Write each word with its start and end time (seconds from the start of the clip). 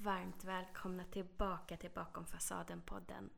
Varmt 0.00 0.44
välkomna 0.44 1.04
tillbaka 1.04 1.76
till 1.76 1.90
Bakom 1.90 2.26
fasaden-podden. 2.26 3.30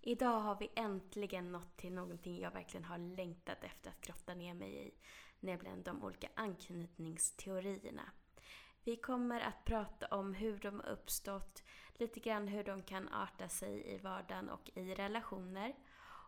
Idag 0.00 0.40
har 0.40 0.56
vi 0.60 0.70
äntligen 0.74 1.52
nått 1.52 1.76
till 1.76 1.92
någonting 1.92 2.40
jag 2.40 2.50
verkligen 2.50 2.84
har 2.84 2.98
längtat 2.98 3.64
efter 3.64 3.90
att 3.90 4.00
grotta 4.00 4.34
ner 4.34 4.54
mig 4.54 4.86
i, 4.86 4.94
nämligen 5.40 5.82
de 5.82 6.04
olika 6.04 6.28
anknytningsteorierna. 6.34 8.10
Vi 8.84 8.96
kommer 8.96 9.40
att 9.40 9.64
prata 9.64 10.06
om 10.06 10.34
hur 10.34 10.58
de 10.58 10.80
har 10.80 10.88
uppstått, 10.88 11.62
lite 11.94 12.20
grann 12.20 12.48
hur 12.48 12.64
de 12.64 12.82
kan 12.82 13.08
arta 13.08 13.48
sig 13.48 13.94
i 13.94 13.98
vardagen 13.98 14.48
och 14.48 14.70
i 14.74 14.94
relationer 14.94 15.74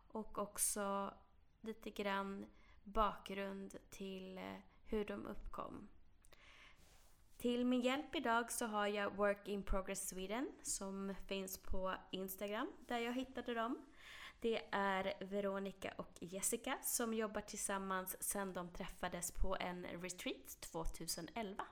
och 0.09 0.39
också 0.39 1.15
lite 1.61 1.91
grann 1.91 2.47
bakgrund 2.85 3.77
till 3.91 4.39
eh, 4.39 4.57
hur 4.85 5.05
de 5.05 5.27
uppkom. 5.27 5.89
Till 7.45 7.65
min 7.65 7.81
hjälp 7.81 8.15
idag 8.15 8.53
så 8.53 8.67
har 8.67 8.87
jag 8.87 9.17
Work 9.17 9.49
in 9.49 9.63
Progress 9.63 10.09
Sweden 10.09 10.49
som 10.63 11.15
finns 11.27 11.59
på 11.59 11.95
Instagram 12.11 12.73
där 12.87 12.99
jag 12.99 13.13
hittade 13.13 13.55
dem. 13.55 13.79
Det 14.41 14.63
är 14.71 15.13
Veronica 15.21 15.93
och 15.97 16.13
Jessica 16.21 16.79
som 16.83 17.15
jobbar 17.15 17.41
tillsammans 17.41 18.23
sedan 18.23 18.53
de 18.53 18.69
träffades 18.69 19.33
på 19.33 19.57
en 19.61 19.87
retreat 19.87 20.61
2011. 20.61 21.65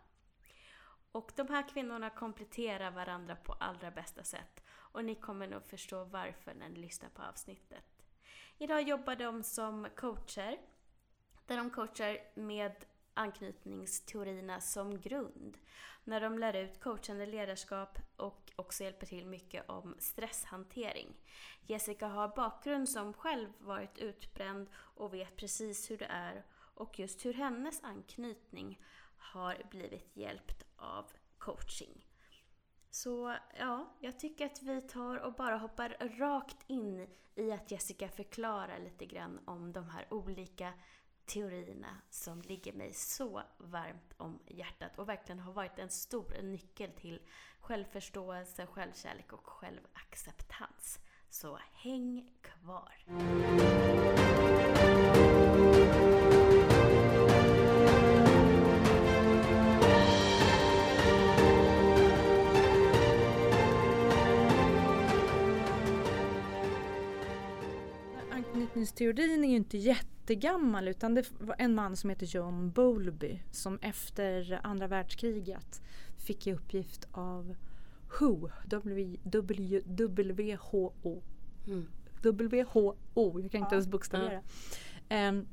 Och 1.12 1.33
de 1.37 1.48
här 1.48 1.69
kvinnorna 1.69 2.11
kompletterar 2.11 2.91
varandra 2.91 3.36
på 3.36 3.52
allra 3.52 3.91
bästa 3.91 4.25
sätt 4.25 4.62
och 4.70 5.05
ni 5.05 5.14
kommer 5.14 5.48
nog 5.48 5.64
förstå 5.64 6.05
varför 6.05 6.55
när 6.55 6.69
ni 6.69 6.80
lyssnar 6.80 7.09
på 7.09 7.23
avsnittet. 7.23 8.05
Idag 8.59 8.83
jobbar 8.83 9.16
de 9.16 9.42
som 9.42 9.86
coacher 9.97 10.59
där 11.47 11.56
de 11.56 11.70
coachar 11.70 12.19
med 12.34 12.84
anknytningsteorierna 13.15 14.61
som 14.61 15.01
grund. 15.01 15.59
När 16.05 16.20
de 16.20 16.39
lär 16.39 16.57
ut 16.57 16.80
coachande 16.80 17.27
ledarskap 17.27 17.98
och 18.16 18.53
också 18.57 18.84
hjälper 18.84 19.07
till 19.07 19.27
mycket 19.27 19.69
om 19.69 19.97
stresshantering. 19.98 21.17
Jessica 21.67 22.06
har 22.06 22.28
bakgrund 22.28 22.89
som 22.89 23.12
själv 23.12 23.48
varit 23.59 23.98
utbränd 23.98 24.69
och 24.75 25.14
vet 25.14 25.36
precis 25.36 25.91
hur 25.91 25.98
det 25.98 26.09
är 26.11 26.45
och 26.75 26.98
just 26.98 27.25
hur 27.25 27.34
hennes 27.34 27.84
anknytning 27.84 28.81
har 29.17 29.62
blivit 29.70 30.17
hjälpt 30.17 30.64
av 30.77 31.12
coaching. 31.39 32.06
Så 32.91 33.36
ja, 33.58 33.97
jag 34.01 34.19
tycker 34.19 34.47
att 34.47 34.62
vi 34.62 34.81
tar 34.81 35.17
och 35.17 35.33
bara 35.33 35.56
hoppar 35.56 35.97
rakt 36.19 36.64
in 36.67 37.06
i 37.34 37.53
att 37.53 37.70
Jessica 37.70 38.08
förklarar 38.08 38.79
lite 38.79 39.06
grann 39.06 39.41
om 39.45 39.73
de 39.73 39.91
här 39.91 40.06
olika 40.11 40.73
teorierna 41.27 41.97
som 42.11 42.42
ligger 42.42 42.73
mig 42.73 42.92
så 42.92 43.42
varmt 43.59 44.15
om 44.17 44.39
hjärtat 44.47 44.98
och 44.98 45.09
verkligen 45.09 45.39
har 45.39 45.53
varit 45.53 45.79
en 45.79 45.91
stor 45.91 46.42
nyckel 46.42 46.91
till 46.91 47.20
självförståelse, 47.61 48.67
självkärlek 48.67 49.33
och 49.33 49.47
självacceptans. 49.47 50.98
Så 51.31 51.59
häng 51.73 52.31
kvar! 52.42 53.05
Anknytningsteorin 68.31 69.45
är 69.45 69.48
ju 69.48 69.57
inte 69.57 69.79
jättegammal 70.27 70.89
utan 70.89 71.15
det 71.15 71.31
var 71.39 71.56
en 71.59 71.75
man 71.75 71.97
som 71.97 72.11
heter 72.11 72.27
John 72.27 72.70
Bowlby 72.70 73.41
som 73.51 73.78
efter 73.83 74.61
andra 74.62 74.87
världskriget 74.87 75.83
fick 76.17 76.47
i 76.47 76.53
uppgift 76.53 77.09
av 77.12 77.55
WHO, 78.20 78.51
WHO, 79.92 81.23
Mm. 81.67 81.87
WHO, 82.23 82.95
jag 83.41 83.51
kan 83.51 83.61
inte 83.61 83.75
ens 83.75 83.87
bokstavera. 83.89 84.41
Ehm, 85.09 85.47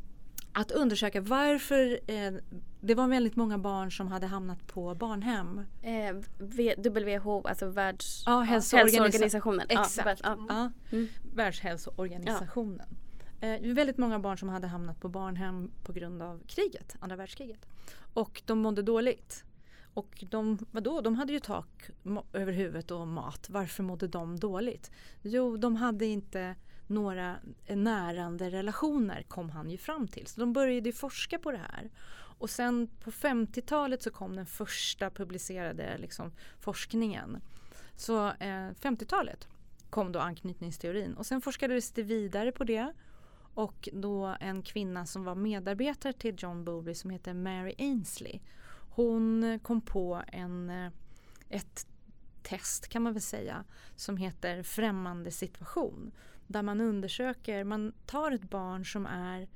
att 0.54 0.72
undersöka 0.72 1.22
varför 1.22 2.00
eh, 2.08 2.34
det 2.82 2.96
var 2.96 3.08
väldigt 3.08 3.36
många 3.36 3.58
barn 3.58 3.92
som 3.92 4.08
hade 4.08 4.28
hamnat 4.28 4.68
på 4.68 4.96
barnhem. 4.96 5.62
Eh, 5.82 6.16
WHO, 7.20 7.42
alltså 7.48 7.66
världs... 7.70 8.24
Ja, 8.26 8.32
hälsoorganisa- 8.50 8.78
hälsoorganisationen. 8.78 9.66
Exakt. 9.70 10.22
Ja, 10.24 10.38
Ja, 10.50 10.72
Mm. 10.92 11.08
Världshälsoorganisationen. 11.36 12.88
Eh, 13.42 13.74
väldigt 13.74 13.98
många 13.98 14.20
barn 14.20 14.38
som 14.38 14.50
hade 14.50 14.68
hamnat 14.68 15.00
på 15.00 15.10
barnhem 15.10 15.72
på 15.84 15.94
grund 15.94 16.22
av 16.22 16.42
kriget, 16.48 16.96
andra 17.00 17.16
världskriget. 17.16 17.68
Och 18.14 18.42
de 18.46 18.60
mådde 18.60 18.82
dåligt. 18.82 19.44
Och 19.94 20.24
de, 20.30 20.58
vadå, 20.72 21.02
de 21.02 21.16
hade 21.16 21.34
ju 21.34 21.40
tak 21.40 21.90
över 22.34 22.54
huvudet 22.54 22.92
och 22.92 23.08
mat. 23.08 23.50
Varför 23.50 23.84
mådde 23.84 24.08
de 24.08 24.40
dåligt? 24.40 24.92
Jo, 25.22 25.58
de 25.58 25.76
hade 25.76 26.06
inte 26.06 26.56
några 26.88 27.36
närande 27.68 28.50
relationer 28.50 29.24
kom 29.24 29.50
han 29.50 29.70
ju 29.70 29.78
fram 29.78 30.08
till. 30.08 30.28
Så 30.28 30.40
de 30.40 30.54
började 30.54 30.90
ju 30.90 30.94
forska 30.94 31.40
på 31.40 31.52
det 31.52 31.58
här. 31.58 31.90
Och 32.40 32.50
sen 32.50 32.88
på 33.04 33.12
50-talet 33.12 34.04
så 34.04 34.12
kom 34.12 34.36
den 34.36 34.46
första 34.46 35.10
publicerade 35.10 35.98
liksom, 35.98 36.32
forskningen. 36.60 37.38
Så 37.96 38.28
eh, 38.28 38.70
50-talet 38.82 39.48
kom 39.90 40.12
då 40.12 40.20
anknytningsteorin 40.20 41.14
och 41.14 41.26
sen 41.26 41.42
forskades 41.42 41.92
det 41.92 42.04
vidare 42.04 42.52
på 42.52 42.64
det. 42.64 42.94
Och 43.60 43.90
då 43.94 44.36
en 44.40 44.62
kvinna 44.62 45.06
som 45.06 45.24
var 45.24 45.36
medarbetare 45.36 46.14
till 46.14 46.36
John 46.38 46.66
Bowlby 46.66 46.96
som 46.96 47.10
heter 47.10 47.34
Mary 47.34 47.76
Ainsley. 47.78 48.40
Hon 48.90 49.60
kom 49.64 49.82
på 49.82 50.24
en, 50.28 50.70
eh, 50.70 50.92
ett 51.50 51.88
test 52.44 52.88
kan 52.88 53.02
man 53.02 53.14
väl 53.14 53.22
säga 53.22 53.64
som 53.96 54.18
heter 54.18 54.64
främmande 54.64 55.32
situation. 55.32 56.12
Där 56.48 56.62
man 56.62 56.82
undersöker, 56.82 57.64
man 57.64 57.94
tar 58.06 58.32
ett 58.32 58.50
barn 58.50 58.86
som 58.86 59.06
är 59.06 59.48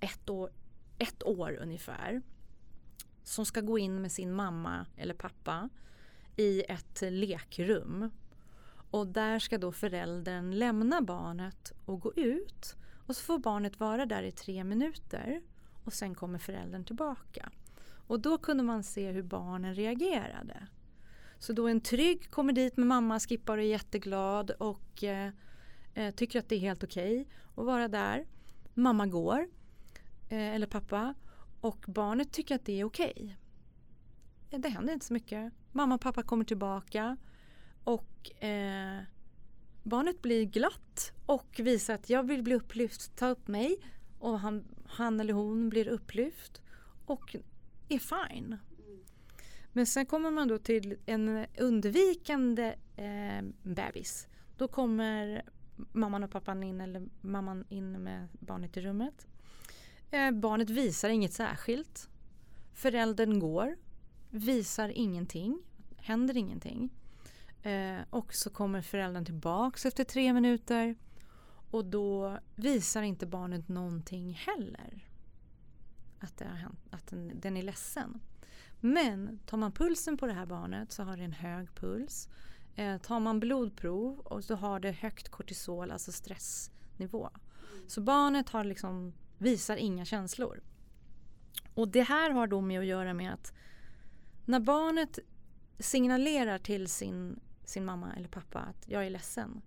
ett 0.00 0.30
år, 0.30 0.50
ett 0.98 1.22
år 1.22 1.58
ungefär. 1.62 2.22
Som 3.22 3.46
ska 3.46 3.60
gå 3.60 3.78
in 3.78 4.02
med 4.02 4.12
sin 4.12 4.32
mamma 4.32 4.86
eller 4.96 5.14
pappa 5.14 5.68
i 6.36 6.62
ett 6.68 7.02
lekrum. 7.02 8.10
Och 8.90 9.06
där 9.06 9.38
ska 9.38 9.58
då 9.58 9.72
föräldern 9.72 10.50
lämna 10.50 11.02
barnet 11.02 11.72
och 11.84 12.00
gå 12.00 12.12
ut. 12.14 12.76
Och 13.08 13.16
så 13.16 13.22
får 13.22 13.38
barnet 13.38 13.80
vara 13.80 14.06
där 14.06 14.22
i 14.22 14.32
tre 14.32 14.64
minuter. 14.64 15.40
Och 15.84 15.92
sen 15.92 16.14
kommer 16.14 16.38
föräldern 16.38 16.84
tillbaka. 16.84 17.50
Och 18.06 18.20
då 18.20 18.38
kunde 18.38 18.62
man 18.62 18.82
se 18.82 19.10
hur 19.10 19.22
barnen 19.22 19.74
reagerade. 19.74 20.66
Så 21.38 21.52
då 21.52 21.68
en 21.68 21.80
trygg 21.80 22.30
kommer 22.30 22.52
dit 22.52 22.76
med 22.76 22.86
mamma, 22.86 23.20
skippar 23.20 23.58
och 23.58 23.62
är 23.62 23.68
jätteglad 23.68 24.50
och 24.50 25.04
eh, 25.04 25.30
eh 25.94 26.14
tycker 26.14 26.38
att 26.38 26.48
det 26.48 26.54
är 26.54 26.60
helt 26.60 26.84
okej 26.84 27.28
att 27.56 27.64
vara 27.64 27.88
där. 27.88 28.26
Mamma 28.74 29.06
går, 29.06 29.48
eh, 30.28 30.54
eller 30.54 30.66
pappa, 30.66 31.14
och 31.60 31.84
barnet 31.88 32.32
tycker 32.32 32.54
att 32.54 32.64
det 32.64 32.80
är 32.80 32.84
okej. 32.84 33.36
Okay. 34.48 34.58
Det 34.58 34.68
händer 34.68 34.92
inte 34.92 35.06
så 35.06 35.12
mycket. 35.12 35.52
Mamma 35.72 35.94
och 35.94 36.00
pappa 36.00 36.22
kommer 36.22 36.44
tillbaka 36.44 37.16
och 37.84 38.42
eh, 38.44 39.02
barnet 39.88 40.22
blir 40.22 40.44
glatt 40.44 41.12
och 41.26 41.60
visar 41.62 41.94
att 41.94 42.10
jag 42.10 42.22
vill 42.22 42.42
bli 42.42 42.54
upplyft, 42.54 43.16
ta 43.16 43.28
upp 43.28 43.48
mig. 43.48 43.76
Och 44.18 44.40
han, 44.40 44.64
han 44.86 45.20
eller 45.20 45.32
hon 45.32 45.68
blir 45.68 45.88
upplyft 45.88 46.62
och 47.06 47.36
är 47.88 47.98
fine. 47.98 48.58
Men 49.72 49.86
sen 49.86 50.06
kommer 50.06 50.30
man 50.30 50.48
då 50.48 50.58
till 50.58 50.96
en 51.06 51.46
undvikande 51.58 52.74
eh, 52.96 53.44
bebis. 53.62 54.28
Då 54.56 54.68
kommer 54.68 55.42
mamman 55.92 56.24
och 56.24 56.30
pappan 56.30 56.62
in 56.62 56.80
eller 56.80 57.08
mamman 57.20 57.64
in 57.68 57.92
med 58.02 58.28
barnet 58.32 58.76
i 58.76 58.80
rummet. 58.80 59.26
Eh, 60.10 60.30
barnet 60.30 60.70
visar 60.70 61.08
inget 61.08 61.32
särskilt. 61.32 62.08
Föräldern 62.74 63.38
går, 63.38 63.76
visar 64.30 64.88
ingenting, 64.88 65.62
händer 65.96 66.36
ingenting. 66.36 66.90
Eh, 67.62 67.98
och 68.10 68.34
så 68.34 68.50
kommer 68.50 68.82
föräldern 68.82 69.24
tillbaks 69.24 69.86
efter 69.86 70.04
tre 70.04 70.32
minuter 70.32 70.96
och 71.70 71.84
då 71.84 72.38
visar 72.54 73.02
inte 73.02 73.26
barnet 73.26 73.68
någonting 73.68 74.32
heller. 74.32 75.08
Att, 76.20 76.36
det 76.36 76.44
har 76.44 76.54
hänt, 76.54 76.80
att 76.90 77.06
den, 77.06 77.40
den 77.40 77.56
är 77.56 77.62
ledsen. 77.62 78.20
Men 78.80 79.38
tar 79.46 79.56
man 79.56 79.72
pulsen 79.72 80.16
på 80.16 80.26
det 80.26 80.32
här 80.32 80.46
barnet 80.46 80.92
så 80.92 81.02
har 81.02 81.16
det 81.16 81.24
en 81.24 81.32
hög 81.32 81.74
puls. 81.74 82.28
Eh, 82.76 82.98
tar 82.98 83.20
man 83.20 83.40
blodprov 83.40 84.18
och 84.18 84.44
så 84.44 84.54
har 84.54 84.80
det 84.80 84.92
högt 84.92 85.28
kortisol, 85.28 85.90
alltså 85.90 86.12
stressnivå. 86.12 87.30
Så 87.86 88.00
barnet 88.00 88.48
har 88.48 88.64
liksom, 88.64 89.12
visar 89.38 89.76
inga 89.76 90.04
känslor. 90.04 90.62
Och 91.74 91.88
det 91.88 92.02
här 92.02 92.30
har 92.30 92.46
då 92.46 92.60
med 92.60 92.80
att 92.80 92.86
göra 92.86 93.14
med 93.14 93.34
att 93.34 93.52
när 94.44 94.60
barnet 94.60 95.18
signalerar 95.78 96.58
till 96.58 96.88
sin, 96.88 97.40
sin 97.68 97.84
mamma 97.84 98.12
eller 98.16 98.28
pappa 98.28 98.58
att 98.58 98.88
jag 98.88 99.06
är 99.06 99.10
ledsen. 99.10 99.62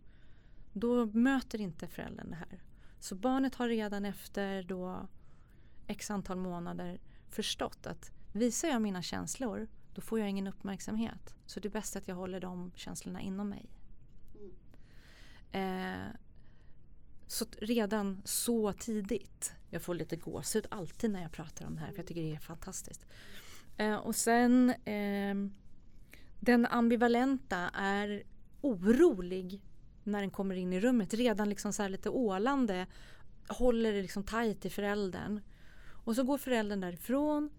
Då 0.73 1.05
möter 1.05 1.61
inte 1.61 1.87
föräldern 1.87 2.29
det 2.29 2.35
här. 2.35 2.63
Så 2.99 3.15
barnet 3.15 3.55
har 3.55 3.67
redan 3.67 4.05
efter 4.05 4.63
då 4.63 5.07
x 5.87 6.11
antal 6.11 6.37
månader 6.37 6.99
förstått 7.29 7.87
att 7.87 8.11
visar 8.33 8.67
jag 8.67 8.81
mina 8.81 9.01
känslor 9.01 9.67
då 9.93 10.01
får 10.01 10.19
jag 10.19 10.29
ingen 10.29 10.47
uppmärksamhet. 10.47 11.35
Så 11.45 11.59
det 11.59 11.67
är 11.67 11.71
bäst 11.71 11.95
att 11.95 12.07
jag 12.07 12.15
håller 12.15 12.39
de 12.39 12.71
känslorna 12.75 13.21
inom 13.21 13.49
mig. 13.49 13.69
Eh, 15.51 16.07
så 17.27 17.45
redan 17.57 18.21
så 18.25 18.73
tidigt, 18.73 19.53
jag 19.69 19.81
får 19.81 19.95
lite 19.95 20.15
gåshud 20.15 20.67
alltid 20.71 21.11
när 21.11 21.21
jag 21.21 21.31
pratar 21.31 21.65
om 21.65 21.75
det 21.75 21.81
här 21.81 21.91
för 21.91 21.97
jag 21.97 22.07
tycker 22.07 22.21
det 22.21 22.35
är 22.35 22.39
fantastiskt. 22.39 23.05
Eh, 23.77 23.95
och 23.95 24.15
sen 24.15 24.69
eh, 24.69 25.35
den 26.41 26.65
ambivalenta 26.65 27.69
är 27.73 28.23
orolig 28.61 29.61
när 30.03 30.19
den 30.19 30.31
kommer 30.31 30.55
in 30.55 30.73
i 30.73 30.79
rummet. 30.79 31.13
Redan 31.13 31.49
liksom 31.49 31.73
så 31.73 31.87
lite 31.87 32.09
ålande. 32.09 32.87
Håller 33.47 33.93
det 33.93 34.01
liksom 34.01 34.23
tajt 34.23 34.65
i 34.65 34.69
föräldern. 34.69 35.39
Och 36.05 36.15
så 36.15 36.23
går 36.23 36.37
föräldern 36.37 36.79
därifrån. 36.79 37.49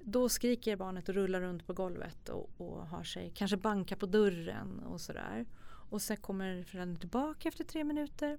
Då 0.00 0.28
skriker 0.28 0.76
barnet 0.76 1.08
och 1.08 1.14
rullar 1.14 1.40
runt 1.40 1.66
på 1.66 1.72
golvet 1.72 2.28
och, 2.28 2.50
och 2.56 2.86
har 2.86 3.04
sig, 3.04 3.32
kanske 3.34 3.56
bankar 3.56 3.96
på 3.96 4.06
dörren 4.06 4.78
och 4.78 5.00
sådär. 5.00 5.46
Och 5.90 6.02
sen 6.02 6.16
kommer 6.16 6.62
föräldern 6.62 6.96
tillbaka 6.96 7.48
efter 7.48 7.64
tre 7.64 7.84
minuter. 7.84 8.38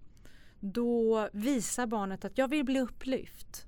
Då 0.60 1.30
visar 1.34 1.88
barnet 1.88 2.26
att 2.26 2.38
jag 2.38 2.48
vill 2.48 2.66
bli 2.66 2.80
upplyft. 2.80 3.66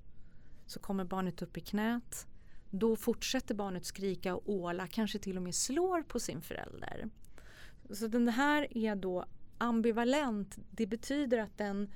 Så 0.65 0.79
kommer 0.79 1.05
barnet 1.05 1.41
upp 1.41 1.57
i 1.57 1.61
knät. 1.61 2.27
Då 2.71 2.95
fortsätter 2.95 3.55
barnet 3.55 3.85
skrika 3.85 4.35
och 4.35 4.49
åla, 4.49 4.87
kanske 4.87 5.19
till 5.19 5.37
och 5.37 5.43
med 5.43 5.55
slår 5.55 6.01
på 6.01 6.19
sin 6.19 6.41
förälder. 6.41 7.09
Så 7.89 8.07
den 8.07 8.27
här 8.27 8.77
är 8.77 8.95
då 8.95 9.25
ambivalent. 9.57 10.57
Det 10.71 10.87
betyder 10.87 11.37
att 11.37 11.57
den, 11.57 11.89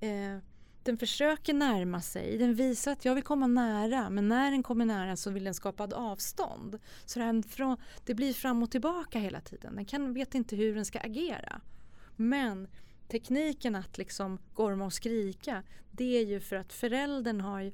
eh, 0.00 0.38
den 0.82 0.98
försöker 0.98 1.54
närma 1.54 2.00
sig. 2.00 2.38
Den 2.38 2.54
visar 2.54 2.92
att 2.92 3.04
jag 3.04 3.14
vill 3.14 3.24
komma 3.24 3.46
nära 3.46 4.10
men 4.10 4.28
när 4.28 4.50
den 4.50 4.62
kommer 4.62 4.84
nära 4.84 5.16
så 5.16 5.30
vill 5.30 5.44
den 5.44 5.54
skapa 5.54 5.84
ett 5.84 5.92
avstånd. 5.92 6.78
Så 7.04 7.18
den 7.18 7.42
från, 7.42 7.76
det 8.04 8.14
blir 8.14 8.32
fram 8.32 8.62
och 8.62 8.70
tillbaka 8.70 9.18
hela 9.18 9.40
tiden. 9.40 9.74
Den 9.74 9.84
kan, 9.84 10.14
vet 10.14 10.34
inte 10.34 10.56
hur 10.56 10.74
den 10.74 10.84
ska 10.84 10.98
agera. 11.00 11.60
Men 12.16 12.68
tekniken 13.08 13.74
att 13.74 13.98
liksom 13.98 14.38
gorma 14.54 14.84
och 14.84 14.92
skrika 14.92 15.62
det 15.90 16.16
är 16.18 16.24
ju 16.24 16.40
för 16.40 16.56
att 16.56 16.72
föräldern 16.72 17.40
har 17.40 17.72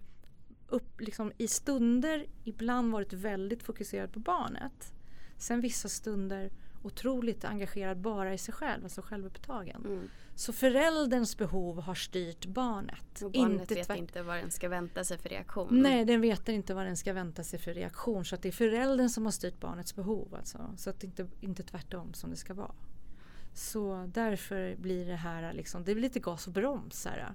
upp, 0.71 1.01
liksom, 1.01 1.33
i 1.39 1.49
stunder 1.49 2.27
ibland 2.45 2.93
varit 2.93 3.13
väldigt 3.13 3.63
fokuserad 3.63 4.13
på 4.13 4.21
barnet. 4.21 4.93
Sen 5.37 5.61
vissa 5.61 5.89
stunder 5.89 6.51
otroligt 6.83 7.45
engagerad 7.45 7.99
bara 7.99 8.35
i 8.35 8.39
sig 8.39 8.55
själv, 8.55 8.85
alltså 8.85 9.03
självupptagen. 9.03 9.85
Mm. 9.87 10.09
Så 10.35 10.53
förälderns 10.53 11.37
behov 11.37 11.81
har 11.81 11.95
styrt 11.95 12.47
barnet. 12.47 13.23
Och 13.23 13.31
barnet 13.33 13.61
inte 13.61 13.75
vet 13.75 13.87
tvärt... 13.87 13.99
inte 13.99 14.23
vad 14.23 14.37
den 14.37 14.51
ska 14.51 14.69
vänta 14.69 15.05
sig 15.05 15.19
för 15.19 15.29
reaktion. 15.29 15.69
Nej, 15.71 16.05
den 16.05 16.21
vet 16.21 16.49
inte 16.49 16.75
vad 16.75 16.87
den 16.87 16.97
ska 16.97 17.13
vänta 17.13 17.45
sig 17.45 17.59
för 17.59 17.75
reaktion. 17.75 18.25
Så 18.25 18.35
att 18.35 18.43
det 18.43 18.49
är 18.49 18.53
föräldern 18.53 19.09
som 19.09 19.25
har 19.25 19.33
styrt 19.33 19.61
barnets 19.61 19.97
behov. 19.97 20.35
Alltså. 20.35 20.75
Så 20.77 20.91
att 20.91 21.01
det 21.01 21.07
inte, 21.07 21.27
inte 21.41 21.63
tvärtom 21.63 22.15
som 22.15 22.31
det 22.31 22.37
ska 22.37 22.55
vara. 22.55 22.75
Så 23.55 24.11
därför 24.15 24.77
blir 24.77 25.07
det 25.07 25.17
här 25.17 25.53
liksom, 25.53 25.85
det 25.85 25.95
blir 25.95 26.03
lite 26.03 26.21
gas 26.21 26.47
och 26.47 26.53
broms. 26.53 27.07
Här. 27.07 27.35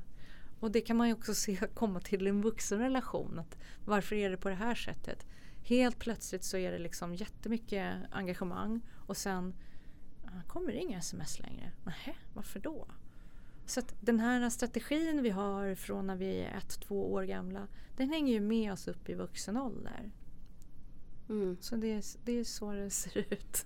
Och 0.66 0.72
det 0.72 0.82
kan 0.82 0.98
man 0.98 1.08
ju 1.08 1.14
också 1.14 1.34
se 1.34 1.56
komma 1.74 2.00
till 2.00 2.28
en 2.28 2.42
vuxen 2.42 2.80
relation. 2.80 3.40
Att 3.40 3.58
varför 3.86 4.16
är 4.16 4.30
det 4.30 4.38
på 4.38 4.50
det 4.50 4.56
här 4.56 4.76
sättet? 4.76 5.26
Helt 5.64 6.00
plötsligt 6.00 6.44
så 6.44 6.58
är 6.58 6.72
det 6.72 6.80
liksom 6.80 7.16
jättemycket 7.16 7.96
engagemang 8.12 8.82
och 9.08 9.18
sen 9.18 9.56
kommer 10.48 10.72
det 10.72 10.78
inga 10.78 10.98
sms 10.98 11.40
längre. 11.40 11.72
Nähä, 11.84 12.14
varför 12.34 12.60
då? 12.60 12.88
Så 13.66 13.80
att 13.80 13.96
den 14.00 14.20
här 14.20 14.50
strategin 14.50 15.22
vi 15.22 15.30
har 15.30 15.76
från 15.76 16.08
när 16.08 16.16
vi 16.16 16.40
är 16.40 16.58
ett, 16.58 16.80
två 16.80 17.14
år 17.14 17.24
gamla 17.24 17.68
den 17.98 18.10
hänger 18.10 18.34
ju 18.34 18.40
med 18.40 18.74
oss 18.74 18.88
upp 18.88 19.10
i 19.10 19.14
vuxen 19.14 19.58
ålder. 19.58 20.12
Mm. 21.30 21.58
Så 21.62 21.76
det 21.76 21.94
är, 21.94 22.04
det 22.24 22.40
är 22.40 22.44
så 22.44 22.72
det 22.72 22.90
ser 22.90 23.18
ut. 23.18 23.66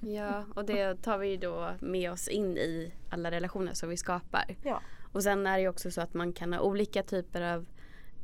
ja, 0.00 0.44
och 0.54 0.64
det 0.64 1.02
tar 1.02 1.18
vi 1.18 1.36
då 1.36 1.74
med 1.80 2.12
oss 2.12 2.28
in 2.28 2.56
i 2.56 2.92
alla 3.10 3.30
relationer 3.30 3.72
som 3.72 3.88
vi 3.88 3.96
skapar. 3.96 4.56
Ja. 4.62 4.82
Och 5.12 5.22
sen 5.22 5.46
är 5.46 5.58
det 5.58 5.68
också 5.68 5.90
så 5.90 6.00
att 6.00 6.14
man 6.14 6.32
kan 6.32 6.52
ha 6.52 6.60
olika 6.60 7.02
typer 7.02 7.42
av 7.42 7.66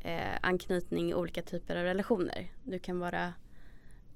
eh, 0.01 0.37
anknytning 0.41 1.09
i 1.09 1.13
olika 1.13 1.41
typer 1.41 1.75
av 1.75 1.83
relationer. 1.83 2.51
Du 2.63 2.79
kan 2.79 2.99
vara 2.99 3.33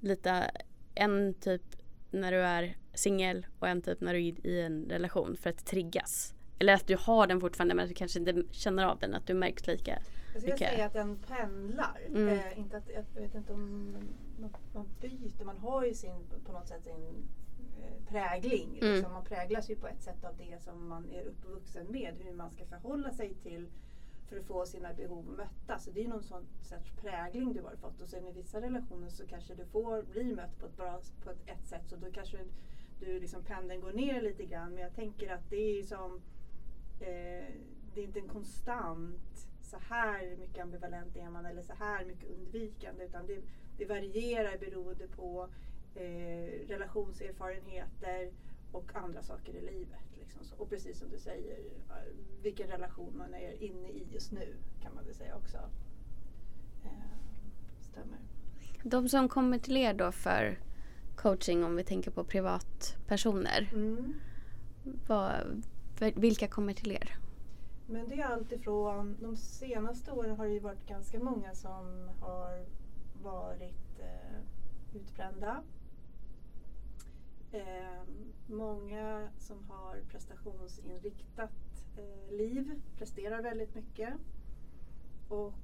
lite 0.00 0.50
en 0.94 1.34
typ 1.34 1.62
när 2.10 2.32
du 2.32 2.38
är 2.38 2.76
singel 2.94 3.46
och 3.58 3.68
en 3.68 3.82
typ 3.82 4.00
när 4.00 4.14
du 4.14 4.28
är 4.28 4.46
i 4.46 4.62
en 4.62 4.86
relation 4.88 5.36
för 5.36 5.50
att 5.50 5.66
triggas. 5.66 6.34
Eller 6.58 6.74
att 6.74 6.86
du 6.86 6.96
har 7.00 7.26
den 7.26 7.40
fortfarande 7.40 7.74
men 7.74 7.82
att 7.82 7.88
du 7.88 7.94
kanske 7.94 8.18
inte 8.18 8.42
känner 8.50 8.84
av 8.84 8.98
den, 8.98 9.14
att 9.14 9.26
du 9.26 9.34
märks 9.34 9.66
lika 9.66 9.98
mycket. 10.34 10.46
Jag 10.46 10.58
skulle 10.58 10.70
säga 10.70 10.86
att 10.86 10.92
den 10.92 11.18
pendlar. 11.18 12.00
Mm. 12.08 12.28
Eh, 12.28 12.58
inte 12.58 12.76
att, 12.76 12.90
jag 12.94 13.22
vet 13.22 13.34
inte 13.34 13.52
om 13.52 13.94
man 14.74 14.88
byter, 15.00 15.44
man 15.44 15.58
har 15.58 15.84
ju 15.84 15.94
sin, 15.94 16.26
på 16.46 16.52
något 16.52 16.68
sätt 16.68 16.84
sin 16.84 17.28
eh, 17.82 18.12
prägling. 18.12 18.78
Mm. 18.78 18.94
Liksom. 18.94 19.12
Man 19.12 19.24
präglas 19.24 19.70
ju 19.70 19.76
på 19.76 19.88
ett 19.88 20.02
sätt 20.02 20.24
av 20.24 20.36
det 20.36 20.62
som 20.62 20.88
man 20.88 21.10
är 21.10 21.22
uppvuxen 21.22 21.86
med. 21.86 22.14
Hur 22.18 22.34
man 22.34 22.50
ska 22.50 22.66
förhålla 22.66 23.10
sig 23.10 23.34
till 23.34 23.68
för 24.28 24.36
att 24.36 24.46
få 24.46 24.66
sina 24.66 24.92
behov 24.94 25.24
mötta. 25.24 25.78
Så 25.78 25.90
det 25.90 26.04
är 26.04 26.08
någon 26.08 26.22
sån 26.22 26.46
sorts 26.62 26.92
prägling 27.00 27.52
du 27.52 27.62
har 27.62 27.76
fått. 27.76 28.00
Och 28.00 28.08
sen 28.08 28.26
i 28.26 28.32
vissa 28.32 28.60
relationer 28.60 29.08
så 29.08 29.26
kanske 29.26 29.54
du 29.54 29.66
får 29.66 30.02
bli 30.02 30.34
mött 30.34 30.58
på 30.58 30.66
ett, 30.66 30.76
bra, 30.76 31.00
på 31.24 31.30
ett, 31.30 31.42
ett 31.46 31.66
sätt. 31.68 31.82
Så 31.86 31.96
då 31.96 32.12
kanske 32.12 32.38
du 33.00 33.20
liksom 33.20 33.42
pendeln 33.44 33.80
går 33.80 33.92
ner 33.92 34.20
lite 34.20 34.44
grann. 34.44 34.74
Men 34.74 34.82
jag 34.82 34.94
tänker 34.94 35.32
att 35.32 35.50
det 35.50 35.80
är 35.80 35.82
som 35.82 36.20
eh, 37.00 37.54
det 37.94 38.00
är 38.00 38.04
inte 38.04 38.20
en 38.20 38.28
konstant 38.28 39.48
så 39.62 39.76
här 39.88 40.36
mycket 40.36 40.62
ambivalent 40.62 41.16
är 41.16 41.30
man 41.30 41.46
eller 41.46 41.62
så 41.62 41.72
här 41.78 42.04
mycket 42.04 42.30
undvikande. 42.30 43.04
Utan 43.04 43.26
det, 43.26 43.42
det 43.78 43.84
varierar 43.84 44.58
beroende 44.58 45.08
på 45.08 45.48
eh, 45.98 46.68
relationserfarenheter 46.68 48.30
och 48.72 48.96
andra 48.96 49.22
saker 49.22 49.54
i 49.54 49.60
livet. 49.60 50.18
Liksom. 50.20 50.42
Och 50.58 50.70
precis 50.70 50.98
som 50.98 51.10
du 51.10 51.18
säger, 51.18 51.58
vilken 52.42 52.68
relation 52.68 53.18
man 53.18 53.34
är 53.34 53.62
inne 53.62 53.88
i 53.88 54.06
just 54.12 54.32
nu 54.32 54.54
kan 54.82 54.94
man 54.94 55.04
väl 55.04 55.14
säga 55.14 55.36
också. 55.36 55.56
Eh, 56.84 56.90
stämmer. 57.80 58.18
De 58.82 59.08
som 59.08 59.28
kommer 59.28 59.58
till 59.58 59.76
er 59.76 59.94
då 59.94 60.12
för 60.12 60.58
coaching 61.16 61.64
om 61.64 61.76
vi 61.76 61.84
tänker 61.84 62.10
på 62.10 62.24
privatpersoner. 62.24 63.70
Mm. 63.72 64.14
Vad, 65.06 65.62
vilka 66.14 66.48
kommer 66.48 66.72
till 66.72 66.92
er? 66.92 67.18
Men 67.86 68.08
det 68.08 68.20
är 68.20 68.24
alltifrån, 68.24 69.16
de 69.20 69.36
senaste 69.36 70.12
åren 70.12 70.36
har 70.36 70.46
det 70.46 70.52
ju 70.52 70.60
varit 70.60 70.86
ganska 70.86 71.18
många 71.18 71.54
som 71.54 72.08
har 72.20 72.66
varit 73.22 74.00
eh, 74.00 74.96
utbrända 74.96 75.62
Eh, 77.52 78.02
många 78.46 79.28
som 79.38 79.70
har 79.70 80.00
prestationsinriktat 80.10 81.50
eh, 81.96 82.36
liv 82.36 82.82
presterar 82.98 83.42
väldigt 83.42 83.74
mycket. 83.74 84.14
Och 85.28 85.54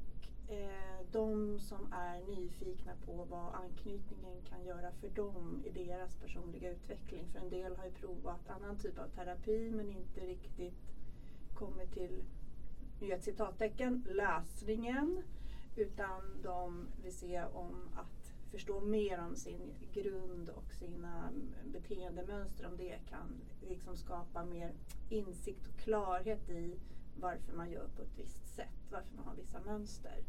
eh, 0.48 1.06
de 1.12 1.58
som 1.60 1.92
är 1.92 2.20
nyfikna 2.36 2.92
på 3.06 3.12
vad 3.12 3.54
anknytningen 3.54 4.42
kan 4.48 4.64
göra 4.64 4.92
för 4.92 5.08
dem 5.08 5.62
i 5.64 5.70
deras 5.70 6.16
personliga 6.16 6.70
utveckling. 6.70 7.28
För 7.32 7.38
en 7.38 7.50
del 7.50 7.76
har 7.76 7.84
ju 7.84 7.90
provat 7.90 8.48
annan 8.48 8.78
typ 8.78 8.98
av 8.98 9.08
terapi 9.08 9.70
men 9.70 9.90
inte 9.90 10.20
riktigt 10.20 10.94
kommit 11.54 11.92
till, 11.92 12.24
nu 13.00 13.12
ett 13.12 13.24
citattecken, 13.24 14.06
lösningen. 14.10 15.22
Utan 15.76 16.42
de 16.42 16.86
vill 17.02 17.14
se 17.14 17.44
om 17.44 17.88
att 17.94 18.23
förstå 18.54 18.80
mer 18.80 19.18
om 19.18 19.36
sin 19.36 19.74
grund 19.92 20.48
och 20.48 20.74
sina 20.74 21.32
beteendemönster, 21.64 22.66
om 22.66 22.76
det 22.76 22.98
kan 23.08 23.40
liksom 23.68 23.96
skapa 23.96 24.44
mer 24.44 24.72
insikt 25.08 25.66
och 25.66 25.76
klarhet 25.78 26.50
i 26.50 26.74
varför 27.20 27.52
man 27.52 27.70
gör 27.70 27.88
på 27.96 28.02
ett 28.02 28.18
visst 28.18 28.54
sätt, 28.56 28.90
varför 28.90 29.16
man 29.16 29.26
har 29.26 29.34
vissa 29.34 29.60
mönster. 29.60 30.24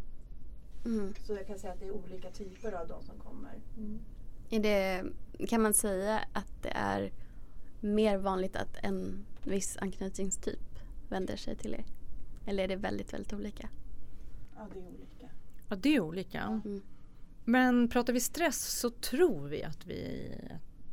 Mm. 0.86 1.14
Så 1.24 1.34
jag 1.34 1.48
kan 1.48 1.60
säga 1.60 1.74
att 1.74 1.80
det 1.80 1.86
är 1.86 1.92
olika 1.92 2.32
typer 2.32 2.72
av 2.72 2.88
de 2.88 3.04
som 3.04 3.20
kommer. 3.20 3.62
Mm. 3.78 4.00
Är 4.50 4.60
det, 4.60 5.06
kan 5.48 5.62
man 5.62 5.74
säga 5.74 6.20
att 6.34 6.64
det 6.64 6.72
är 6.76 7.14
mer 7.80 8.18
vanligt 8.18 8.56
att 8.56 8.78
en 8.84 9.26
viss 9.44 9.78
anknytningstyp 9.78 10.80
vänder 11.10 11.36
sig 11.36 11.56
till 11.56 11.74
er? 11.74 11.86
Eller 12.46 12.64
är 12.64 12.68
det 12.68 12.76
väldigt, 12.76 13.14
väldigt 13.14 13.34
olika? 13.34 13.70
Ja, 14.56 14.68
det 14.74 14.80
är 14.80 14.88
olika. 14.88 15.30
Ja, 15.70 15.76
det 15.76 15.96
är 15.96 16.00
olika. 16.00 16.42
Mm. 16.42 16.82
Men 17.46 17.90
pratar 17.90 18.14
vi 18.14 18.20
stress 18.20 18.80
så 18.80 18.90
tror 18.90 19.48
vi 19.48 19.64
att 19.64 19.86
vi, 19.86 20.32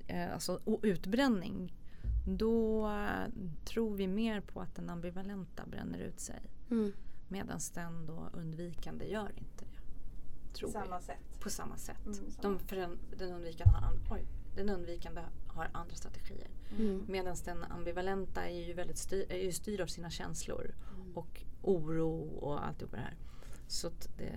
eh, 0.06 0.32
alltså 0.32 0.60
utbränning, 0.82 1.74
då 2.26 2.90
tror 3.64 3.96
vi 3.96 4.06
mer 4.06 4.40
på 4.40 4.60
att 4.60 4.74
den 4.74 4.90
ambivalenta 4.90 5.66
bränner 5.66 5.98
ut 5.98 6.20
sig. 6.20 6.40
Mm. 6.70 6.92
Medan 7.28 7.60
den 7.74 8.06
då 8.06 8.30
undvikande 8.32 9.04
gör 9.04 9.32
inte 9.38 9.64
det. 9.64 9.82
Tror 10.52 10.68
på 10.68 10.72
samma 10.72 11.00
sätt? 11.00 11.40
På 11.40 11.50
samma 11.50 11.76
sätt. 11.76 12.06
Mm, 12.06 12.18
De, 12.42 12.58
för 12.58 12.76
den, 12.76 12.98
den, 13.18 13.32
undvikande 13.32 13.72
har, 13.72 13.98
oj, 14.10 14.26
den 14.56 14.68
undvikande 14.68 15.20
har 15.46 15.70
andra 15.72 15.94
strategier. 15.94 16.48
Mm. 16.78 17.04
Medan 17.08 17.36
den 17.44 17.64
ambivalenta 17.64 18.48
är 18.48 18.66
ju 18.66 18.72
väldigt 18.72 18.98
styr, 18.98 19.26
är 19.32 19.38
ju 19.38 19.52
styrd 19.52 19.80
av 19.80 19.86
sina 19.86 20.10
känslor 20.10 20.74
mm. 20.96 21.16
och 21.16 21.42
oro 21.62 22.38
och 22.40 22.66
allt 22.66 22.78
det 22.78 22.96
här. 22.96 23.16
Så 23.72 23.90
det, 24.16 24.32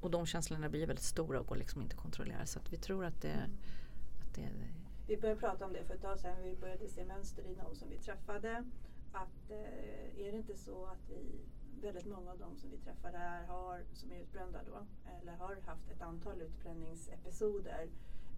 och 0.00 0.10
de 0.10 0.26
känslorna 0.26 0.68
blir 0.68 0.86
väldigt 0.86 1.04
stora 1.04 1.40
och 1.40 1.46
går 1.46 1.56
liksom 1.56 1.82
inte 1.82 1.94
att 1.96 2.02
kontrollera. 2.02 2.46
Så 2.46 2.58
att 2.58 2.72
vi 2.72 2.76
tror 2.76 3.04
att 3.04 3.22
det, 3.22 3.50
att 4.20 4.34
det 4.34 4.48
vi 5.06 5.16
började 5.16 5.40
prata 5.40 5.66
om 5.66 5.72
det 5.72 5.84
för 5.84 5.94
ett 5.94 6.02
tag 6.02 6.18
sedan. 6.20 6.42
Vi 6.42 6.56
började 6.56 6.88
se 6.88 7.04
mönster 7.04 7.42
i 7.42 7.56
någon 7.56 7.76
som 7.76 7.88
vi 7.88 7.98
träffade. 7.98 8.64
Att 9.12 9.50
eh, 9.50 10.20
är 10.26 10.32
det 10.32 10.38
inte 10.38 10.56
så 10.56 10.86
att 10.86 11.10
vi, 11.10 11.40
väldigt 11.80 12.06
många 12.06 12.30
av 12.30 12.38
dem 12.38 12.56
som 12.56 12.70
vi 12.70 12.78
träffar 12.78 13.12
här 13.12 13.46
har, 13.46 13.84
som 13.92 14.12
är 14.12 14.16
utbrända 14.16 14.60
då, 14.66 14.86
eller 15.22 15.32
har 15.32 15.56
haft 15.66 15.90
ett 15.90 16.02
antal 16.02 16.42
utbränningsepisoder 16.42 17.88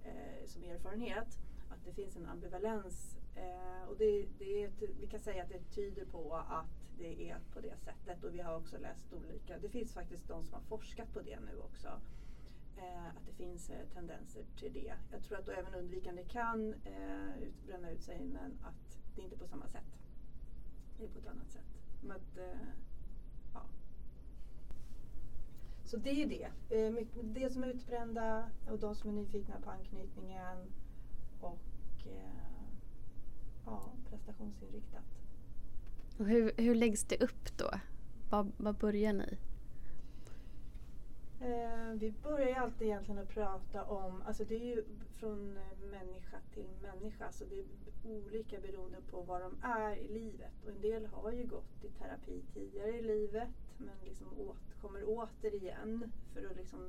eh, 0.04 0.47
som 0.47 0.64
erfarenhet, 0.64 1.38
att 1.75 1.85
det 1.85 1.93
finns 1.93 2.16
en 2.16 2.26
ambivalens. 2.26 3.16
Eh, 3.37 3.88
och 3.88 3.97
det, 3.97 4.26
det, 4.38 4.71
vi 5.00 5.07
kan 5.07 5.21
säga 5.21 5.43
att 5.43 5.49
det 5.49 5.75
tyder 5.75 6.04
på 6.04 6.35
att 6.35 6.85
det 6.99 7.31
är 7.31 7.38
på 7.52 7.61
det 7.61 7.76
sättet 7.76 8.25
och 8.25 8.35
vi 8.35 8.40
har 8.40 8.57
också 8.57 8.78
läst 8.78 9.12
olika, 9.12 9.59
det 9.59 9.69
finns 9.69 9.93
faktiskt 9.93 10.28
de 10.28 10.45
som 10.45 10.54
har 10.54 10.61
forskat 10.61 11.12
på 11.12 11.21
det 11.21 11.40
nu 11.40 11.59
också 11.59 11.88
eh, 12.76 13.07
att 13.07 13.26
det 13.26 13.33
finns 13.33 13.71
eh, 13.71 13.87
tendenser 13.95 14.45
till 14.57 14.73
det. 14.73 14.95
Jag 15.12 15.23
tror 15.23 15.38
att 15.38 15.47
då 15.47 15.52
även 15.52 15.75
undvikande 15.75 16.25
kan 16.25 16.75
eh, 16.75 17.49
bränna 17.66 17.90
ut 17.90 18.02
sig 18.02 18.25
men 18.25 18.59
att 18.62 18.99
det 19.16 19.23
inte 19.23 19.37
är 19.37 19.38
på 19.38 19.47
samma 19.47 19.69
sätt. 19.69 20.00
Det 20.99 21.04
är 21.04 21.09
på 21.09 21.19
ett 21.19 21.26
annat 21.26 21.52
sätt. 21.52 21.64
Men 22.02 22.16
att, 22.16 22.38
eh, 22.38 22.69
ja. 23.54 23.62
Så 25.85 25.97
det 25.97 26.23
är 26.23 26.26
det. 26.26 26.76
Eh, 26.76 27.07
det 27.23 27.50
som 27.50 27.64
är 27.64 27.69
utbrända 27.69 28.50
och 28.71 28.78
de 28.78 28.95
som 28.95 29.11
är 29.11 29.14
nyfikna 29.14 29.61
på 29.61 29.71
anknytningen 29.71 30.73
och 31.44 32.06
eh, 32.06 32.62
ja, 33.66 33.92
prestationsinriktat. 34.10 35.04
Och 36.18 36.26
hur, 36.26 36.52
hur 36.56 36.74
läggs 36.74 37.04
det 37.04 37.22
upp 37.22 37.58
då? 37.58 37.70
Vad 38.56 38.76
börjar 38.76 39.12
ni? 39.12 39.38
Eh, 41.40 41.90
vi 41.94 42.14
börjar 42.22 42.48
ju 42.48 42.54
alltid 42.54 42.86
egentligen 42.86 43.20
att 43.20 43.28
prata 43.28 43.84
om, 43.84 44.22
alltså 44.22 44.44
det 44.44 44.54
är 44.54 44.64
ju 44.64 44.84
från 45.10 45.58
människa 45.90 46.36
till 46.54 46.68
människa, 46.82 47.32
så 47.32 47.44
det 47.44 47.58
är 47.58 47.64
olika 48.04 48.60
beroende 48.60 48.98
på 49.10 49.22
var 49.22 49.40
de 49.40 49.56
är 49.62 49.96
i 49.96 50.08
livet. 50.08 50.52
Och 50.64 50.70
en 50.70 50.80
del 50.80 51.06
har 51.06 51.32
ju 51.32 51.46
gått 51.46 51.84
i 51.84 51.88
terapi 51.88 52.42
tidigare 52.54 52.98
i 52.98 53.02
livet 53.02 53.48
men 53.78 53.94
liksom 54.04 54.26
åt, 54.38 54.80
kommer 54.80 55.02
återigen 55.06 56.12
för 56.34 56.50
att 56.50 56.56
liksom, 56.56 56.80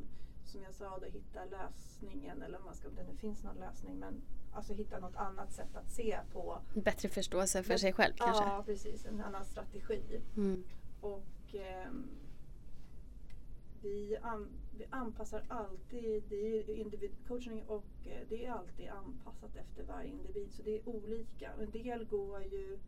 som 0.48 0.64
jag 0.64 0.74
sa, 0.74 1.00
då, 1.00 1.06
hitta 1.06 1.46
lösningen, 1.46 2.42
eller 2.42 2.58
om, 2.58 2.66
man 2.66 2.76
ska, 2.76 2.88
om 2.88 2.96
det 2.96 3.04
nu 3.04 3.18
finns 3.18 3.44
någon 3.44 3.58
lösning, 3.58 4.00
men 4.00 4.22
alltså 4.54 4.74
hitta 4.74 5.00
något 5.00 5.16
annat 5.16 5.54
sätt 5.54 5.76
att 5.76 5.92
se 5.92 6.20
på. 6.34 6.62
Bättre 6.74 7.10
förståelse 7.10 7.64
för 7.64 7.78
sig 7.78 7.94
själv 7.94 8.14
kanske? 8.16 8.44
Ja, 8.44 8.64
precis. 8.66 9.06
En 9.06 9.22
annan 9.22 9.46
strategi. 9.46 10.22
Mm. 10.38 10.64
Och 11.02 11.56
eh, 11.56 11.90
vi, 13.82 14.18
an, 14.22 14.48
vi 14.78 14.86
anpassar 14.90 15.44
alltid, 15.48 16.24
det 16.30 16.58
är 16.60 16.70
individ 16.70 17.12
coaching 17.28 17.64
och 17.68 17.86
eh, 18.06 18.28
det 18.30 18.46
är 18.46 18.52
alltid 18.52 18.90
anpassat 18.90 19.56
efter 19.56 19.84
varje 19.84 20.10
individ 20.10 20.52
så 20.52 20.64
det 20.64 20.76
är 20.76 20.90
olika. 20.90 21.52
En 21.62 21.72
del 21.72 22.06
går 22.06 22.44
ju 22.44 22.80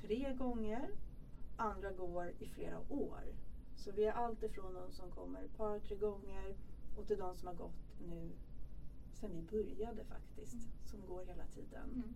tre 0.00 0.34
gånger, 0.38 0.90
andra 1.56 1.90
går 1.92 2.32
i 2.38 2.46
flera 2.46 2.78
år. 2.88 3.20
Så 3.76 3.90
vi 3.92 4.04
är 4.04 4.12
allt 4.12 4.42
ifrån 4.42 4.74
de 4.74 4.92
som 4.92 5.10
kommer 5.10 5.42
ett 5.42 5.56
par, 5.56 5.78
tre 5.78 5.96
gånger 5.96 6.54
och 7.00 7.06
till 7.06 7.18
de 7.18 7.34
som 7.36 7.48
har 7.48 7.54
gått 7.54 8.00
nu 8.08 8.30
sen 9.14 9.30
vi 9.32 9.42
började 9.42 10.04
faktiskt, 10.04 10.52
mm. 10.52 10.66
som 10.84 11.06
går 11.06 11.24
hela 11.24 11.44
tiden. 11.46 11.90
Mm. 11.94 12.14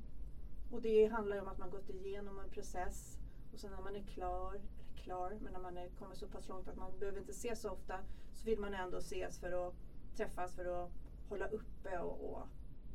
Och 0.70 0.82
det 0.82 1.06
handlar 1.06 1.42
om 1.42 1.48
att 1.48 1.58
man 1.58 1.70
gått 1.70 1.90
igenom 1.90 2.38
en 2.38 2.50
process 2.50 3.18
och 3.52 3.60
sen 3.60 3.70
när 3.70 3.80
man 3.80 3.96
är 3.96 4.02
klar 4.02 4.60
klar 5.04 5.38
men 5.40 5.52
när 5.52 5.60
man 5.60 5.76
är, 5.76 5.88
kommer 5.88 6.14
så 6.14 6.26
pass 6.26 6.48
långt 6.48 6.68
att 6.68 6.76
man 6.76 6.98
behöver 6.98 7.18
inte 7.18 7.32
ses 7.32 7.60
så 7.60 7.70
ofta 7.70 8.00
så 8.34 8.44
vill 8.44 8.58
man 8.60 8.74
ändå 8.74 8.98
ses 8.98 9.38
för 9.38 9.68
att 9.68 9.74
träffas 10.16 10.54
för 10.54 10.64
att 10.64 10.90
hålla 11.28 11.48
uppe 11.48 11.98
och, 11.98 12.30
och 12.30 12.46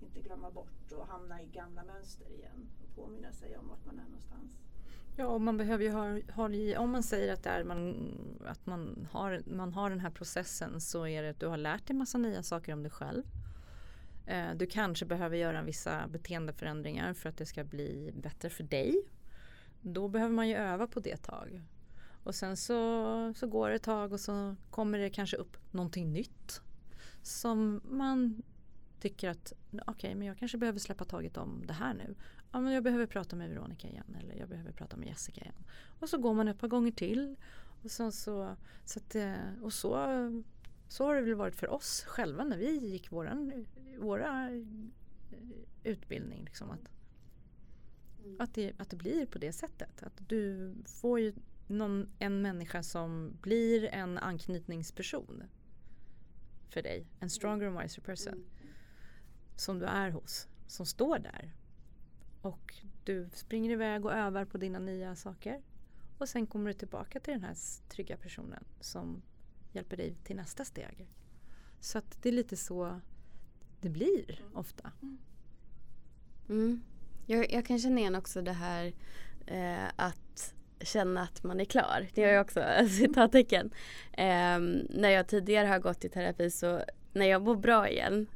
inte 0.01 0.22
glömma 0.22 0.51
bort 0.51 0.91
och 0.91 1.08
hamna 1.08 1.41
i 1.41 1.46
gamla 1.46 1.84
mönster 1.84 2.31
igen 2.31 2.69
och 2.84 2.96
påminna 2.96 3.31
sig 3.31 3.58
om 3.58 3.67
vart 3.67 3.86
man 3.86 4.00
är 4.00 4.03
någonstans. 4.03 4.58
Ja, 5.20 5.26
och 5.26 5.42
man 5.42 5.58
behöver 5.58 5.84
ju 5.84 5.92
ha, 5.92 6.20
ha 6.34 6.50
i, 6.50 6.78
om 6.78 6.92
man 6.92 7.04
säger 7.04 7.34
att, 7.34 7.44
det 7.44 7.50
är 7.50 7.64
man, 7.64 8.12
att 8.46 8.66
man, 8.66 9.08
har, 9.12 9.42
man 9.46 9.74
har 9.74 9.90
den 9.90 10.00
här 10.00 10.10
processen 10.10 10.82
så 10.82 11.08
är 11.08 11.24
det 11.24 11.30
att 11.30 11.40
du 11.40 11.48
har 11.48 11.58
lärt 11.58 11.88
dig 11.88 11.96
massa 11.96 12.18
nya 12.18 12.44
saker 12.44 12.74
om 12.74 12.84
dig 12.84 12.92
själv. 12.92 13.24
Eh, 14.26 14.56
du 14.56 14.66
kanske 14.66 15.06
behöver 15.06 15.38
göra 15.38 15.62
vissa 15.62 16.08
beteendeförändringar 16.08 17.14
för 17.14 17.30
att 17.30 17.38
det 17.38 17.46
ska 17.46 17.64
bli 17.64 18.12
bättre 18.16 18.50
för 18.50 18.64
dig. 18.64 19.02
Då 19.82 20.08
behöver 20.08 20.34
man 20.34 20.50
ju 20.50 20.56
öva 20.56 20.88
på 20.88 21.00
det 21.00 21.12
ett 21.12 21.24
tag. 21.24 21.62
Och 22.24 22.36
sen 22.36 22.58
så, 22.58 23.34
så 23.34 23.48
går 23.48 23.70
det 23.70 23.76
ett 23.76 23.84
tag 23.84 24.14
och 24.14 24.20
så 24.20 24.56
kommer 24.70 24.98
det 24.98 25.10
kanske 25.10 25.38
upp 25.38 25.58
någonting 25.72 26.14
nytt. 26.14 26.62
Som 27.22 27.82
man 27.84 28.44
tycker 29.00 29.30
att 29.30 29.54
okej, 29.72 29.84
okay, 29.88 30.16
men 30.16 30.28
jag 30.28 30.38
kanske 30.38 30.58
behöver 30.58 30.80
släppa 30.80 31.06
taget 31.06 31.38
om 31.38 31.64
det 31.68 31.74
här 31.74 31.94
nu. 31.94 32.16
Ja, 32.51 32.60
men 32.60 32.74
jag 32.74 32.84
behöver 32.84 33.06
prata 33.06 33.36
med 33.36 33.50
Veronica 33.50 33.88
igen 33.88 34.15
eller 34.20 34.36
jag 34.36 34.50
behöver 34.50 34.72
prata 34.72 34.98
med 34.98 35.08
Jessica 35.08 35.41
igen. 35.41 35.63
Och 36.00 36.10
så 36.10 36.18
går 36.18 36.34
man 36.34 36.48
ett 36.48 36.60
par 36.60 36.68
gånger 36.68 36.91
till. 36.91 37.36
Och, 37.84 37.91
så, 37.91 38.12
så, 38.12 38.56
så, 38.86 39.00
att, 39.00 39.15
eh, 39.15 39.34
och 39.62 39.74
så, 39.74 39.91
så 40.88 41.06
har 41.06 41.15
det 41.15 41.22
väl 41.22 41.36
varit 41.36 41.56
för 41.56 41.68
oss 41.68 42.03
själva 42.03 42.44
när 42.44 42.58
vi 42.58 42.77
gick 42.77 43.12
våran, 43.12 43.65
våra 44.00 44.50
eh, 44.51 44.63
utbildning. 45.84 46.44
Liksom, 46.44 46.72
att, 46.72 46.89
mm. 48.24 48.36
att, 48.39 48.53
det, 48.53 48.74
att 48.77 48.89
det 48.89 48.96
blir 48.96 49.25
på 49.25 49.38
det 49.39 49.53
sättet. 49.53 50.03
Att 50.03 50.29
du 50.29 50.74
får 50.86 51.20
ju 51.20 51.34
någon, 51.68 52.10
en 52.20 52.41
människa 52.41 52.84
som 52.84 53.38
blir 53.41 53.86
en 53.86 54.18
anknytningsperson 54.18 55.44
för 56.70 56.82
dig. 56.82 57.08
En 57.20 57.29
stronger 57.29 57.68
and 57.68 57.82
wiser 57.82 58.01
person. 58.01 58.34
Mm. 58.34 58.74
Som 59.56 59.79
du 59.79 59.86
är 59.86 60.10
hos. 60.10 60.48
Som 60.68 60.86
står 60.86 61.20
där. 61.20 61.53
Och 62.41 62.75
du 63.03 63.29
springer 63.34 63.72
iväg 63.72 64.05
och 64.05 64.13
övar 64.13 64.46
på 64.46 64.58
dina 64.58 64.79
nya 64.79 65.15
saker. 65.15 65.62
Och 66.17 66.29
sen 66.29 66.48
kommer 66.48 66.67
du 66.67 66.74
tillbaka 66.74 67.19
till 67.19 67.34
den 67.34 67.43
här 67.43 67.55
trygga 67.89 68.17
personen 68.17 68.63
som 68.79 69.22
hjälper 69.72 69.98
dig 69.98 70.15
till 70.24 70.36
nästa 70.36 70.65
steg. 70.65 71.08
Så 71.79 71.98
att 71.98 72.24
det 72.24 72.29
är 72.29 72.34
lite 72.34 72.58
så 72.58 73.01
det 73.81 73.89
blir 73.89 74.41
ofta. 74.53 74.91
Mm. 76.50 76.81
Jag, 77.25 77.51
jag 77.51 77.65
kan 77.65 77.79
känna 77.79 78.00
igen 78.00 78.15
också 78.15 78.41
det 78.41 78.51
här 78.51 78.93
eh, 79.46 79.88
att 79.96 80.53
känna 80.81 81.22
att 81.22 81.43
man 81.43 81.60
är 81.60 81.65
klar. 81.65 82.08
Det 82.13 82.22
gör 82.22 82.29
jag 82.29 82.41
också, 82.41 82.60
alltså, 82.79 82.96
citattecken. 82.96 83.72
Eh, 84.12 84.60
när 84.89 85.10
jag 85.10 85.27
tidigare 85.27 85.67
har 85.67 85.79
gått 85.79 86.05
i 86.05 86.10
terapi 86.10 86.51
så 86.51 86.81
när 87.13 87.25
jag 87.25 87.41
mår 87.41 87.55
bra 87.55 87.89
igen 87.89 88.27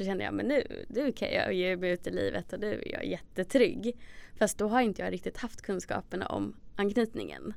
så 0.00 0.04
känner 0.04 0.24
jag 0.24 0.34
men 0.34 0.46
nu, 0.46 0.84
nu 0.88 1.12
kan 1.12 1.32
jag 1.32 1.52
ge 1.52 1.76
mig 1.76 1.90
ut 1.90 2.06
i 2.06 2.10
livet 2.10 2.52
och 2.52 2.60
nu 2.60 2.82
är 2.86 2.92
jag 2.92 3.04
jättetrygg. 3.04 3.96
Fast 4.38 4.58
då 4.58 4.68
har 4.68 4.80
inte 4.80 5.02
jag 5.02 5.12
riktigt 5.12 5.36
haft 5.36 5.62
kunskaperna 5.62 6.26
om 6.26 6.56
anknytningen. 6.76 7.54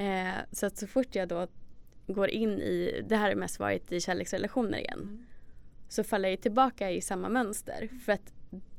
Uh, 0.00 0.38
så 0.52 0.66
att 0.66 0.76
så 0.76 0.86
fort 0.86 1.14
jag 1.14 1.28
då 1.28 1.46
går 2.06 2.28
in 2.28 2.50
i, 2.50 3.04
det 3.08 3.16
här 3.16 3.30
är 3.30 3.34
mest 3.34 3.58
varit 3.58 3.92
i 3.92 4.00
kärleksrelationer 4.00 4.78
igen. 4.78 4.98
Mm. 5.02 5.26
Så 5.88 6.04
faller 6.04 6.28
jag 6.28 6.40
tillbaka 6.40 6.90
i 6.90 7.00
samma 7.00 7.28
mönster. 7.28 7.88
För 8.04 8.12
att 8.12 8.32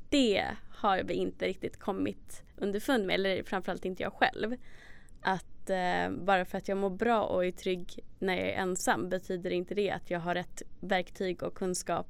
det 0.10 0.46
har 0.70 1.04
vi 1.04 1.14
inte 1.14 1.48
riktigt 1.48 1.80
kommit 1.80 2.44
underfund 2.58 3.06
med, 3.06 3.14
eller 3.14 3.44
framförallt 3.44 3.86
inte 3.86 4.04
jag 4.04 4.14
själv. 4.14 4.56
Att 5.22 5.70
eh, 5.70 6.12
bara 6.12 6.46
för 6.46 6.58
att 6.58 6.68
jag 6.68 6.78
mår 6.78 6.90
bra 6.90 7.24
och 7.24 7.46
är 7.46 7.52
trygg 7.52 8.00
när 8.20 8.38
jag 8.38 8.48
är 8.48 8.58
ensam 8.58 9.10
betyder 9.10 9.52
inte 9.52 9.76
det 9.76 9.92
att 9.92 10.10
jag 10.10 10.20
har 10.20 10.36
rätt 10.36 10.62
verktyg 10.80 11.44
och 11.44 11.54
kunskap 11.54 12.08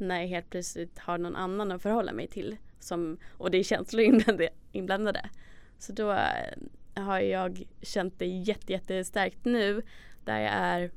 när 0.00 0.20
jag 0.20 0.28
helt 0.28 0.50
plötsligt 0.50 0.98
har 0.98 1.18
någon 1.18 1.36
annan 1.36 1.72
att 1.72 1.82
förhålla 1.82 2.12
mig 2.12 2.26
till. 2.26 2.56
Som, 2.80 3.18
och 3.30 3.50
det 3.50 3.58
är 3.58 3.62
känslor 3.62 4.04
inblandade. 4.72 5.30
Så 5.78 5.92
då 5.92 6.12
eh, 6.12 7.02
har 7.02 7.20
jag 7.20 7.62
känt 7.82 8.18
det 8.18 8.26
jätte, 8.26 8.72
jättestarkt 8.72 9.44
nu 9.44 9.82
där 10.24 10.40
jag 10.40 10.52
är 10.52 10.90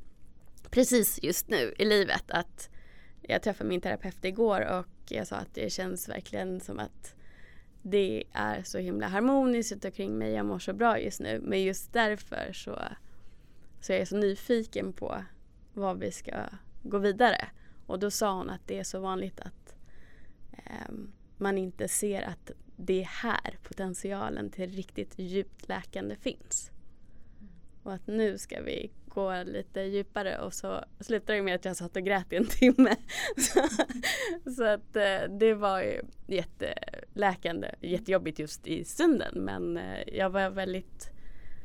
precis 0.70 1.20
just 1.24 1.50
nu 1.50 1.74
i 1.78 1.86
livet. 1.86 2.32
Att 2.32 2.70
jag 3.22 3.42
träffade 3.42 3.70
min 3.70 3.82
terapeut 3.82 4.26
igår 4.26 4.80
och 4.80 4.88
jag 5.10 5.28
sa 5.28 5.36
att 5.36 5.54
det 5.54 5.74
känns 5.74 6.10
verkligen 6.10 6.60
som 6.60 6.80
att 6.80 7.16
det 7.82 8.24
är 8.34 8.64
så 8.64 8.78
himla 8.78 9.08
harmoniskt 9.08 9.72
runt 9.72 9.86
omkring 9.86 10.18
mig. 10.18 10.32
Jag 10.32 10.46
mår 10.46 10.60
så 10.60 10.74
bra 10.74 11.00
just 11.00 11.20
nu. 11.20 11.40
Men 11.44 11.64
just 11.64 11.94
därför 11.94 12.54
så, 12.54 12.80
så 13.82 13.94
är 13.94 14.00
jag 14.00 14.08
så 14.08 14.18
nyfiken 14.18 14.94
på 14.94 15.24
vad 15.74 16.00
vi 16.00 16.12
ska 16.12 16.46
gå 16.84 16.98
vidare. 16.98 17.48
Och 17.86 18.00
då 18.00 18.12
sa 18.12 18.34
hon 18.34 18.50
att 18.50 18.68
det 18.68 18.80
är 18.80 18.84
så 18.84 19.00
vanligt 19.00 19.40
att 19.40 19.76
eh, 20.52 20.94
man 21.38 21.58
inte 21.58 21.88
ser 21.88 22.22
att 22.22 22.52
det 22.76 23.02
är 23.02 23.06
här 23.06 23.58
potentialen 23.64 24.50
till 24.50 24.72
riktigt 24.72 25.20
djupt 25.20 25.68
läkande 25.68 26.16
finns. 26.16 26.72
Och 27.84 27.94
att 27.94 28.08
nu 28.08 28.38
ska 28.38 28.62
vi 28.62 28.92
gå 29.08 29.44
lite 29.44 29.82
djupare 29.82 30.38
och 30.38 30.54
så 30.54 30.86
slutade 31.00 31.38
det 31.38 31.44
med 31.44 31.56
att 31.56 31.66
jag 31.66 31.76
satt 31.76 31.96
och 31.96 32.04
grät 32.04 32.34
i 32.34 32.36
en 32.36 32.46
timme. 32.46 32.96
så, 33.38 33.68
så 34.52 34.64
att 34.64 34.96
eh, 34.96 35.38
det 35.40 35.54
var 35.54 35.82
ju 35.82 36.02
jätteläkande, 36.28 37.76
jättejobbigt 37.82 38.40
just 38.40 38.68
i 38.68 38.86
stunden 38.86 39.34
men 39.36 39.78
eh, 39.78 40.18
jag 40.18 40.30
var 40.30 40.50
väldigt 40.50 41.12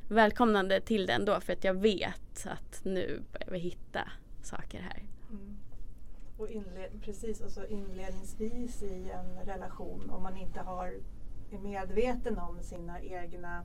välkomnande 0.08 0.80
till 0.80 1.06
det 1.06 1.12
ändå 1.12 1.40
för 1.40 1.52
att 1.52 1.64
jag 1.64 1.74
vet 1.74 2.46
att 2.46 2.84
nu 2.84 3.22
börjar 3.32 3.50
vi 3.50 3.58
hitta 3.58 4.08
saker 4.42 4.80
här. 4.80 5.02
Och 6.38 6.48
inled, 6.48 7.02
precis, 7.02 7.42
alltså 7.42 7.66
inledningsvis 7.66 8.82
i 8.82 9.10
en 9.10 9.46
relation 9.46 10.10
om 10.10 10.22
man 10.22 10.36
inte 10.36 10.60
har, 10.60 10.94
är 11.50 11.58
medveten 11.58 12.38
om 12.38 12.62
sina 12.62 13.00
egna 13.00 13.64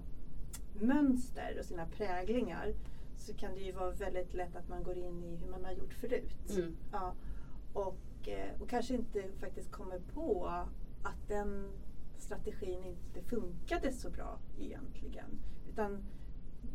mönster 0.74 1.56
och 1.60 1.66
sina 1.66 1.86
präglingar 1.86 2.74
så 3.18 3.34
kan 3.34 3.54
det 3.56 3.62
ju 3.62 3.72
vara 3.72 3.92
väldigt 3.92 4.34
lätt 4.34 4.56
att 4.56 4.70
man 4.70 4.84
går 4.84 4.98
in 4.98 5.24
i 5.24 5.36
hur 5.36 5.48
man 5.48 5.66
har 5.66 5.72
gjort 5.72 5.94
förut. 5.94 6.58
Mm. 6.58 6.76
Ja, 6.92 7.14
och, 7.74 8.28
eh, 8.28 8.62
och 8.62 8.70
kanske 8.70 8.94
inte 8.94 9.24
faktiskt 9.40 9.72
kommer 9.72 10.00
på 10.00 10.48
att 11.04 11.28
den 11.28 11.68
strategin 12.18 12.84
inte 12.84 13.22
funkade 13.22 13.92
så 13.92 14.10
bra 14.10 14.40
egentligen. 14.60 15.40
Utan 15.70 16.04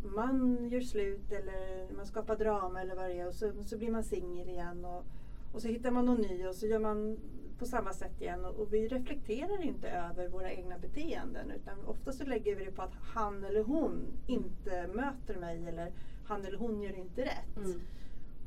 man 0.03 0.69
gör 0.69 0.81
slut 0.81 1.33
eller 1.33 1.93
man 1.97 2.07
skapar 2.07 2.37
drama 2.37 2.81
eller 2.81 2.95
vad 2.95 3.11
det 3.11 3.21
är 3.21 3.27
och 3.27 3.35
så, 3.35 3.53
så 3.65 3.79
blir 3.79 3.91
man 3.91 4.05
singel 4.05 4.49
igen. 4.49 4.85
Och, 4.85 5.05
och 5.53 5.63
så 5.63 5.69
hittar 5.69 5.91
man 5.91 6.07
någon 6.07 6.21
ny 6.21 6.47
och 6.47 6.55
så 6.55 6.67
gör 6.67 6.79
man 6.79 7.19
på 7.59 7.67
samma 7.67 7.93
sätt 7.93 8.21
igen. 8.21 8.45
Och, 8.45 8.55
och, 8.61 8.73
vi 8.73 8.89
reflekterar 8.89 9.63
inte 9.63 9.91
över 9.91 10.29
våra 10.29 10.53
egna 10.53 10.79
beteenden 10.79 11.51
utan 11.51 11.85
ofta 11.87 12.13
så 12.13 12.25
lägger 12.25 12.57
vi 12.57 12.65
det 12.65 12.71
på 12.71 12.83
att 12.83 12.95
han 13.15 13.45
eller 13.45 13.65
hon 13.65 14.07
inte 14.27 14.87
möter 14.95 15.37
mig 15.37 15.67
eller 15.69 15.93
han 16.25 16.45
eller 16.45 16.59
hon 16.59 16.83
gör 16.83 16.99
inte 16.99 17.25
rätt. 17.25 17.57
Mm. 17.57 17.81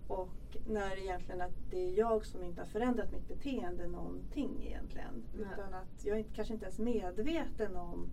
Och 0.07 0.57
när 0.67 1.03
egentligen 1.03 1.41
att 1.41 1.55
det 1.69 1.77
är 1.77 1.99
jag 1.99 2.25
som 2.25 2.43
inte 2.43 2.61
har 2.61 2.67
förändrat 2.67 3.11
mitt 3.11 3.27
beteende 3.27 3.87
någonting 3.87 4.63
egentligen. 4.65 5.23
Mm. 5.33 5.51
Utan 5.51 5.73
att 5.73 6.05
jag 6.05 6.19
är 6.19 6.25
kanske 6.35 6.53
inte 6.53 6.65
ens 6.65 6.79
medveten 6.79 7.75
om 7.75 8.09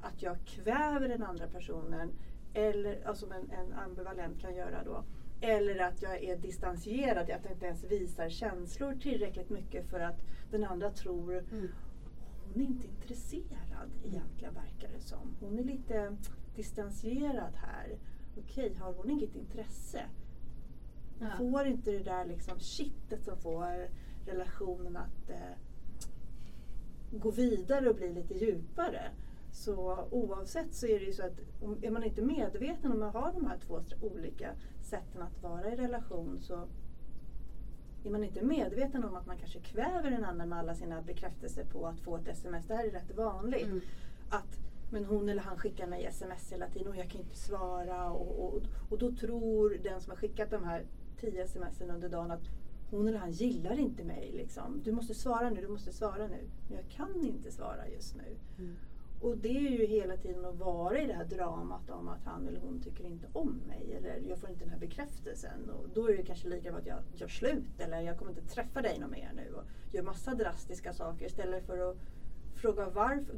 att 0.00 0.22
jag 0.22 0.36
kväver 0.44 1.08
den 1.08 1.22
andra 1.22 1.46
personen. 1.46 2.10
Eller, 2.54 3.06
alltså 3.06 3.26
en, 3.26 3.50
en 3.50 3.72
ambivalent 3.72 4.40
kan 4.40 4.54
göra 4.54 4.84
då. 4.84 5.04
Eller 5.44 5.78
att 5.78 6.02
jag 6.02 6.24
är 6.24 6.36
distanserad, 6.36 7.18
att 7.18 7.28
jag 7.28 7.52
inte 7.52 7.66
ens 7.66 7.84
visar 7.84 8.28
känslor 8.28 8.94
tillräckligt 8.94 9.50
mycket 9.50 9.86
för 9.86 10.00
att 10.00 10.20
den 10.50 10.64
andra 10.64 10.90
tror 10.90 11.44
mm. 11.52 11.68
hon 12.44 12.62
är 12.62 12.66
inte 12.66 12.86
intresserad 12.86 13.90
egentligen 14.04 14.54
verkar 14.54 14.88
det 14.94 15.00
som. 15.00 15.36
Hon 15.40 15.58
är 15.58 15.64
lite 15.64 16.16
distanserad 16.56 17.54
här. 17.54 17.98
Okej, 18.38 18.74
har 18.74 18.92
hon 18.92 19.10
inget 19.10 19.36
intresse? 19.36 20.02
Hon 21.18 21.28
ja. 21.28 21.36
får 21.36 21.66
inte 21.66 21.90
det 21.90 22.02
där 22.02 22.24
liksom 22.24 22.58
kittet 22.58 23.24
som 23.24 23.38
får 23.38 23.88
relationen 24.26 24.96
att 24.96 25.30
eh, 25.30 25.56
gå 27.10 27.30
vidare 27.30 27.90
och 27.90 27.96
bli 27.96 28.12
lite 28.12 28.34
djupare. 28.34 29.10
Så 29.52 30.08
oavsett 30.10 30.74
så 30.74 30.86
är 30.86 31.00
det 31.00 31.06
ju 31.06 31.12
så 31.12 31.26
att 31.26 31.40
om, 31.62 31.78
är 31.82 31.90
man 31.90 32.04
inte 32.04 32.22
medveten 32.22 32.92
om 32.92 33.02
att 33.02 33.12
ha 33.12 33.32
de 33.32 33.46
här 33.46 33.58
två 33.58 33.80
olika 34.00 34.50
sätten 34.84 35.22
att 35.22 35.42
vara 35.42 35.72
i 35.72 35.76
relation 35.76 36.38
så 36.40 36.68
är 38.04 38.10
man 38.10 38.24
inte 38.24 38.44
medveten 38.44 39.04
om 39.04 39.16
att 39.16 39.26
man 39.26 39.38
kanske 39.38 39.60
kväver 39.60 40.10
den 40.10 40.24
andra 40.24 40.46
med 40.46 40.58
alla 40.58 40.74
sina 40.74 41.02
bekräftelser 41.02 41.64
på 41.64 41.86
att 41.86 42.00
få 42.00 42.16
ett 42.16 42.28
sms. 42.28 42.66
Det 42.66 42.74
här 42.74 42.84
är 42.84 42.90
rätt 42.90 43.16
vanligt. 43.16 43.66
Mm. 43.66 43.80
Att 44.28 44.58
men 44.90 45.04
hon 45.04 45.28
eller 45.28 45.42
han 45.42 45.58
skickar 45.58 45.86
mig 45.86 46.04
sms 46.04 46.52
hela 46.52 46.68
tiden 46.68 46.88
och 46.88 46.96
jag 46.96 47.10
kan 47.10 47.20
inte 47.20 47.36
svara. 47.36 48.10
Och, 48.10 48.54
och, 48.54 48.62
och 48.90 48.98
då 48.98 49.12
tror 49.12 49.78
den 49.82 50.00
som 50.00 50.10
har 50.10 50.16
skickat 50.16 50.50
de 50.50 50.64
här 50.64 50.84
tio 51.20 51.44
sms 51.44 51.80
under 51.80 52.08
dagen 52.08 52.30
att 52.30 52.42
hon 52.90 53.08
eller 53.08 53.18
han 53.18 53.32
gillar 53.32 53.78
inte 53.78 54.04
mig. 54.04 54.32
Liksom. 54.32 54.80
Du 54.84 54.92
måste 54.92 55.14
svara 55.14 55.50
nu, 55.50 55.60
du 55.60 55.68
måste 55.68 55.92
svara 55.92 56.26
nu. 56.26 56.48
Men 56.68 56.76
jag 56.76 56.88
kan 56.88 57.24
inte 57.24 57.52
svara 57.52 57.88
just 57.88 58.16
nu. 58.16 58.36
Mm. 58.58 58.76
Och 59.24 59.36
det 59.36 59.48
är 59.48 59.70
ju 59.70 59.86
hela 59.86 60.16
tiden 60.16 60.44
att 60.44 60.58
vara 60.58 60.98
i 60.98 61.06
det 61.06 61.12
här 61.12 61.24
dramat 61.24 61.90
om 61.90 62.08
att 62.08 62.24
han 62.24 62.48
eller 62.48 62.60
hon 62.60 62.80
tycker 62.80 63.04
inte 63.04 63.26
om 63.32 63.62
mig. 63.66 63.94
Eller 63.96 64.22
jag 64.28 64.38
får 64.38 64.50
inte 64.50 64.64
den 64.64 64.72
här 64.72 64.78
bekräftelsen. 64.78 65.70
Och 65.70 65.88
då 65.94 66.10
är 66.10 66.16
det 66.16 66.22
kanske 66.22 66.48
lika 66.48 66.70
bra 66.70 66.80
att 66.80 66.86
jag 66.86 66.98
gör 67.14 67.28
slut. 67.28 67.80
Eller 67.80 68.00
jag 68.00 68.18
kommer 68.18 68.30
inte 68.30 68.54
träffa 68.54 68.82
dig 68.82 68.98
någon 68.98 69.10
mer 69.10 69.32
nu. 69.34 69.54
Och 69.54 69.64
gör 69.92 70.02
massa 70.02 70.34
drastiska 70.34 70.92
saker 70.92 71.26
istället 71.26 71.66
för 71.66 71.90
att 71.90 71.96
fråga 72.54 72.90
varför. 72.90 73.34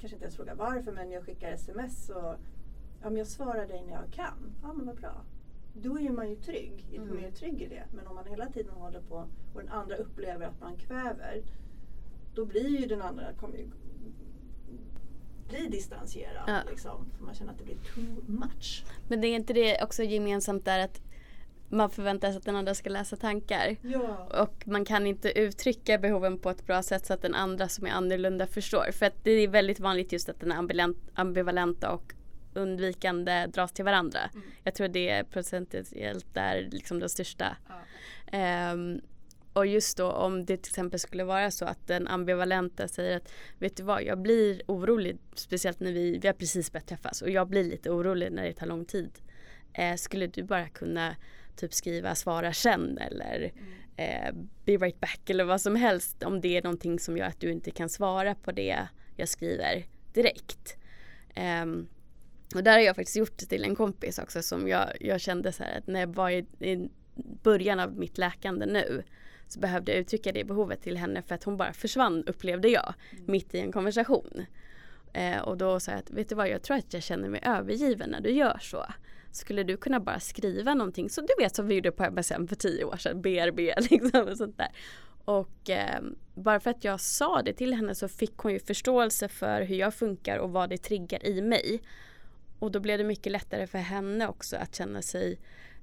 Kanske 0.00 0.16
inte 0.16 0.24
ens 0.24 0.36
fråga 0.36 0.54
varför 0.54 0.92
men 0.92 1.10
jag 1.10 1.24
skickar 1.24 1.52
sms 1.52 2.10
och 2.10 2.34
ja, 3.02 3.04
men 3.04 3.16
jag 3.16 3.26
svarar 3.26 3.66
dig 3.66 3.84
när 3.86 3.92
jag 3.92 4.12
kan. 4.12 4.56
Ja 4.62 4.72
men 4.72 4.86
vad 4.86 4.96
bra 4.96 5.24
då 5.72 5.98
är 5.98 6.10
man 6.10 6.30
ju 6.30 6.36
trygg, 6.36 6.84
mm. 6.94 7.16
mer 7.16 7.30
trygg 7.30 7.62
i 7.62 7.68
det. 7.68 7.84
Men 7.92 8.06
om 8.06 8.14
man 8.14 8.26
hela 8.26 8.46
tiden 8.46 8.72
håller 8.74 9.00
på 9.00 9.28
och 9.54 9.60
den 9.60 9.68
andra 9.68 9.96
upplever 9.96 10.46
att 10.46 10.60
man 10.60 10.76
kväver, 10.76 11.42
då 12.34 12.44
blir 12.44 12.80
ju 12.80 12.86
den 12.86 13.02
andra 13.02 13.32
kommer 13.32 13.56
ju 13.56 13.70
bli 15.48 15.68
distanserad. 15.68 16.42
Ja. 16.46 16.60
Liksom, 16.70 17.10
för 17.16 17.24
man 17.24 17.34
känner 17.34 17.52
att 17.52 17.58
det 17.58 17.64
blir 17.64 17.76
too 17.94 18.22
much. 18.26 18.84
Men 19.08 19.20
det 19.20 19.28
är 19.28 19.34
inte 19.34 19.52
det 19.52 19.82
också 19.82 20.02
gemensamt 20.02 20.64
där 20.64 20.78
att 20.78 21.00
man 21.68 21.90
förväntar 21.90 22.28
sig 22.28 22.38
att 22.38 22.44
den 22.44 22.56
andra 22.56 22.74
ska 22.74 22.90
läsa 22.90 23.16
tankar. 23.16 23.76
Ja. 23.82 24.42
Och 24.42 24.66
man 24.66 24.84
kan 24.84 25.06
inte 25.06 25.38
uttrycka 25.38 25.98
behoven 25.98 26.38
på 26.38 26.50
ett 26.50 26.66
bra 26.66 26.82
sätt 26.82 27.06
så 27.06 27.14
att 27.14 27.22
den 27.22 27.34
andra 27.34 27.68
som 27.68 27.86
är 27.86 27.90
annorlunda 27.90 28.46
förstår. 28.46 28.92
För 28.92 29.06
att 29.06 29.24
det 29.24 29.30
är 29.30 29.48
väldigt 29.48 29.80
vanligt 29.80 30.12
just 30.12 30.28
att 30.28 30.40
den 30.40 30.52
är 30.52 30.94
ambivalenta 31.14 31.90
och 31.92 32.14
undvikande 32.54 33.46
dras 33.46 33.72
till 33.72 33.84
varandra. 33.84 34.20
Mm. 34.34 34.46
Jag 34.64 34.74
tror 34.74 34.88
det 34.88 35.08
är 35.08 35.24
procentuellt 35.24 36.34
där 36.34 36.68
liksom 36.70 36.98
det 36.98 37.08
största. 37.08 37.56
Ja. 38.32 38.72
Um, 38.72 39.00
och 39.58 39.66
just 39.66 39.96
då 39.96 40.10
om 40.10 40.44
det 40.44 40.56
till 40.56 40.70
exempel 40.70 41.00
skulle 41.00 41.24
vara 41.24 41.50
så 41.50 41.64
att 41.64 41.86
den 41.86 42.08
ambivalenta 42.08 42.88
säger 42.88 43.16
att 43.16 43.32
vet 43.58 43.76
du 43.76 43.82
vad, 43.82 44.02
jag 44.02 44.18
blir 44.18 44.62
orolig, 44.66 45.18
speciellt 45.34 45.80
när 45.80 45.92
vi, 45.92 46.18
vi 46.18 46.26
har 46.28 46.34
precis 46.34 46.72
börjat 46.72 46.86
träffas 46.86 47.22
och 47.22 47.30
jag 47.30 47.48
blir 47.48 47.64
lite 47.64 47.90
orolig 47.90 48.32
när 48.32 48.44
det 48.44 48.52
tar 48.52 48.66
lång 48.66 48.84
tid. 48.84 49.10
Eh, 49.72 49.94
skulle 49.94 50.26
du 50.26 50.42
bara 50.42 50.68
kunna 50.68 51.16
typ 51.56 51.74
skriva 51.74 52.14
svara 52.14 52.52
sen 52.52 52.98
eller 52.98 53.52
eh, 53.96 54.34
be 54.64 54.76
right 54.76 55.00
back 55.00 55.30
eller 55.30 55.44
vad 55.44 55.60
som 55.60 55.76
helst 55.76 56.22
om 56.22 56.40
det 56.40 56.56
är 56.56 56.62
någonting 56.62 56.98
som 56.98 57.16
gör 57.16 57.26
att 57.26 57.40
du 57.40 57.52
inte 57.52 57.70
kan 57.70 57.88
svara 57.88 58.34
på 58.34 58.52
det 58.52 58.88
jag 59.16 59.28
skriver 59.28 59.86
direkt. 60.12 60.76
Um, 61.62 61.88
och 62.54 62.64
där 62.64 62.72
har 62.72 62.80
jag 62.80 62.96
faktiskt 62.96 63.16
gjort 63.16 63.38
det 63.38 63.46
till 63.46 63.64
en 63.64 63.76
kompis 63.76 64.18
också 64.18 64.42
som 64.42 64.68
jag, 64.68 64.88
jag 65.00 65.20
kände 65.20 65.52
så 65.52 65.62
här 65.62 65.78
att 65.78 65.86
när 65.86 66.00
jag 66.00 66.14
var 66.14 66.30
i, 66.30 66.38
i 66.60 66.88
början 67.42 67.80
av 67.80 67.96
mitt 67.96 68.18
läkande 68.18 68.66
nu 68.66 69.02
så 69.48 69.60
behövde 69.60 69.92
jag 69.92 70.00
uttrycka 70.00 70.32
det 70.32 70.44
behovet 70.44 70.82
till 70.82 70.96
henne 70.96 71.22
för 71.22 71.34
att 71.34 71.44
hon 71.44 71.56
bara 71.56 71.72
försvann 71.72 72.24
upplevde 72.26 72.68
jag 72.68 72.94
mm. 73.10 73.24
mitt 73.26 73.54
i 73.54 73.60
en 73.60 73.72
konversation. 73.72 74.44
Eh, 75.12 75.38
och 75.38 75.56
då 75.56 75.80
sa 75.80 75.92
jag 75.92 75.98
att 75.98 76.10
vet 76.10 76.28
du 76.28 76.34
vad 76.34 76.48
jag 76.48 76.62
tror 76.62 76.76
att 76.76 76.94
jag 76.94 77.02
känner 77.02 77.28
mig 77.28 77.40
övergiven 77.44 78.10
när 78.10 78.20
du 78.20 78.30
gör 78.30 78.58
så. 78.60 78.86
Skulle 79.30 79.62
du 79.62 79.76
kunna 79.76 80.00
bara 80.00 80.20
skriva 80.20 80.74
någonting 80.74 81.10
så 81.10 81.20
du 81.20 81.34
vet 81.38 81.56
som 81.56 81.66
vi 81.66 81.74
gjorde 81.74 81.92
på 81.92 82.04
MSM 82.04 82.48
för 82.48 82.56
tio 82.56 82.84
år 82.84 82.96
sedan, 82.96 83.22
BRB 83.22 83.58
liksom 83.90 84.28
och 84.28 84.36
sånt 84.36 84.58
där. 84.58 84.68
Och 85.24 85.70
eh, 85.70 86.00
bara 86.34 86.60
för 86.60 86.70
att 86.70 86.84
jag 86.84 87.00
sa 87.00 87.42
det 87.42 87.52
till 87.52 87.74
henne 87.74 87.94
så 87.94 88.08
fick 88.08 88.36
hon 88.36 88.52
ju 88.52 88.58
förståelse 88.58 89.28
för 89.28 89.62
hur 89.62 89.76
jag 89.76 89.94
funkar 89.94 90.38
och 90.38 90.50
vad 90.50 90.70
det 90.70 90.78
triggar 90.78 91.26
i 91.26 91.42
mig. 91.42 91.82
Och 92.58 92.70
då 92.70 92.80
blev 92.80 92.98
det 92.98 93.04
mycket 93.04 93.32
lättare 93.32 93.66
för 93.66 93.78
henne 93.78 94.28
också 94.28 94.56
att 94.56 94.74
känna 94.74 95.02
sig 95.02 95.38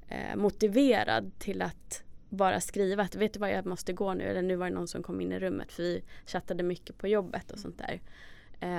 eh, 0.10 0.36
motiverad 0.36 1.32
till 1.40 1.62
att 1.62 2.04
bara 2.36 2.62
skriva 2.62 3.04
att 3.04 3.16
vet 3.16 3.34
du 3.34 3.40
vad 3.40 3.52
jag 3.52 3.66
måste 3.66 3.94
gå 3.94 4.14
nu 4.14 4.24
eller 4.24 4.42
nu 4.42 4.56
var 4.56 4.70
det 4.70 4.76
någon 4.76 4.88
som 4.88 5.04
kom 5.04 5.22
in 5.22 5.32
i 5.32 5.40
rummet 5.40 5.72
för 5.72 5.84
vi 5.84 6.04
chattade 6.26 6.64
mycket 6.64 6.98
på 6.98 7.08
jobbet 7.08 7.52
och 7.52 7.60
sånt 7.60 7.78
där. 7.78 8.02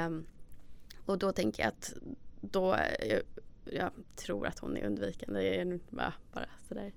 Um, 0.06 0.26
och 1.06 1.18
då 1.18 1.32
tänker 1.32 1.62
jag 1.62 1.68
att 1.68 1.94
då 2.40 2.76
jag, 3.08 3.22
jag, 3.64 3.90
tror 4.16 4.46
att 4.46 4.58
hon 4.58 4.76
är 4.76 4.86
undvikande, 4.86 5.40
det 5.40 5.60
är 5.60 5.80
bara, 5.90 6.14
bara 6.32 6.48
sådär. 6.68 6.92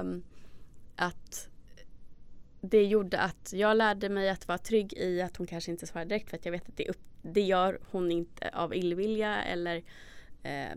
Um, 0.00 0.22
att 0.96 1.48
det 2.60 2.84
gjorde 2.84 3.18
att 3.18 3.52
jag 3.52 3.76
lärde 3.76 4.08
mig 4.08 4.28
att 4.30 4.48
vara 4.48 4.58
trygg 4.58 4.92
i 4.92 5.22
att 5.22 5.36
hon 5.36 5.46
kanske 5.46 5.70
inte 5.70 5.86
svarar 5.86 6.04
direkt 6.04 6.30
för 6.30 6.36
att 6.36 6.44
jag 6.44 6.52
vet 6.52 6.68
att 6.68 6.76
det, 6.76 6.88
upp, 6.88 7.00
det 7.22 7.42
gör 7.42 7.80
hon 7.90 8.12
inte 8.12 8.50
av 8.52 8.74
illvilja 8.74 9.42
eller 9.42 9.82
Eh, 10.42 10.76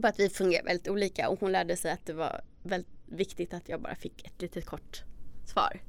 på 0.00 0.08
att 0.08 0.20
vi 0.20 0.28
fungerar 0.28 0.64
väldigt 0.64 0.88
olika 0.88 1.28
och 1.28 1.40
hon 1.40 1.52
lärde 1.52 1.76
sig 1.76 1.90
att 1.90 2.06
det 2.06 2.12
var 2.12 2.40
väldigt 2.62 2.95
viktigt 3.06 3.54
att 3.54 3.68
jag 3.68 3.80
bara 3.80 3.94
fick 3.94 4.26
ett 4.26 4.42
litet 4.42 4.66
kort 4.66 5.04
svar. 5.44 5.80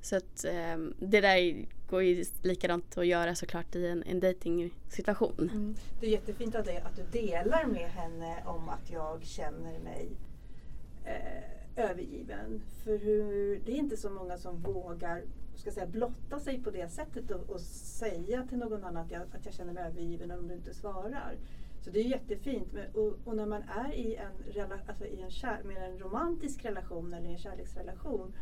Så 0.00 0.16
att 0.16 0.44
eh, 0.44 0.76
det 0.98 1.20
där 1.20 1.66
går 1.90 2.02
ju 2.02 2.24
likadant 2.42 2.98
att 2.98 3.06
göra 3.06 3.34
såklart 3.34 3.74
i 3.74 3.86
en, 3.86 4.02
en 4.02 4.20
dejtingsituation. 4.20 5.50
Mm. 5.52 5.74
Det 6.00 6.06
är 6.06 6.10
jättefint 6.10 6.54
att, 6.54 6.64
det, 6.64 6.78
att 6.78 6.96
du 6.96 7.20
delar 7.20 7.64
med 7.66 7.90
henne 7.90 8.42
om 8.46 8.68
att 8.68 8.90
jag 8.90 9.24
känner 9.24 9.78
mig 9.78 10.08
eh, 11.04 11.84
övergiven. 11.84 12.62
För 12.84 12.98
hur, 12.98 13.60
det 13.66 13.72
är 13.72 13.76
inte 13.76 13.96
så 13.96 14.10
många 14.10 14.38
som 14.38 14.62
vågar 14.62 15.22
ska 15.56 15.70
säga, 15.70 15.86
blotta 15.86 16.40
sig 16.40 16.62
på 16.62 16.70
det 16.70 16.88
sättet 16.88 17.30
och, 17.30 17.50
och 17.50 17.60
säga 17.60 18.46
till 18.48 18.58
någon 18.58 18.84
annan 18.84 18.96
att 18.96 19.10
jag, 19.10 19.22
att 19.22 19.44
jag 19.44 19.54
känner 19.54 19.72
mig 19.72 19.84
övergiven 19.84 20.30
om 20.30 20.48
du 20.48 20.54
inte 20.54 20.74
svarar. 20.74 21.36
Så 21.84 21.90
det 21.90 22.00
är 22.00 22.04
jättefint. 22.04 22.72
Men, 22.72 22.86
och, 22.94 23.14
och, 23.24 23.36
när 23.36 23.46
man 23.46 23.62
är 23.62 23.92
i 23.92 24.16
en, 24.16 24.72
alltså 24.88 25.04
i 25.06 25.20
en 25.22 25.30
kär, 25.30 25.62
med 25.64 25.76
en 25.90 25.98
romantisk 25.98 26.64
relation 26.64 27.14
eller 27.14 27.28
en 27.28 27.38
kärleksrelation. 27.38 28.32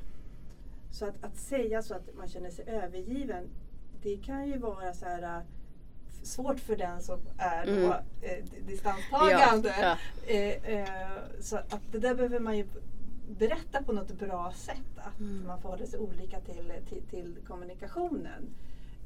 Så 0.91 1.07
att, 1.07 1.25
att 1.25 1.37
säga 1.37 1.83
så 1.83 1.95
att 1.95 2.15
man 2.17 2.29
känner 2.29 2.51
sig 2.51 2.65
övergiven. 2.69 3.49
Det 4.03 4.17
kan 4.17 4.47
ju 4.49 4.59
vara 4.59 4.93
så 4.95 5.05
här 5.05 5.43
svårt 6.23 6.61
för 6.61 6.77
den 6.77 7.03
som 7.03 7.21
är 7.39 7.67
då, 7.67 7.73
Mm. 7.73 7.93
eh, 8.21 8.45
distanstagande. 8.67 9.75
Ja, 9.81 9.97
Eh, 10.27 10.65
eh, 10.79 11.19
så 11.41 11.57
att 11.57 11.81
det 11.93 11.99
där 11.99 12.15
behöver 12.15 12.41
man 12.41 12.57
ju 12.59 12.67
berätta 13.39 13.83
på 13.83 13.93
något 13.93 14.13
bra 14.19 14.53
sätt. 14.57 14.77
Att 14.97 15.21
Mm. 15.21 15.47
man 15.47 15.61
förhåller 15.61 15.87
sig 15.87 15.99
olika 15.99 16.41
till, 16.41 16.73
till, 16.89 17.03
till 17.11 17.37
kommunikationen. 17.47 18.55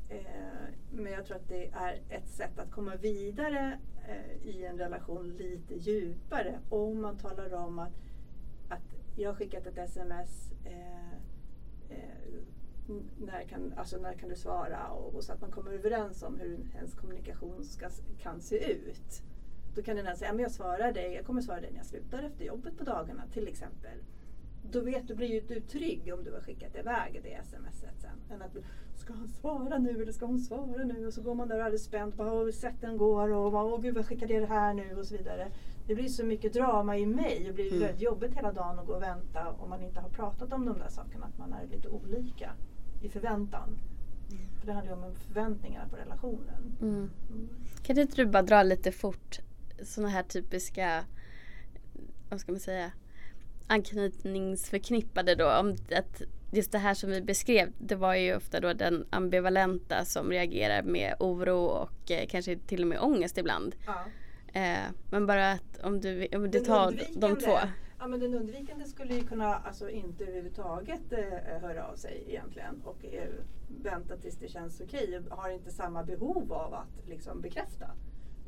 Eh, 0.08 0.68
men 0.90 1.12
jag 1.12 1.26
tror 1.26 1.36
att 1.36 1.48
det 1.48 1.66
är 1.66 2.02
ett 2.08 2.28
sätt 2.28 2.58
att 2.58 2.70
komma 2.70 2.96
vidare 2.96 3.78
eh, 4.08 4.48
i 4.48 4.64
en 4.64 4.78
relation 4.78 5.28
lite 5.28 5.74
djupare 5.74 6.60
om 6.68 7.02
man 7.02 7.16
talar 7.18 7.54
om 7.54 7.78
att, 7.78 7.92
att 8.68 8.82
jag 9.16 9.30
har 9.30 9.34
skickat 9.34 9.66
ett 9.66 9.78
sms 9.78 10.52
eh, 10.64 11.16
när, 13.18 13.42
kan, 13.42 13.72
alltså 13.76 13.96
när 13.96 14.12
kan 14.12 14.28
du 14.28 14.36
svara 14.36 14.88
och, 14.88 15.14
och 15.14 15.24
så 15.24 15.32
att 15.32 15.40
man 15.40 15.50
kommer 15.50 15.72
överens 15.72 16.22
om 16.22 16.40
hur 16.40 16.58
ens 16.76 16.94
kommunikation 16.94 17.64
ska, 17.64 17.88
kan 18.18 18.40
se 18.40 18.72
ut. 18.72 19.22
Då 19.74 19.82
kan 19.82 19.96
den 19.96 20.16
säga, 20.16 20.28
"Ja, 20.28 20.32
men 20.34 20.42
jag 20.42 20.52
svarar 20.52 20.92
dig, 20.92 21.14
jag 21.14 21.26
kommer 21.26 21.42
svara 21.42 21.60
dig 21.60 21.70
när 21.70 21.78
jag 21.78 21.86
slutar 21.86 22.22
efter 22.22 22.44
jobbet 22.44 22.78
på 22.78 22.84
dagarna 22.84 23.22
till 23.32 23.48
exempel. 23.48 23.98
Då 24.72 24.80
vet 24.80 25.08
du, 25.08 25.14
blir 25.14 25.28
ju 25.28 25.40
du 25.40 25.60
trygg 25.60 26.14
om 26.14 26.24
du 26.24 26.32
har 26.32 26.40
skickat 26.40 26.76
iväg 26.76 27.20
det 27.22 27.40
smset 27.48 27.94
sen. 28.00 28.10
Än 28.34 28.42
att, 28.42 28.56
ska 28.96 29.12
han 29.12 29.28
svara 29.28 29.78
nu 29.78 30.02
eller 30.02 30.12
ska 30.12 30.26
hon 30.26 30.38
svara 30.40 30.84
nu? 30.84 31.06
Och 31.06 31.12
så 31.14 31.22
går 31.22 31.34
man 31.34 31.48
där 31.48 31.58
alldeles 31.58 31.84
spänd, 31.84 32.14
"Åh, 32.18 32.50
sett 32.50 32.80
den 32.80 32.96
går 32.96 33.28
och 33.32 33.52
bara, 33.52 33.64
åh 33.64 33.80
gud 33.80 33.94
vad 33.94 34.06
skickade 34.06 34.32
jag 34.32 34.42
det 34.42 34.46
här 34.46 34.74
nu 34.74 34.94
och 34.98 35.06
så 35.06 35.16
vidare. 35.16 35.48
Det 35.86 35.94
blir 35.94 36.08
så 36.08 36.24
mycket 36.24 36.52
drama 36.52 36.96
i 36.98 37.06
mig. 37.06 37.42
Det 37.46 37.52
blir 37.52 37.66
Mm. 37.68 37.80
väldigt 37.80 38.02
jobbigt 38.02 38.34
hela 38.36 38.52
dagen 38.52 38.78
att 38.78 38.86
gå 38.86 38.92
och 38.94 39.02
vänta 39.02 39.50
om 39.52 39.70
man 39.70 39.82
inte 39.82 40.00
har 40.00 40.08
pratat 40.08 40.52
om 40.52 40.64
de 40.66 40.78
där 40.78 40.88
sakerna. 40.88 41.26
Att 41.26 41.38
man 41.38 41.52
är 41.52 41.66
lite 41.66 41.88
olika 41.88 42.52
i 43.02 43.08
förväntan. 43.08 43.78
För 44.60 44.66
det 44.66 44.72
handlar 44.72 44.96
ju 44.96 45.02
om 45.04 45.14
förväntningarna 45.14 45.88
på 45.88 45.96
relationen. 45.96 46.76
Mm. 46.80 47.10
Mm. 47.30 47.48
Kan 47.82 47.98
inte 47.98 48.16
du 48.16 48.26
bara 48.26 48.42
dra 48.42 48.62
lite 48.62 48.92
fort 48.92 49.38
sådana 49.82 50.08
här 50.12 50.22
typiska, 50.22 51.04
vad 52.30 52.40
ska 52.40 52.52
man 52.52 52.60
säga, 52.60 52.92
anknytningsförknippade 53.66 55.34
då? 55.34 55.52
Om 55.52 55.76
att 55.96 56.22
just 56.50 56.72
det 56.72 56.78
här 56.78 56.94
som 56.94 57.10
vi 57.10 57.22
beskrev, 57.22 57.72
det 57.78 57.94
var 57.94 58.14
ju 58.14 58.36
ofta 58.36 58.60
då 58.60 58.72
den 58.72 59.06
ambivalenta 59.10 60.04
som 60.04 60.30
reagerar 60.30 60.82
med 60.82 61.14
oro 61.20 61.58
och 61.58 62.10
eh, 62.10 62.26
kanske 62.26 62.56
till 62.56 62.82
och 62.82 62.88
med 62.88 63.00
ångest 63.00 63.38
ibland. 63.38 63.76
Ja. 63.86 64.04
Eh, 64.60 64.90
men 65.10 65.26
bara 65.26 65.52
att 65.52 65.78
om 65.82 66.00
du, 66.00 66.28
om 66.34 66.42
du 66.42 66.48
Den 66.48 66.64
tar 66.64 66.94
de 67.14 67.36
två. 67.36 67.58
Ja, 67.98 68.06
men 68.06 68.20
den 68.20 68.34
undvikande 68.34 68.84
skulle 68.84 69.14
ju 69.14 69.22
kunna 69.22 69.54
alltså, 69.54 69.90
inte 69.90 70.24
överhuvudtaget 70.24 71.12
eh, 71.12 71.60
höra 71.60 71.86
av 71.86 71.96
sig 71.96 72.24
egentligen 72.28 72.82
och 72.84 73.04
eh, 73.04 73.28
vänta 73.82 74.16
tills 74.16 74.36
det 74.36 74.48
känns 74.48 74.80
okej 74.80 75.20
och 75.30 75.36
har 75.36 75.50
inte 75.50 75.70
samma 75.70 76.04
behov 76.04 76.52
av 76.52 76.74
att 76.74 77.08
liksom, 77.08 77.40
bekräfta. 77.40 77.86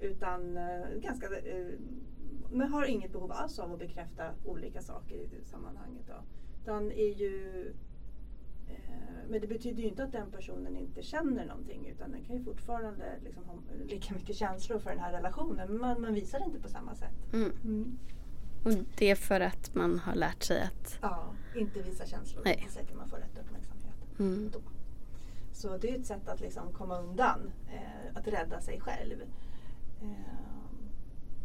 Utan 0.00 0.56
eh, 0.56 0.88
ganska, 1.00 1.26
eh, 1.26 1.66
men 2.50 2.68
har 2.68 2.84
inget 2.84 3.12
behov 3.12 3.32
alls 3.32 3.58
av 3.58 3.72
att 3.72 3.78
bekräfta 3.78 4.30
olika 4.44 4.82
saker 4.82 5.14
i 5.14 5.44
sammanhanget. 5.44 6.06
Då. 6.06 6.14
Utan 6.62 6.92
är 6.92 7.14
ju, 7.14 7.66
eh, 8.68 9.28
men 9.28 9.40
det 9.40 9.46
betyder 9.46 9.82
ju 9.82 9.88
inte 9.88 10.04
att 10.04 10.12
den 10.12 10.30
personen 10.30 10.76
inte 10.76 11.02
känner 11.02 11.46
någonting 11.46 11.86
utan 11.86 12.10
den 12.10 12.24
kan 12.24 12.36
ju 12.36 12.44
fortfarande 12.44 13.18
liksom, 13.24 13.44
ha 13.44 13.54
lika 13.88 14.14
mycket 14.14 14.36
känslor 14.36 14.78
för 14.78 14.90
den 14.90 14.98
här 14.98 15.12
relationen 15.12 15.68
men 15.68 15.80
man, 15.80 16.00
man 16.00 16.14
visar 16.14 16.38
det 16.38 16.44
inte 16.44 16.60
på 16.60 16.68
samma 16.68 16.94
sätt. 16.94 17.32
Mm. 17.32 17.52
Mm. 17.64 17.98
Och 18.64 18.72
det 18.98 19.10
är 19.10 19.14
för 19.14 19.40
att 19.40 19.74
man 19.74 19.98
har 19.98 20.14
lärt 20.14 20.42
sig 20.42 20.62
att 20.62 20.98
Ja, 21.02 21.34
inte 21.56 21.82
visa 21.82 22.06
känslor. 22.06 22.42
Nej. 22.44 22.56
Det 22.60 22.64
är 22.64 22.72
säkert 22.72 22.96
man 22.96 23.08
får 23.08 23.16
rätt 23.16 23.38
uppmärksamhet 23.38 23.94
mm. 24.18 24.50
då. 24.52 24.60
Så 25.52 25.76
det 25.76 25.90
är 25.90 25.98
ett 25.98 26.06
sätt 26.06 26.28
att 26.28 26.40
liksom 26.40 26.72
komma 26.72 26.98
undan, 26.98 27.52
eh, 27.72 28.16
att 28.16 28.28
rädda 28.28 28.60
sig 28.60 28.80
själv. 28.80 29.16
Eh, 30.02 30.08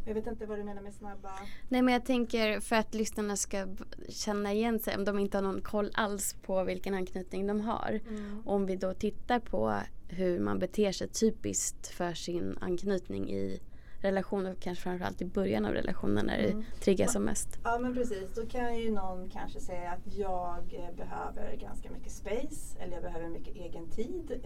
jag 0.05 0.13
vet 0.13 0.27
inte 0.27 0.45
vad 0.45 0.57
du 0.59 0.63
menar 0.63 0.81
med 0.81 0.93
snabba... 0.93 1.29
Nej 1.69 1.81
men 1.81 1.93
jag 1.93 2.05
tänker 2.05 2.59
för 2.59 2.75
att 2.75 2.93
lyssnarna 2.93 3.35
ska 3.35 3.67
känna 4.09 4.53
igen 4.53 4.79
sig 4.79 4.97
om 4.97 5.05
de 5.05 5.19
inte 5.19 5.37
har 5.37 5.41
någon 5.41 5.61
koll 5.61 5.91
alls 5.93 6.33
på 6.41 6.63
vilken 6.63 6.93
anknytning 6.93 7.47
de 7.47 7.61
har. 7.61 7.99
Om 8.45 8.65
vi 8.65 8.75
då 8.75 8.93
tittar 8.93 9.39
på 9.39 9.73
hur 10.07 10.39
man 10.39 10.59
beter 10.59 10.91
sig 10.91 11.07
typiskt 11.07 11.87
för 11.87 12.13
sin 12.13 12.57
anknytning 12.61 13.29
i 13.29 13.59
relationer, 14.01 14.55
kanske 14.59 14.83
framförallt 14.83 15.21
i 15.21 15.25
början 15.25 15.65
av 15.65 15.73
relationen 15.73 16.25
när 16.25 16.37
det 16.37 16.51
Mm. 16.51 16.63
triggas 16.81 17.13
som 17.13 17.23
mest. 17.23 17.59
Ja 17.63 17.79
men 17.79 17.93
precis, 17.93 18.33
då 18.35 18.45
kan 18.45 18.77
ju 18.77 18.91
någon 18.91 19.29
kanske 19.29 19.59
säga 19.59 19.91
att 19.91 20.13
jag 20.17 20.73
eh, 20.73 20.95
behöver 20.97 21.55
ganska 21.61 21.91
mycket 21.91 22.11
space 22.11 22.79
eller 22.79 22.93
jag 22.93 23.01
behöver 23.03 23.29
mycket 23.29 23.55
egen 23.55 23.89
tid. 23.89 24.41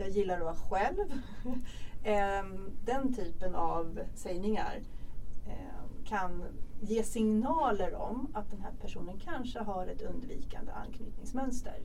Jag 0.00 0.08
gillar 0.10 0.36
att 0.36 0.42
vara 0.44 0.54
själv. 0.80 1.12
Ehm, 2.04 2.70
Den 2.84 3.14
typen 3.14 3.54
av 3.54 4.00
sägningar 4.14 4.80
eh, 5.46 6.04
kan 6.04 6.44
ge 6.80 7.02
signaler 7.02 7.94
om 7.94 8.28
att 8.34 8.50
den 8.50 8.60
här 8.60 8.72
personen 8.80 9.18
kanske 9.18 9.58
har 9.60 9.86
ett 9.86 10.02
undvikande 10.02 10.72
anknytningsmönster. 10.72 11.78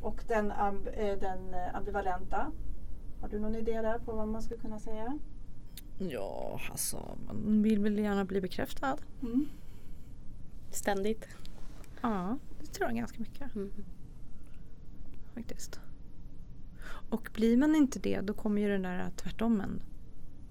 Och 0.00 0.24
den, 0.28 0.52
amb- 0.52 0.88
eh, 0.98 1.18
den 1.18 1.54
eh, 1.54 1.74
ambivalenta, 1.76 2.52
har 3.20 3.28
du 3.28 3.38
någon 3.38 3.54
idé 3.54 3.80
där 3.82 3.98
på 3.98 4.12
vad 4.12 4.28
man 4.28 4.42
skulle 4.42 4.60
kunna 4.60 4.78
säga? 4.78 5.18
Ja, 5.98 6.60
alltså 6.70 7.16
man 7.26 7.62
vill 7.62 7.80
väl 7.82 7.98
gärna 7.98 8.24
bli 8.24 8.40
bekräftad. 8.40 8.96
Mm. 9.22 9.46
Ständigt. 10.70 11.28
Ja, 12.02 12.38
det 12.60 12.66
tror 12.66 12.88
jag 12.88 12.96
ganska 12.96 13.18
mycket 13.20 13.54
Mm. 13.56 13.70
faktiskt. 15.34 15.80
Och 17.10 17.30
blir 17.34 17.56
man 17.56 17.74
inte 17.74 17.98
det 17.98 18.20
då 18.20 18.34
kommer 18.34 18.62
ju 18.62 18.68
den 18.68 18.82
där 18.82 19.10
tvärtommen. 19.16 19.82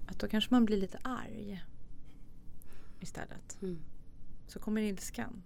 Att 0.06 0.18
då 0.18 0.28
kanske 0.28 0.54
man 0.54 0.64
blir 0.64 0.76
lite 0.76 0.98
arg 1.02 1.64
istället. 3.00 3.58
Mm. 3.62 3.78
Så 4.46 4.58
kommer 4.58 4.82
ilskan. 4.82 5.42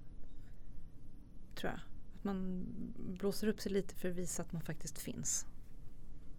Tror 1.54 1.70
jag. 1.72 1.80
Att 2.18 2.24
man 2.24 2.66
blåser 2.96 3.48
upp 3.48 3.60
sig 3.60 3.72
lite 3.72 3.94
för 3.94 4.10
att 4.10 4.16
visa 4.16 4.42
att 4.42 4.52
man 4.52 4.62
faktiskt 4.62 4.98
finns. 4.98 5.46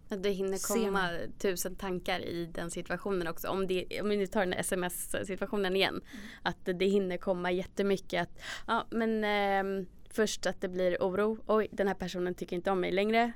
Att 0.08 0.22
det 0.22 0.30
hinner 0.30 0.74
komma 0.74 1.10
tusen 1.38 1.76
tankar 1.76 2.20
i 2.20 2.46
den 2.46 2.70
situationen 2.70 3.26
också. 3.26 3.48
Om, 3.48 3.66
det, 3.66 4.00
om 4.00 4.08
vi 4.08 4.16
nu 4.16 4.26
tar 4.26 4.40
den 4.40 4.52
sms-situationen 4.52 5.76
igen. 5.76 6.00
Att 6.42 6.64
det, 6.64 6.86
hinner 6.86 7.16
komma 7.16 7.50
jättemycket. 7.50 8.22
Att, 8.22 8.42
ja, 8.66 8.86
men, 8.90 9.24
ehm, 9.24 9.86
först 10.10 10.46
att 10.46 10.60
det 10.60 10.68
blir 10.68 10.96
oro. 11.00 11.38
Oj, 11.46 11.68
den 11.72 11.88
här 11.88 11.94
personen 11.94 12.34
tycker 12.34 12.56
inte 12.56 12.70
om 12.70 12.80
mig 12.80 12.92
längre. 12.92 13.32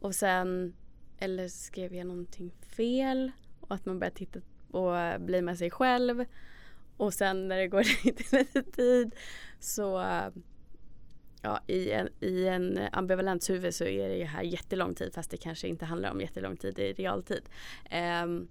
Och 0.00 0.14
sen, 0.14 0.74
eller 1.18 1.48
skrev 1.48 1.94
jag 1.94 2.06
någonting 2.06 2.52
fel? 2.76 3.32
Och 3.60 3.74
att 3.74 3.86
man 3.86 3.98
börjar 3.98 4.10
titta 4.10 4.40
och 4.70 5.20
bli 5.20 5.42
med 5.42 5.58
sig 5.58 5.70
själv. 5.70 6.24
Och 6.96 7.14
sen 7.14 7.48
när 7.48 7.56
det 7.56 7.68
går 7.68 7.84
lite 8.04 8.62
tid 8.62 9.14
så 9.60 10.04
Ja, 11.42 11.60
i 11.66 11.90
en, 11.90 12.08
i 12.20 12.46
en 12.46 12.78
ambivalent 12.92 13.50
huvud 13.50 13.74
så 13.74 13.84
är 13.84 14.08
det 14.08 14.16
ju 14.16 14.24
här 14.24 14.42
jättelång 14.42 14.94
tid 14.94 15.14
fast 15.14 15.30
det 15.30 15.36
kanske 15.36 15.68
inte 15.68 15.84
handlar 15.84 16.10
om 16.10 16.20
jättelång 16.20 16.56
tid 16.56 16.78
i 16.78 16.92
realtid. 16.92 17.42
Um, 18.24 18.48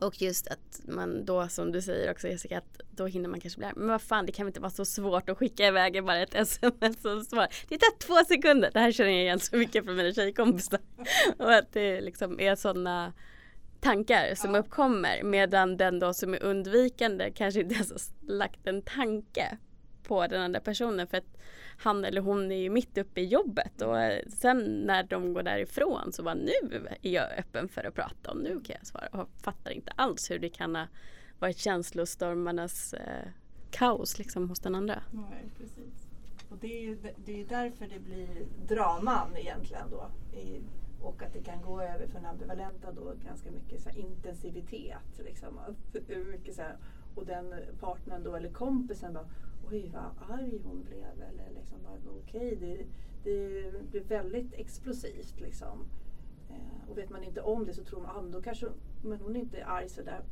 och 0.00 0.22
just 0.22 0.48
att 0.48 0.80
man 0.84 1.24
då 1.24 1.48
som 1.48 1.72
du 1.72 1.82
säger 1.82 2.10
också 2.10 2.28
Jessica 2.28 2.58
att 2.58 2.80
då 2.90 3.06
hinner 3.06 3.28
man 3.28 3.40
kanske 3.40 3.58
bli 3.58 3.66
arg. 3.66 3.74
Men 3.76 3.88
vad 3.88 4.02
fan 4.02 4.26
det 4.26 4.32
kan 4.32 4.46
väl 4.46 4.50
inte 4.50 4.60
vara 4.60 4.70
så 4.70 4.84
svårt 4.84 5.28
att 5.28 5.38
skicka 5.38 5.66
iväg 5.66 6.04
bara 6.04 6.18
ett 6.22 6.34
sms 6.34 7.04
och 7.04 7.22
svar. 7.26 7.46
Det 7.68 7.78
tar 7.78 7.98
två 7.98 8.24
sekunder. 8.28 8.70
Det 8.72 8.80
här 8.80 8.92
känner 8.92 9.10
jag 9.10 9.20
igen 9.20 9.40
så 9.40 9.56
mycket 9.56 9.84
från 9.84 9.96
mina 9.96 10.12
tjejkompisar. 10.12 10.80
och 11.38 11.52
att 11.54 11.72
det 11.72 12.00
liksom 12.00 12.40
är 12.40 12.54
sådana 12.54 13.12
tankar 13.80 14.34
som 14.34 14.54
Ja. 14.54 14.60
uppkommer 14.60 15.22
medan 15.22 15.76
den 15.76 15.98
då 15.98 16.14
som 16.14 16.34
är 16.34 16.42
undvikande 16.42 17.30
kanske 17.34 17.60
inte 17.60 17.74
ens 17.74 17.90
har 17.90 18.32
lagt 18.32 18.66
en 18.66 18.82
tanke 18.82 19.58
på 20.06 20.26
den 20.26 20.42
andra 20.42 20.60
personen 20.60 21.06
för 21.06 21.16
att 21.16 21.36
han 21.78 22.04
eller 22.04 22.20
hon 22.20 22.52
är 22.52 22.56
ju 22.56 22.70
mitt 22.70 22.98
uppe 22.98 23.20
i 23.20 23.26
jobbet 23.26 23.82
och 23.82 24.00
eh, 24.00 24.22
sen 24.28 24.82
när 24.86 25.02
de 25.02 25.32
går 25.32 25.42
därifrån 25.42 26.12
så 26.12 26.22
var 26.22 26.34
nu 26.34 26.86
är 27.02 27.10
jag 27.10 27.38
öppen 27.38 27.68
för 27.68 27.84
att 27.84 27.94
prata 27.94 28.30
och 28.30 28.36
nu 28.36 28.60
kan 28.60 28.76
jag 28.78 28.86
svara 28.86 29.08
och 29.22 29.28
fattar 29.42 29.70
inte 29.70 29.92
alls 29.96 30.30
hur 30.30 30.38
det 30.38 30.48
kan 30.48 30.76
ha 30.76 30.86
varit 31.38 31.58
känslostormarnas 31.58 32.94
eh, 32.94 33.28
kaos 33.70 34.18
liksom 34.18 34.48
hos 34.48 34.60
den 34.60 34.74
andra. 34.74 35.02
Nej, 35.10 35.44
precis. 35.58 36.08
Och 36.50 36.58
det 36.60 36.78
är 36.78 36.80
ju 36.80 36.98
det 37.24 37.32
är 37.32 37.36
ju 37.36 37.44
därför 37.44 37.86
det 37.86 37.98
blir 37.98 38.46
draman 38.68 39.36
egentligen 39.36 39.90
då. 39.90 40.10
I, 40.38 40.60
och 41.00 41.22
att 41.22 41.32
det 41.32 41.42
kan 41.42 41.62
gå 41.62 41.80
över 41.80 42.06
från 42.06 42.26
ambivalenta 42.26 42.92
då 42.92 43.14
ganska 43.26 43.50
mycket 43.50 43.82
så 43.82 43.88
här 43.88 43.98
intensivitet. 43.98 45.20
Liksom. 45.24 45.60
Mycket 46.32 46.54
så 46.54 46.62
här, 46.62 46.76
och 47.14 47.26
den 47.26 47.54
partnern 47.80 48.24
då 48.24 48.34
eller 48.34 48.50
kompisen 48.50 49.12
bara 49.12 49.28
oj 49.70 49.90
vad 49.92 50.30
arg 50.30 50.60
hon 50.64 50.84
blev. 50.84 51.22
Eller 51.28 51.50
liksom 51.54 51.78
okej 52.22 52.56
det, 52.60 52.86
det 53.24 53.90
blir 53.90 54.04
väldigt 54.04 54.52
explosivt 54.52 55.40
liksom. 55.40 55.86
Eh, 56.50 56.90
och 56.90 56.98
vet 56.98 57.10
man 57.10 57.24
inte 57.24 57.40
om 57.40 57.66
det 57.66 57.74
så 57.74 57.84
tror 57.84 58.00
man, 58.00 58.16
ah, 58.16 58.32
då 58.32 58.42
kanske 58.42 58.66
men 59.02 59.20
hon 59.20 59.36
är 59.36 59.40
inte 59.40 59.64
arg 59.64 59.88
sådär 59.88 60.22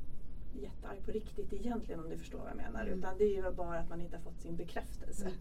jättearg 0.53 1.05
på 1.05 1.11
riktigt 1.11 1.53
egentligen 1.53 2.01
om 2.01 2.11
du 2.11 2.19
förstår 2.19 2.39
vad 2.39 2.49
jag 2.49 2.57
menar. 2.57 2.87
Mm. 2.87 2.99
Utan 2.99 3.19
det 3.19 3.25
är 3.25 3.45
ju 3.45 3.53
bara 3.53 3.79
att 3.79 3.89
man 3.89 4.01
inte 4.01 4.17
har 4.17 4.23
fått 4.23 4.41
sin 4.41 4.57
bekräftelse. 4.57 5.27
Mm. 5.27 5.39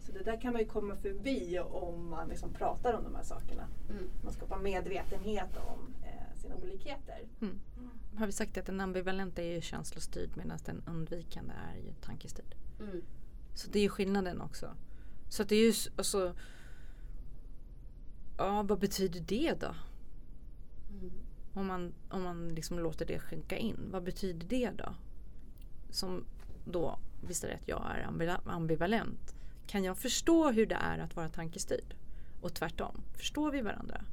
Så 0.00 0.12
det 0.12 0.22
där 0.22 0.40
kan 0.40 0.52
man 0.52 0.62
ju 0.62 0.68
komma 0.68 0.96
förbi 0.96 1.58
om 1.58 2.10
man 2.10 2.28
liksom 2.28 2.52
pratar 2.52 2.94
om 2.94 3.04
de 3.04 3.14
här 3.14 3.22
sakerna. 3.22 3.68
Mm. 3.90 4.04
Man 4.22 4.32
skapar 4.32 4.58
medvetenhet 4.58 5.56
om, 5.56 5.94
eh, 6.02 6.22
stycken 6.52 6.62
olikheter. 6.62 7.28
Mm. 7.40 7.60
Har 8.16 8.26
vi 8.26 8.32
sagt 8.32 8.58
att 8.58 8.66
den 8.66 8.80
ambivalenta 8.80 9.42
är 9.42 9.54
ju 9.54 9.60
känslostyrd 9.60 10.30
medan 10.36 10.58
den 10.64 10.82
undvikande 10.86 11.54
är 11.54 11.76
ju 11.76 11.92
tankestyrd. 11.92 12.54
Så 13.54 13.70
det 13.70 13.78
är 13.78 13.82
ju 13.82 13.88
skillnaden 13.88 14.40
också. 14.40 14.74
Så 15.28 15.42
att 15.42 15.48
det 15.48 15.56
är 15.56 15.66
ju 15.66 15.72
alltså 15.96 16.34
Ja, 18.38 18.62
vad 18.62 18.78
betyder 18.78 19.20
det 19.20 19.60
då? 19.60 19.74
Mm. 20.90 21.12
Om 21.54 21.66
man, 21.66 21.94
om 22.08 22.22
man 22.22 22.48
liksom 22.48 22.78
låter 22.78 23.06
det 23.06 23.18
sjunka 23.18 23.56
in. 23.56 23.88
Vad 23.90 24.02
betyder 24.02 24.46
det 24.46 24.70
då? 24.70 24.94
Som 25.90 26.24
då, 26.64 26.98
visst 27.26 27.44
är 27.44 27.48
det 27.48 27.54
att 27.54 27.68
jag 27.68 27.86
är 27.90 28.38
ambivalent. 28.44 29.34
Kan 29.66 29.84
jag 29.84 29.98
förstå 29.98 30.50
hur 30.50 30.66
det 30.66 30.74
är 30.74 30.98
att 30.98 31.16
vara 31.16 31.28
tankestyrd? 31.28 31.94
Och 32.40 32.54
tvärtom, 32.54 33.00
förstår 33.14 33.50
vi 33.50 33.60
varandra? 33.60 34.04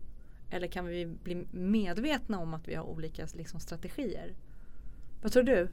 Eller 0.50 0.68
kan 0.68 0.86
vi 0.86 1.06
bli 1.06 1.46
medvetna 1.52 2.40
om 2.40 2.54
att 2.54 2.68
vi 2.68 2.76
har 2.76 2.84
olika 2.84 3.28
liksom, 3.34 3.60
strategier? 3.60 4.34
Vad 5.22 5.32
tror 5.32 5.44
du? 5.44 5.70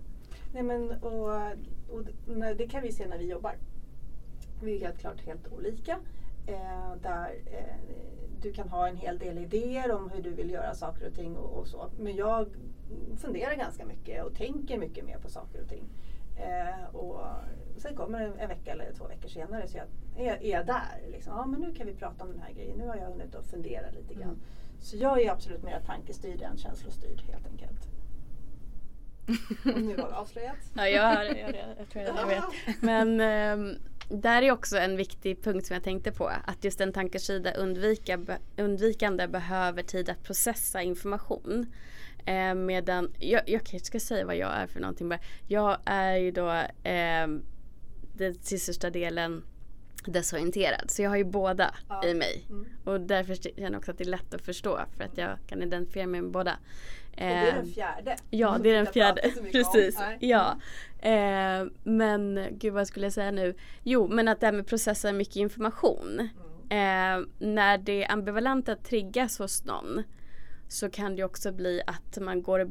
Nej, 0.53 0.63
men, 0.63 0.91
och, 0.91 1.31
och, 1.89 2.05
det 2.57 2.69
kan 2.69 2.83
vi 2.83 2.93
se 2.93 3.07
när 3.07 3.19
vi 3.19 3.31
jobbar. 3.31 3.57
Vi 4.63 4.77
är 4.77 4.81
helt 4.81 4.99
klart 4.99 5.21
helt 5.21 5.53
olika. 5.53 5.99
Eh, 6.47 6.95
där 7.03 7.35
eh, 7.47 7.97
du 8.41 8.53
kan 8.53 8.69
ha 8.69 8.89
en 8.89 8.97
hel 8.97 9.19
del 9.19 9.39
idéer 9.39 9.93
om 9.93 10.11
hur 10.11 10.23
du 10.23 10.31
vill 10.31 10.51
göra 10.51 10.75
saker 10.75 11.09
och 11.09 11.15
ting 11.15 11.37
och, 11.37 11.59
och, 11.59 11.69
så. 11.69 11.91
Men 11.99 12.17
jag 12.17 12.49
funderar 13.17 13.55
ganska 13.55 13.87
mycket 13.87 14.25
och 14.25 14.35
tänker 14.35 14.79
mycket 14.79 15.05
mer 15.05 15.19
på 15.19 15.29
saker 15.29 15.63
och 15.63 15.69
ting. 15.69 15.85
Eh, 16.37 16.95
och 16.95 17.21
sen 17.77 17.97
kommer 17.97 18.21
en, 18.21 18.39
en, 18.39 18.49
vecka 18.49 18.73
eller 18.73 18.93
två 18.93 19.07
veckor 19.07 19.29
senare 19.29 19.69
så 19.69 19.79
jag 19.79 19.87
är, 20.27 20.43
är 20.43 20.51
jag 20.51 20.67
där. 20.67 21.09
Liksom. 21.11 21.33
Ja, 21.37 21.47
men 21.47 21.61
nu 21.61 21.75
kan 21.75 21.87
vi 21.87 21.95
prata 21.95 22.25
om 22.25 22.31
den 22.31 22.41
här 22.41 22.53
grejen. 22.53 22.79
Nu 22.79 22.89
har 22.89 22.97
jag 22.97 23.07
hunnit 23.07 23.35
att 23.35 23.47
fundera 23.47 23.91
lite 23.91 24.15
grann. 24.15 24.29
Mm. 24.29 24.41
Så 24.81 24.97
jag 24.97 25.23
är 25.23 25.31
absolut 25.31 25.63
mer 25.63 25.81
tankestyrd 25.81 26.43
än 26.43 26.57
känslostyrd 26.57 27.23
helt 27.23 27.47
enkelt. 27.47 27.96
Om 29.75 29.87
nu 29.87 29.95
var 29.95 30.09
det 30.09 30.17
avslöjat. 30.17 30.57
ja, 30.75 30.89
jag, 30.89 31.03
har, 31.03 31.25
jag, 31.25 31.55
jag, 31.79 31.89
tror 31.89 32.05
jag 32.05 32.27
vet. 32.27 32.45
Men 32.81 33.21
um, 33.61 33.79
där 34.09 34.43
är 34.43 34.53
också 34.53 34.77
en 34.77 34.97
viktig 34.97 35.43
punkt 35.43 35.67
som 35.67 35.75
jag 35.75 35.83
tänkte 35.83 36.12
på. 36.12 36.31
Att 36.45 36.65
just 36.65 36.81
en 36.81 36.93
tankesida 36.93 37.55
undvika, 37.55 38.19
undvikande 38.57 39.29
behöver 39.29 39.83
tid 39.83 40.09
att 40.09 40.23
processa 40.23 40.83
information. 40.83 41.67
Eh, 42.27 42.55
medan, 42.55 43.12
jag, 43.19 43.49
jag 43.49 43.65
kanske 43.65 43.87
ska 43.87 44.01
säga 44.01 44.27
vad 44.27 44.37
jag 44.37 44.55
är 44.55 44.67
för 44.67 44.81
någonting. 44.81 45.12
Jag 45.49 45.79
är 45.85 46.17
ju 46.17 46.31
då 46.31 46.51
eh, 46.91 47.27
den 48.12 48.35
sista 48.35 48.91
delen 48.91 49.43
desorienterad. 50.07 50.91
Så 50.91 51.03
jag 51.03 51.11
har 51.11 51.17
ju 51.17 51.25
båda 51.25 51.75
ja. 51.89 52.05
i 52.05 52.15
mig. 52.15 52.47
Mm. 52.51 52.67
Och 52.85 53.01
därför 53.01 53.35
känner 53.35 53.62
jag 53.62 53.79
också 53.79 53.91
att 53.91 53.99
det 53.99 54.05
är 54.05 54.09
lätt 54.09 54.35
att 54.35 54.43
förstå 54.43 54.81
för 54.97 55.05
att 55.05 55.19
jag 55.19 55.39
kan 55.47 55.62
identifiera 55.62 56.07
mig 56.07 56.23
med 56.23 56.31
båda. 56.31 56.59
Och 57.17 57.23
det 57.23 57.35
är 57.35 57.53
den 57.53 57.65
ehm, 57.65 57.73
fjärde. 57.73 58.17
Ja, 58.31 58.59
det 58.63 58.71
är 58.71 58.75
den 58.75 58.87
fjärde. 58.87 59.33
Precis. 59.53 59.99
Ja. 60.21 60.57
Eh, 60.99 61.67
men 61.85 62.47
gud 62.51 62.73
vad 62.73 62.87
skulle 62.87 63.07
jag 63.07 63.13
säga 63.13 63.31
nu? 63.31 63.55
Jo, 63.83 64.09
men 64.09 64.29
att 64.29 64.41
det 64.41 64.47
här 64.47 64.53
med 64.53 64.67
processa 64.67 65.13
mycket 65.13 65.37
information. 65.37 66.29
Mm. 66.69 67.23
Eh, 67.23 67.29
när 67.39 67.79
det 67.79 68.07
ambivalenta 68.07 68.77
triggas 68.77 69.39
hos 69.39 69.65
någon 69.65 70.03
så 70.69 70.91
kan 70.91 71.17
det 71.17 71.25
också 71.25 71.53
bli 71.53 71.83
att 71.87 72.19
man 72.19 72.43
går 72.43 72.61
och 72.61 72.71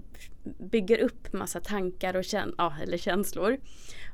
bygger 0.60 1.00
upp 1.00 1.34
massa 1.34 1.60
tankar 1.60 2.16
och 2.16 2.24
kän 2.24 2.56
ja, 2.58 2.74
eller 2.84 2.98
känslor. 2.98 3.58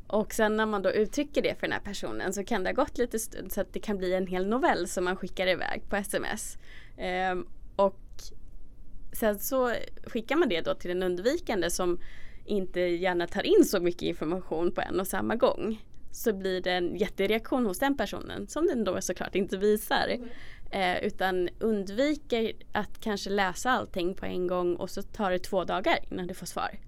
Och 0.07 0.33
sen 0.33 0.57
när 0.57 0.65
man 0.65 0.81
då 0.81 0.91
uttrycker 0.91 1.41
det 1.41 1.55
för 1.59 1.61
den 1.61 1.71
här 1.71 1.79
personen 1.79 2.33
så 2.33 2.43
kan 2.43 2.63
det 2.63 2.69
ha 2.69 2.73
gått 2.73 2.97
lite 2.97 3.19
stund 3.19 3.51
så 3.51 3.61
att 3.61 3.73
det 3.73 3.79
kan 3.79 3.97
bli 3.97 4.13
en 4.13 4.27
hel 4.27 4.47
novell 4.47 4.87
som 4.87 5.03
man 5.03 5.15
skickar 5.15 5.47
iväg 5.47 5.83
på 5.89 5.95
sms. 5.95 6.57
Eh, 6.97 7.35
och 7.75 7.99
sen 9.13 9.39
så 9.39 9.73
skickar 10.03 10.35
man 10.35 10.49
det 10.49 10.61
då 10.61 10.73
till 10.73 10.89
den 10.89 11.03
undvikande 11.03 11.69
som 11.69 11.99
inte 12.45 12.79
gärna 12.79 13.27
tar 13.27 13.45
in 13.45 13.65
så 13.65 13.79
mycket 13.79 14.01
information 14.01 14.71
på 14.71 14.81
en 14.81 14.99
och 14.99 15.07
samma 15.07 15.35
gång. 15.35 15.81
Så 16.11 16.33
blir 16.33 16.61
det 16.61 16.71
en 16.71 16.95
jättereaktion 16.95 17.65
hos 17.65 17.79
den 17.79 17.97
personen 17.97 18.47
som 18.47 18.65
den 18.65 18.83
då 18.83 19.01
såklart 19.01 19.35
inte 19.35 19.57
visar. 19.57 20.07
Mm. 20.07 20.29
Eh, 20.71 21.03
utan 21.03 21.49
undviker 21.59 22.53
att 22.71 22.99
kanske 22.99 23.29
läsa 23.29 23.71
allting 23.71 24.15
på 24.15 24.25
en 24.25 24.47
gång 24.47 24.75
och 24.75 24.89
så 24.89 25.01
tar 25.01 25.31
det 25.31 25.39
två 25.39 25.63
dagar 25.63 25.99
innan 26.11 26.27
du 26.27 26.33
får 26.33 26.45
svar. 26.45 26.79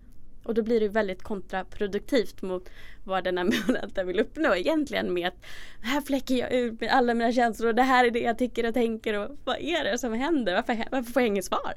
Och 0.44 0.54
då 0.54 0.64
blir 0.64 0.80
det 0.80 0.88
väldigt 0.88 1.24
kontraproduktivt 1.24 2.42
mot 2.42 2.70
vad 3.04 3.24
den 3.24 3.38
ambivalenta 3.38 4.04
vill 4.04 4.20
uppnå 4.20 4.56
egentligen 4.56 5.14
med 5.14 5.28
att 5.28 5.46
här 5.82 6.02
fläcker 6.02 6.36
jag 6.36 6.52
ut 6.52 6.82
med 6.82 6.90
alla 6.90 7.14
mina 7.14 7.32
känslor 7.32 7.70
och 7.70 7.76
det 7.76 7.84
här 7.84 8.06
är 8.06 8.12
det 8.12 8.20
jag 8.20 8.38
tycker 8.38 8.68
och 8.68 8.74
tänker 8.74 9.14
och 9.14 9.38
vad 9.44 9.58
är 9.60 9.84
det 9.84 9.98
som 9.98 10.14
händer? 10.14 10.56
Varför, 10.56 10.86
varför 10.92 11.12
får 11.12 11.22
jag 11.22 11.28
inget 11.28 11.46
svar? 11.46 11.74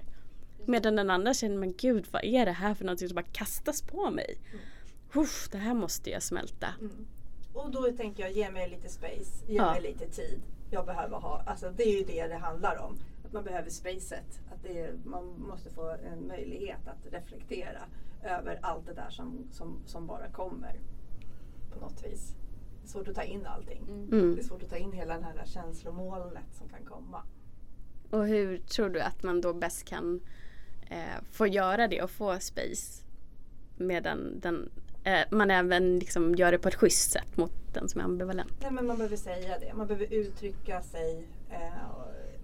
Medan 0.67 0.97
den 0.97 1.11
andra 1.11 1.35
känner, 1.35 1.57
men 1.57 1.73
gud 1.73 2.07
vad 2.11 2.25
är 2.25 2.47
det 2.47 2.53
här 2.53 2.75
för 2.75 2.85
någonting 2.85 3.09
som 3.09 3.15
bara 3.15 3.27
kastas 3.33 3.83
på 3.83 4.11
mig? 4.11 4.39
Mm. 4.53 5.25
Uff, 5.25 5.49
det 5.53 5.59
här 5.59 5.75
måste 5.75 6.11
jag 6.11 6.23
smälta. 6.23 6.69
Mm. 6.81 7.07
Och 7.53 7.71
då 7.71 7.93
tänker 7.93 8.23
jag, 8.23 8.33
ge 8.33 8.51
mig 8.51 8.71
lite 8.71 8.89
space, 8.89 9.45
ge 9.47 9.57
ja. 9.57 9.73
mig 9.73 9.83
lite 9.83 10.07
tid. 10.07 10.43
Jag 10.71 10.87
behöver 10.87 11.17
ha, 11.17 11.43
alltså 11.47 11.73
det 11.77 11.83
är 11.83 11.99
ju 11.99 12.05
det 12.05 12.27
det 12.27 12.37
handlar 12.37 12.77
om. 12.77 12.99
Att 13.25 13.33
man 13.33 13.45
behöver 13.45 13.71
spacet. 13.71 14.41
Att 14.53 14.63
det 14.63 14.81
är, 14.81 14.95
man 15.05 15.25
måste 15.39 15.71
få 15.71 15.97
en 16.13 16.27
möjlighet 16.27 16.89
att 16.89 17.13
reflektera 17.13 17.81
över 18.23 18.59
allt 18.63 18.87
det 18.87 18.95
där 18.95 19.11
som, 19.11 19.47
som, 19.53 19.83
som 19.87 20.07
bara 20.07 20.31
kommer. 20.31 20.81
På 21.73 21.81
något 21.81 22.05
vis. 22.05 22.35
Det 22.83 22.87
är 22.87 22.89
svårt 22.89 23.09
att 23.09 23.15
ta 23.15 23.23
in 23.23 23.47
allting. 23.47 23.83
Mm. 23.89 24.35
Det 24.35 24.41
är 24.41 24.45
svårt 24.45 24.63
att 24.63 24.71
ta 24.71 24.77
in 24.77 24.93
hela 24.93 25.19
det 25.19 25.25
här 25.25 25.47
känslomolnet 25.47 26.55
som 26.59 26.69
kan 26.69 26.85
komma. 26.85 27.23
Och 28.11 28.27
hur 28.27 28.59
tror 28.59 28.89
du 28.89 29.01
att 29.01 29.23
man 29.23 29.41
då 29.41 29.55
bäst 29.55 29.85
kan 29.85 30.21
eh, 30.91 31.23
få 31.33 31.47
göra 31.47 31.89
det 31.89 32.03
och 32.03 32.11
få 32.11 32.39
space 32.41 33.03
medan 33.77 34.41
den, 34.41 34.71
eh, 35.05 35.21
man 35.31 35.51
även 35.51 35.99
liksom 35.99 36.35
gör 36.35 36.53
det 36.53 36.59
på 36.59 36.69
ett 36.69 36.75
schysst 36.75 37.11
sätt 37.11 37.37
mot 37.37 37.53
den 37.73 37.89
som 37.89 38.01
är 38.01 38.05
ambivalent. 38.05 38.53
Nej, 38.61 38.71
men 38.71 38.87
man 38.87 38.97
behöver 38.97 39.17
säga 39.17 39.59
det, 39.59 39.75
man 39.75 39.87
behöver 39.87 40.15
uttrycka 40.15 40.83
sig. 40.83 41.25
Eh, 41.51 41.59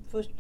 först, 0.09 0.31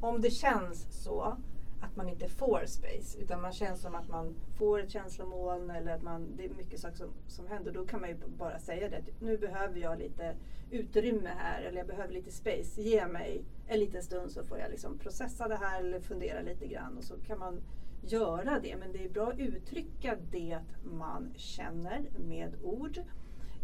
om 0.00 0.20
det 0.20 0.30
känns 0.30 0.86
så 1.04 1.36
att 1.80 1.96
man 1.96 2.08
inte 2.08 2.28
får 2.28 2.62
space 2.66 3.18
utan 3.18 3.40
man 3.40 3.52
känns 3.52 3.80
som 3.80 3.94
att 3.94 4.08
man 4.08 4.34
får 4.58 4.80
ett 4.80 4.90
känslomoln 4.90 5.70
eller 5.70 5.94
att 5.94 6.02
man, 6.02 6.36
det 6.36 6.44
är 6.44 6.48
mycket 6.48 6.80
saker 6.80 6.96
som, 6.96 7.10
som 7.26 7.46
händer. 7.46 7.72
Då 7.72 7.86
kan 7.86 8.00
man 8.00 8.10
ju 8.10 8.16
bara 8.38 8.58
säga 8.58 8.88
det. 8.88 9.02
Nu 9.20 9.38
behöver 9.38 9.80
jag 9.80 9.98
lite 9.98 10.34
utrymme 10.70 11.30
här 11.38 11.62
eller 11.62 11.78
jag 11.78 11.86
behöver 11.86 12.14
lite 12.14 12.30
space. 12.30 12.82
Ge 12.82 13.06
mig 13.06 13.44
en 13.66 13.80
liten 13.80 14.02
stund 14.02 14.30
så 14.30 14.44
får 14.44 14.58
jag 14.58 14.70
liksom 14.70 14.98
processa 14.98 15.48
det 15.48 15.56
här 15.56 15.80
eller 15.80 16.00
fundera 16.00 16.40
lite 16.40 16.66
grann 16.66 16.98
och 16.98 17.04
så 17.04 17.14
kan 17.26 17.38
man 17.38 17.60
göra 18.02 18.60
det. 18.60 18.76
Men 18.76 18.92
det 18.92 19.04
är 19.04 19.08
bra 19.08 19.28
att 19.28 19.38
uttrycka 19.38 20.16
det 20.30 20.58
man 20.84 21.32
känner 21.36 22.02
med 22.28 22.54
ord. 22.62 22.98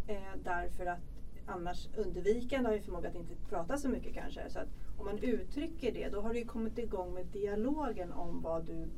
Eh, 0.07 0.40
därför 0.44 0.87
att 0.87 1.00
annars 1.46 1.88
undvikande 1.96 2.68
har 2.68 2.74
ju 2.74 2.83
förmåga 2.83 3.09
att 3.09 3.14
inte 3.14 3.35
prata 3.48 3.76
så 3.76 3.88
mycket 3.88 4.14
kanske. 4.14 4.50
Så 4.50 4.59
att 4.59 4.68
om 4.99 5.05
man 5.05 5.19
uttrycker 5.19 5.93
det 5.93 6.09
då 6.09 6.21
har 6.21 6.35
du 6.35 6.45
kommit 6.45 6.79
igång 6.79 7.15
med 7.15 7.27
dialogen 7.27 8.13
om 8.13 8.43
vad 8.43 8.65
du, 8.65 8.89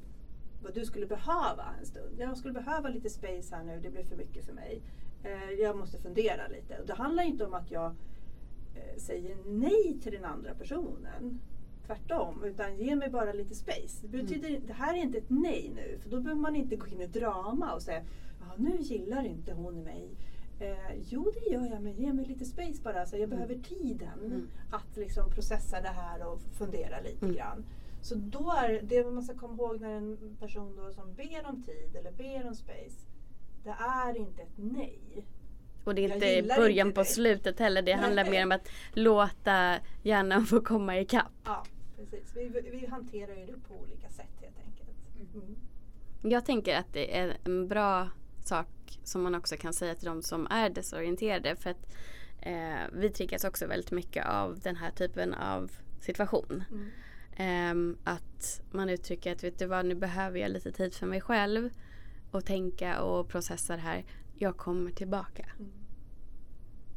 vad 0.62 0.74
du 0.74 0.84
skulle 0.84 1.06
behöva 1.06 1.64
en 1.80 1.86
stund. 1.86 2.14
Jag 2.18 2.36
skulle 2.36 2.54
behöva 2.54 2.88
lite 2.88 3.10
space 3.10 3.56
här 3.56 3.64
nu, 3.64 3.80
det 3.80 3.90
blir 3.90 4.04
för 4.04 4.16
mycket 4.16 4.44
för 4.44 4.52
mig. 4.52 4.82
Eh, 5.22 5.50
jag 5.60 5.76
måste 5.76 5.98
fundera 5.98 6.48
lite. 6.48 6.78
Och 6.80 6.86
det 6.86 6.94
handlar 6.94 7.22
inte 7.22 7.44
om 7.46 7.54
att 7.54 7.70
jag 7.70 7.86
eh, 8.74 8.98
säger 8.98 9.36
nej 9.46 9.98
till 10.02 10.12
den 10.12 10.24
andra 10.24 10.54
personen. 10.54 11.40
Tvärtom, 11.86 12.44
utan 12.44 12.76
ge 12.76 12.96
mig 12.96 13.10
bara 13.10 13.32
lite 13.32 13.54
space. 13.54 14.06
Det, 14.06 14.08
betyder, 14.08 14.48
mm. 14.48 14.62
det 14.66 14.72
här 14.72 14.94
är 14.94 14.98
inte 14.98 15.18
ett 15.18 15.30
nej 15.30 15.72
nu, 15.74 15.98
för 16.02 16.10
då 16.10 16.20
behöver 16.20 16.40
man 16.40 16.56
inte 16.56 16.76
gå 16.76 16.86
in 16.86 17.00
i 17.00 17.06
drama 17.06 17.74
och 17.74 17.82
säga 17.82 18.02
nu 18.58 18.76
gillar 18.80 19.26
inte 19.26 19.52
hon 19.52 19.82
mig. 19.82 20.08
Eh, 20.60 20.94
jo 21.08 21.32
det 21.34 21.50
gör 21.50 21.66
jag 21.70 21.82
men 21.82 21.92
ge 21.92 22.12
mig 22.12 22.24
lite 22.24 22.44
space 22.44 22.82
bara. 22.82 23.06
Så 23.06 23.16
jag 23.16 23.22
mm. 23.22 23.30
behöver 23.30 23.54
tiden 23.54 24.24
mm. 24.24 24.48
att 24.70 24.96
liksom 24.96 25.30
processa 25.30 25.80
det 25.80 25.88
här 25.88 26.26
och 26.26 26.40
fundera 26.58 27.00
lite 27.00 27.24
mm. 27.26 27.36
grann. 27.36 27.64
Så 28.02 28.14
då 28.14 28.52
är 28.58 28.82
det 28.82 29.10
man 29.10 29.22
ska 29.22 29.34
komma 29.34 29.54
ihåg 29.54 29.80
när 29.80 29.90
en 29.90 30.36
person 30.40 30.76
då 30.76 30.92
som 30.92 31.14
ber 31.14 31.46
om 31.48 31.62
tid 31.62 31.96
eller 31.96 32.12
ber 32.12 32.48
om 32.48 32.54
space. 32.54 33.06
Det 33.64 33.74
är 33.78 34.16
inte 34.16 34.42
ett 34.42 34.56
nej. 34.56 35.26
Och 35.84 35.94
det 35.94 36.04
är 36.04 36.14
inte 36.14 36.54
början 36.56 36.86
inte 36.86 36.94
på 36.94 37.02
dig. 37.02 37.10
slutet 37.10 37.58
heller. 37.58 37.82
Det 37.82 37.96
nej. 37.96 38.04
handlar 38.04 38.30
mer 38.30 38.44
om 38.44 38.52
att 38.52 38.68
låta 38.92 39.74
hjärnan 40.02 40.46
få 40.46 40.60
komma 40.60 40.98
ikapp. 40.98 41.32
Ja 41.44 41.64
precis. 42.10 42.36
Vi, 42.36 42.70
vi 42.70 42.86
hanterar 42.86 43.34
ju 43.34 43.46
det 43.46 43.68
på 43.68 43.74
olika 43.74 44.08
sätt 44.08 44.32
helt 44.40 44.58
enkelt. 44.58 45.34
Mm. 45.34 45.56
Jag 46.22 46.44
tänker 46.44 46.76
att 46.76 46.92
det 46.92 47.18
är 47.18 47.36
en 47.44 47.68
bra 47.68 48.08
sak 48.44 48.66
som 49.04 49.22
man 49.22 49.34
också 49.34 49.56
kan 49.56 49.72
säga 49.72 49.94
till 49.94 50.06
de 50.06 50.22
som 50.22 50.46
är 50.50 50.70
desorienterade. 50.70 51.56
För 51.56 51.70
att 51.70 51.86
eh, 52.40 52.82
vi 52.92 53.10
triggas 53.10 53.44
också 53.44 53.66
väldigt 53.66 53.90
mycket 53.90 54.26
av 54.26 54.60
den 54.60 54.76
här 54.76 54.90
typen 54.90 55.34
av 55.34 55.70
situation. 56.00 56.64
Mm. 56.70 56.90
Eh, 57.36 58.12
att 58.12 58.60
man 58.70 58.88
uttrycker 58.88 59.32
att 59.32 59.44
vet 59.44 59.58
du 59.58 59.66
vad, 59.66 59.86
nu 59.86 59.94
behöver 59.94 60.38
jag 60.38 60.50
lite 60.50 60.72
tid 60.72 60.94
för 60.94 61.06
mig 61.06 61.20
själv 61.20 61.70
och 62.30 62.44
tänka 62.44 63.02
och 63.02 63.28
processa 63.28 63.76
det 63.76 63.82
här. 63.82 64.04
Jag 64.34 64.56
kommer 64.56 64.90
tillbaka. 64.90 65.46
Mm. 65.58 65.72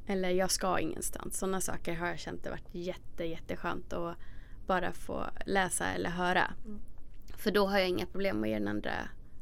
Eller 0.07 0.29
jag 0.29 0.51
ska 0.51 0.79
ingenstans. 0.79 1.37
Sådana 1.37 1.61
saker 1.61 1.95
har 1.95 2.07
jag 2.07 2.19
känt 2.19 2.43
det 2.43 2.49
varit 2.49 2.69
jätte, 2.71 3.23
jätteskönt 3.23 3.93
att 3.93 4.17
bara 4.67 4.93
få 4.93 5.25
läsa 5.45 5.85
eller 5.85 6.09
höra. 6.09 6.53
Mm. 6.65 6.79
För 7.37 7.51
då 7.51 7.67
har 7.67 7.79
jag 7.79 7.89
inga 7.89 8.05
problem 8.05 8.39
med 8.39 8.61
den 8.61 8.67
andra 8.67 8.91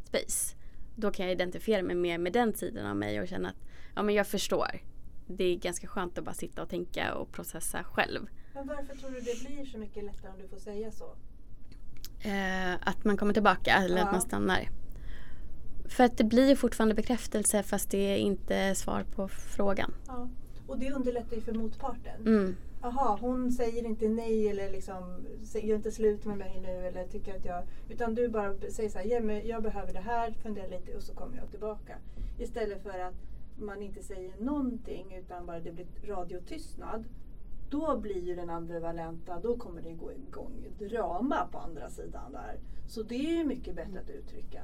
space. 0.04 0.56
Då 1.00 1.12
kan 1.12 1.26
jag 1.26 1.34
identifiera 1.34 1.82
mig 1.84 1.96
mer 1.96 2.18
med 2.18 2.34
den 2.34 2.54
sidan 2.54 2.86
av 2.86 2.96
mig 2.96 3.22
och 3.22 3.28
känna 3.28 3.50
att 3.50 3.56
ja, 3.96 4.04
men 4.04 4.16
jag 4.16 4.28
förstår. 4.28 4.80
Det 5.28 5.44
är 5.44 5.56
ganska 5.56 5.88
skönt 5.88 6.18
att 6.18 6.24
bara 6.24 6.34
sitta 6.36 6.62
och 6.62 6.70
tänka 6.70 7.14
och 7.16 7.32
processa 7.32 7.84
själv. 7.84 8.28
Men 8.54 8.68
varför 8.68 8.96
tror 8.96 9.12
du 9.12 9.20
det 9.20 9.48
blir 9.48 9.66
så 9.66 9.78
mycket 9.78 10.04
lättare 10.04 10.32
om 10.32 10.38
du 10.42 10.48
får 10.48 10.58
säga 10.58 10.92
så? 10.92 11.06
Eh, 12.30 12.74
att 12.82 13.06
man 13.06 13.18
kommer 13.18 13.34
tillbaka 13.34 13.74
eller 13.74 13.98
Ja. 13.98 14.04
att 14.06 14.12
man 14.12 14.22
stannar. 14.22 14.70
För 15.86 16.04
att 16.04 16.18
det 16.18 16.24
blir 16.24 16.56
fortfarande 16.56 16.96
bekräftelse 16.96 17.64
fast 17.64 17.92
det 17.92 17.98
är 17.98 18.18
inte 18.18 18.76
svar 18.76 19.04
på 19.16 19.28
frågan. 19.28 19.94
Ja. 20.08 20.30
Och 20.68 20.80
det 20.80 20.92
underlättar 20.92 21.36
ju 21.36 21.42
för 21.42 21.54
motparten. 21.54 22.22
Mm. 22.28 22.56
Jaha, 22.82 23.18
hon 23.22 23.52
säger 23.52 23.86
inte 23.86 24.10
nej 24.10 24.48
eller 24.50 24.70
liksom 24.72 25.26
gör 25.54 25.76
inte 25.76 25.92
slut 25.92 26.26
med 26.26 26.38
mig 26.38 26.60
nu 26.62 26.88
eller 26.88 27.08
tycker 27.08 27.36
att 27.36 27.46
jag... 27.46 27.64
Utan 27.90 28.16
du 28.16 28.28
bara 28.30 28.56
säger 28.70 28.90
så 28.90 28.98
här, 28.98 29.06
"Ge 29.06 29.20
mig- 29.22 29.48
jag 29.48 29.64
behöver 29.64 29.94
det 29.94 30.00
här, 30.00 30.32
fundera 30.32 30.68
lite 30.68 30.96
och 30.96 31.04
så 31.04 31.14
kommer 31.14 31.38
jag 31.38 31.50
tillbaka. 31.52 31.96
Istället 32.40 32.84
för 32.84 33.00
att 33.00 33.16
man 33.58 33.82
inte 33.82 34.04
säger 34.04 34.32
någonting 34.40 35.16
utan 35.16 35.46
bara 35.46 35.60
det 35.60 35.72
blir 35.72 35.88
radiotystnad. 36.04 37.04
Då 37.70 37.98
blir 37.98 38.20
ju 38.22 38.36
den 38.36 38.50
ambivalenta, 38.50 39.40
då 39.40 39.58
kommer 39.58 39.82
det 39.82 39.92
gå 39.94 40.12
igång 40.12 40.54
drama 40.80 41.48
på 41.52 41.58
andra 41.58 41.90
sidan 41.90 42.32
där. 42.32 42.60
Så 42.88 43.04
det 43.04 43.16
är 43.16 43.38
ju 43.38 43.46
mycket 43.46 43.76
bättre 43.76 44.00
att 44.00 44.10
uttrycka. 44.10 44.64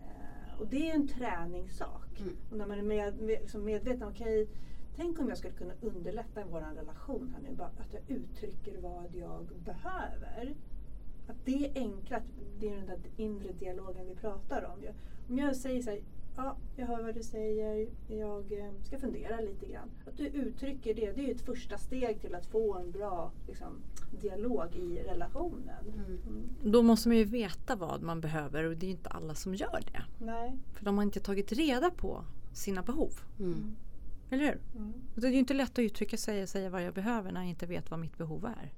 Eh, 0.00 0.60
och 0.60 0.66
det 0.66 0.90
är 0.90 0.94
en 0.94 1.08
träningssak. 1.08 2.20
Mm. 2.20 2.36
Och 2.50 2.56
när 2.56 2.66
man 2.66 2.78
är 2.78 2.82
med, 2.82 3.18
med, 3.20 3.40
liksom 3.40 3.64
medveten, 3.64 4.08
okej, 4.08 4.48
tänk 4.96 5.20
om 5.20 5.28
jag 5.28 5.38
skulle 5.38 5.54
kunna 5.54 5.74
underlätta 5.80 6.44
vår 6.50 6.60
relation 6.60 7.34
här 7.34 7.42
nu. 7.50 7.56
Bara 7.56 7.66
att 7.66 7.94
jag 7.94 8.02
uttrycker 8.08 8.80
vad 8.80 9.04
jag 9.14 9.46
behöver. 9.64 10.54
Att 11.26 11.36
det 11.44 11.66
är 11.66 11.80
enklare, 11.80 12.20
att 12.20 12.60
det 12.60 12.68
är 12.68 12.76
den 12.76 12.86
där 12.86 12.98
inre 13.16 13.52
dialogen 13.52 14.06
vi 14.06 14.14
pratar 14.14 14.64
om. 14.64 14.82
ju. 14.82 14.92
Om 15.28 15.38
jag 15.38 15.56
säger 15.56 15.82
så 15.82 15.90
här, 15.90 16.00
ja, 16.36 16.56
jag 16.76 16.86
hör 16.86 17.02
vad 17.02 17.14
du 17.14 17.22
säger, 17.22 17.88
jag 18.08 18.52
eh, 18.52 18.72
ska 18.82 18.98
fundera 18.98 19.40
lite 19.40 19.66
grann. 19.66 19.90
Att 20.06 20.16
du 20.16 20.26
uttrycker 20.26 20.94
det, 20.94 21.12
det 21.12 21.20
är 21.20 21.26
ju 21.26 21.34
ett 21.34 21.46
första 21.46 21.78
steg 21.78 22.20
till 22.20 22.34
att 22.34 22.46
få 22.46 22.74
en 22.74 22.90
bra 22.90 23.32
liksom, 23.46 23.82
dialog 24.20 24.76
i 24.76 25.02
relationen. 25.02 25.84
Mm. 25.94 26.48
Då 26.62 26.82
måste 26.82 27.08
man 27.08 27.16
ju 27.16 27.24
veta 27.24 27.76
vad 27.76 28.02
man 28.02 28.20
behöver 28.20 28.64
och 28.64 28.76
det 28.76 28.86
är 28.86 28.90
inte 28.90 29.08
alla 29.08 29.34
som 29.34 29.54
gör 29.54 29.80
det. 29.92 30.24
Nej. 30.24 30.58
För 30.72 30.84
de 30.84 30.96
har 30.96 31.02
inte 31.02 31.20
tagit 31.20 31.52
reda 31.52 31.90
på 31.90 32.24
sina 32.52 32.82
behov. 32.82 33.12
Mm. 33.38 33.76
Eller 34.30 34.44
hur? 34.44 34.60
Mm. 34.76 34.92
Det 35.14 35.26
är 35.26 35.30
ju 35.30 35.38
inte 35.38 35.54
lätt 35.54 35.70
att 35.70 35.78
uttrycka 35.78 36.16
sig 36.16 36.42
och 36.42 36.48
säga 36.48 36.70
vad 36.70 36.82
jag 36.82 36.94
behöver 36.94 37.32
när 37.32 37.40
jag 37.40 37.50
inte 37.50 37.66
vet 37.66 37.90
vad 37.90 38.00
mitt 38.00 38.18
behov 38.18 38.44
är. 38.44 38.72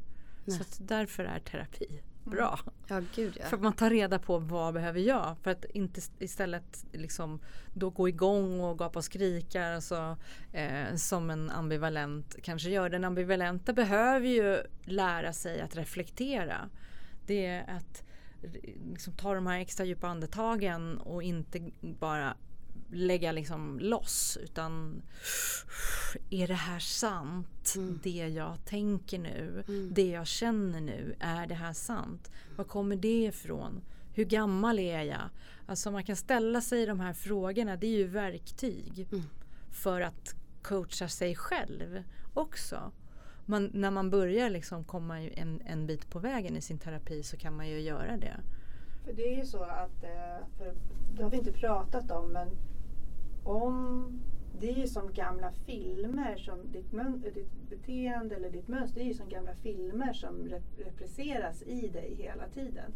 Nej. 0.45 0.59
Så 0.59 0.65
därför 0.83 1.25
är 1.25 1.39
terapi 1.39 2.03
bra. 2.25 2.59
Ja, 2.87 3.03
gud 3.15 3.37
ja. 3.41 3.47
För 3.47 3.57
att 3.57 3.63
man 3.63 3.73
tar 3.73 3.91
reda 3.91 4.19
på 4.19 4.39
vad 4.39 4.75
behöver 4.75 5.01
jag 5.01 5.37
för 5.43 5.51
att 5.51 5.65
inte 5.65 6.01
istället 6.19 6.85
liksom 6.93 7.41
då 7.75 7.91
gå 7.91 8.09
igång 8.09 8.61
och 8.61 8.79
gapa 8.79 8.99
och 8.99 9.05
skrika 9.05 9.75
alltså, 9.75 10.17
eh, 10.53 10.95
som 10.95 11.31
en 11.31 11.51
ambivalent 11.51 12.37
kanske 12.43 12.71
gör. 12.71 12.91
Den 12.91 13.05
ambivalenta 13.05 13.73
behöver 13.73 14.29
ju 14.29 14.59
lära 14.85 15.33
sig 15.33 15.61
att 15.61 15.77
reflektera. 15.77 16.71
Det 17.27 17.47
är 17.47 17.77
att 17.77 18.03
liksom, 18.91 19.13
ta 19.13 19.35
de 19.35 19.47
här 19.47 19.61
extra 19.61 19.85
djupa 19.85 20.09
andetagen 20.09 20.99
och 20.99 21.23
inte 21.23 21.71
bara 21.81 22.37
lägga 22.93 23.33
liksom 23.33 23.79
loss 23.81 24.39
utan 24.43 25.03
är 26.31 26.49
det 26.49 26.55
här 26.55 26.79
sant? 26.79 27.75
Mm. 27.77 28.01
Det 28.03 28.11
jag 28.29 28.65
tänker 28.65 29.19
nu, 29.19 29.65
Mm. 29.69 29.91
det 29.95 30.07
jag 30.11 30.27
känner 30.27 30.81
nu, 30.81 31.17
är 31.21 31.47
det 31.47 31.55
här 31.55 31.73
sant? 31.73 32.31
Var 32.57 32.65
kommer 32.65 32.97
det 32.97 33.25
ifrån? 33.25 33.81
Hur 34.15 34.25
gammal 34.25 34.79
är 34.79 35.03
jag? 35.03 35.29
Alltså 35.67 35.91
man 35.91 36.05
kan 36.05 36.17
ställa 36.17 36.61
sig 36.61 36.87
de 36.87 37.01
här 37.01 37.13
frågorna, 37.13 37.77
det 37.77 37.87
är 37.87 37.97
ju 37.99 38.07
verktyg 38.07 39.09
Mm. 39.13 39.25
för 39.71 40.01
att 40.01 40.35
coacha 40.63 41.09
sig 41.09 41.35
själv 41.37 42.03
också. 42.35 42.93
Man, 43.47 43.71
när 43.75 43.91
man 43.91 44.11
börjar 44.11 44.51
liksom 44.51 44.85
komma 44.85 45.21
en, 45.21 45.61
en 45.67 45.87
bit 45.87 46.11
på 46.11 46.19
vägen 46.19 46.57
i 46.57 46.61
sin 46.61 46.79
terapi 46.79 47.23
så 47.23 47.37
kan 47.37 47.57
man 47.57 47.69
ju 47.69 47.81
göra 47.81 48.17
det. 48.17 48.37
För 49.05 49.13
det 49.13 49.23
är 49.23 49.37
ju 49.37 49.45
så 49.47 49.63
att, 49.63 50.05
eh, 50.05 50.47
för 50.59 50.75
det 51.17 51.23
har 51.23 51.31
vi 51.31 51.37
inte 51.37 51.53
pratat 51.53 52.11
om, 52.11 52.29
men 52.33 52.49
om 53.45 54.09
det 54.61 54.71
är 54.71 54.75
ju 54.77 54.87
som 54.87 55.13
gamla 55.13 55.53
filmer, 55.53 56.37
som 56.37 56.59
ditt, 56.73 56.91
ditt 57.35 57.71
beteende 57.71 58.37
eller 58.37 58.51
ditt 58.51 58.69
mönster, 58.69 59.01
det 59.01 59.05
är 59.05 59.09
ju 59.09 59.15
som 59.15 59.29
gamla 59.29 59.55
filmer 59.55 60.13
som 60.13 60.35
rep- 60.37 60.85
represseras 60.85 61.63
i 61.63 61.89
dig 61.89 62.15
hela 62.19 62.49
tiden. 62.49 62.93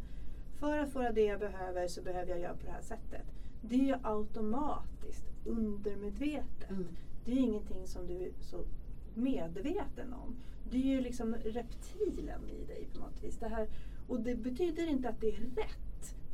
För 0.58 0.78
att 0.78 0.92
få 0.92 1.10
det 1.14 1.24
jag 1.24 1.40
behöver 1.40 1.88
så 1.88 2.02
behöver 2.02 2.30
jag 2.30 2.40
göra 2.40 2.54
på 2.54 2.66
det 2.66 2.72
här 2.72 2.82
sättet. 2.82 3.26
Det 3.62 3.74
är 3.74 3.84
ju 3.84 3.94
automatiskt, 4.02 5.24
undermedvetet. 5.44 6.70
Mm. 6.70 6.86
Det 7.24 7.30
är 7.30 7.34
ju 7.34 7.42
ingenting 7.42 7.86
som 7.86 8.06
du 8.06 8.14
är 8.14 8.30
så 8.40 8.64
medveten 9.14 10.12
om. 10.12 10.36
Det 10.70 10.76
är 10.76 10.86
ju 10.86 11.00
liksom 11.00 11.34
reptilen 11.34 12.40
i 12.48 12.64
dig 12.64 12.86
på 12.92 12.98
något 12.98 13.24
vis. 13.24 13.38
Det 13.38 13.48
här, 13.48 13.68
och 14.08 14.20
det 14.20 14.34
betyder 14.34 14.86
inte 14.86 15.08
att 15.08 15.20
det 15.20 15.28
är 15.28 15.40
rätt. 15.40 15.85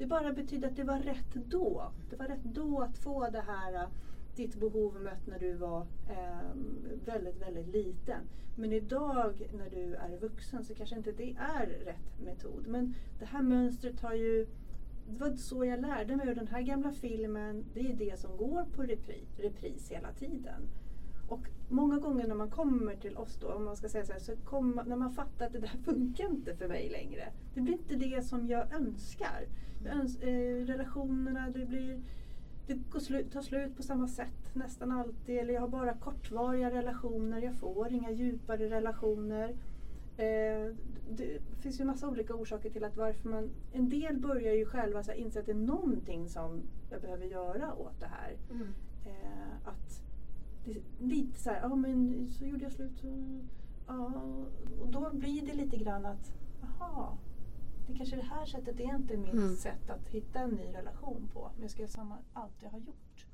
Det 0.02 0.06
bara 0.08 0.32
betyder 0.32 0.68
att 0.68 0.76
det 0.76 0.84
var 0.84 0.98
rätt 0.98 1.34
då. 1.34 1.92
Det 2.10 2.16
var 2.16 2.26
rätt 2.26 2.44
då 2.44 2.80
att 2.80 2.98
få 2.98 3.30
det 3.30 3.40
här, 3.40 3.74
äh, 3.74 3.88
ditt 4.36 4.60
behov 4.60 5.00
mött 5.02 5.26
när 5.26 5.38
du 5.38 5.52
var 5.52 5.86
eh, 6.08 6.56
väldigt, 7.04 7.42
väldigt 7.42 7.66
liten. 7.66 8.20
Men 8.56 8.72
idag 8.72 9.48
när 9.52 9.70
du 9.70 9.94
är 9.94 10.18
vuxen 10.20 10.64
så 10.64 10.74
kanske 10.74 10.96
inte 10.96 11.12
det 11.12 11.36
är 11.38 11.66
rätt 11.66 12.20
metod. 12.24 12.66
Men 12.66 12.94
det 13.18 13.24
här 13.24 13.42
mönstret 13.42 14.00
har 14.00 14.14
ju 14.14 14.46
det 15.08 15.18
var 15.18 15.36
så 15.36 15.64
jag 15.64 15.80
lärde 15.80 16.16
mig 16.16 16.34
den 16.34 16.48
här 16.48 16.62
gamla 16.62 16.92
filmen 16.92 17.64
det 17.74 17.80
är 17.80 17.96
det 17.96 18.18
som 18.18 18.36
går 18.36 18.64
på 18.64 18.82
repris, 18.82 19.38
repris 19.38 19.90
hela 19.90 20.12
tiden. 20.12 20.68
Och 21.28 21.46
många 21.68 21.98
gånger 21.98 22.26
när 22.26 22.34
man 22.34 22.50
kommer 22.50 22.96
till 22.96 23.16
oss 23.16 23.38
då, 23.40 23.52
om 23.52 23.64
man 23.64 23.76
ska 23.76 23.88
säga 23.88 24.04
så 24.04 24.12
här, 24.12 24.20
så 24.20 24.36
kommer, 24.36 24.84
när 24.84 24.96
man 24.96 25.12
fattar 25.12 25.46
att 25.46 25.52
det 25.52 25.58
där 25.58 25.78
funkar 25.84 26.30
inte 26.30 26.56
för 26.56 26.68
mig 26.68 26.88
längre. 26.90 27.32
Det 27.54 27.60
blir 27.60 27.74
inte 27.74 27.94
det 27.94 28.22
som 28.22 28.46
jag 28.46 28.72
önskar. 28.72 29.46
Eh, 29.86 30.66
relationerna, 30.66 31.50
det 31.50 31.66
blir 31.66 32.00
det 32.66 32.74
går 32.90 32.98
slu- 33.00 33.30
tar 33.30 33.42
slut 33.42 33.76
på 33.76 33.82
samma 33.82 34.08
sätt 34.08 34.54
nästan 34.54 34.92
alltid. 34.92 35.38
Eller 35.38 35.54
jag 35.54 35.60
har 35.60 35.68
bara 35.68 35.94
kortvariga 35.94 36.70
relationer, 36.70 37.42
jag 37.42 37.54
får 37.54 37.92
inga 37.92 38.10
djupare 38.10 38.70
relationer. 38.70 39.48
Eh, 40.16 40.74
det 41.10 41.38
finns 41.60 41.80
ju 41.80 41.84
massa 41.84 42.08
olika 42.08 42.34
orsaker 42.34 42.70
till 42.70 42.84
att 42.84 42.96
varför 42.96 43.28
man... 43.28 43.50
En 43.72 43.88
del 43.88 44.18
börjar 44.18 44.54
ju 44.54 44.66
själva 44.66 45.02
så 45.02 45.12
inse 45.12 45.40
att 45.40 45.46
det 45.46 45.52
är 45.52 45.56
någonting 45.56 46.28
som 46.28 46.62
jag 46.90 47.00
behöver 47.00 47.24
göra 47.26 47.74
åt 47.74 48.00
det 48.00 48.06
här. 48.06 48.36
Mm. 48.50 48.66
Eh, 49.04 49.68
att 49.68 50.02
det 50.64 50.76
lite 51.00 51.38
så 51.40 51.50
här, 51.50 51.60
ja 51.62 51.74
men 51.74 52.28
så 52.30 52.44
gjorde 52.44 52.62
jag 52.62 52.72
slut. 52.72 53.02
Ja, 53.86 54.12
och 54.80 54.88
då 54.88 55.10
blir 55.12 55.46
det 55.46 55.54
lite 55.54 55.76
grann 55.76 56.06
att, 56.06 56.32
jaha, 56.60 57.08
det 57.86 57.94
kanske 57.96 58.16
är 58.16 58.20
det 58.20 58.26
här 58.28 58.46
sättet 58.46 58.80
är 58.80 58.94
inte 58.94 59.16
mitt 59.16 59.32
Mm. 59.32 59.56
sätt 59.56 59.90
att 59.90 60.08
hitta 60.08 60.38
en 60.38 60.50
ny 60.50 60.74
relation 60.74 61.30
på. 61.32 61.50
Men 61.54 61.62
jag 61.62 61.70
ska 61.70 61.80
göra 61.82 61.90
samma, 61.90 62.18
allt 62.32 62.54
jag 62.62 62.70
har 62.70 62.78
gjort. 62.78 63.26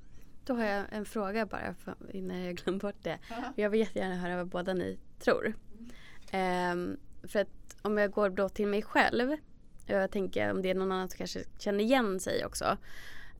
Då 0.44 0.54
har 0.54 0.64
jag 0.64 0.84
en 0.90 1.04
fråga 1.04 1.46
bara 1.46 1.74
innan 2.12 2.38
jag 2.44 2.56
glömmer 2.56 2.80
bort 2.80 3.02
det. 3.02 3.18
Jag 3.56 3.70
vill 3.70 3.80
jättegärna 3.80 4.14
höra 4.16 4.36
vad 4.36 4.46
båda 4.48 4.74
ni 4.74 4.98
tror. 5.18 5.54
Ehm, 6.30 6.96
för 7.22 7.38
att 7.40 7.76
om 7.82 7.98
jag 7.98 8.10
går 8.10 8.30
då 8.30 8.48
till 8.48 8.66
mig 8.66 8.82
själv. 8.82 9.30
och 9.30 9.38
Jag 9.86 10.10
tänker 10.10 10.50
om 10.50 10.62
det 10.62 10.70
är 10.70 10.74
någon 10.74 10.92
annan 10.92 11.08
som 11.08 11.18
kanske 11.18 11.44
känner 11.58 11.84
igen 11.84 12.20
sig 12.20 12.44
också. 12.44 12.76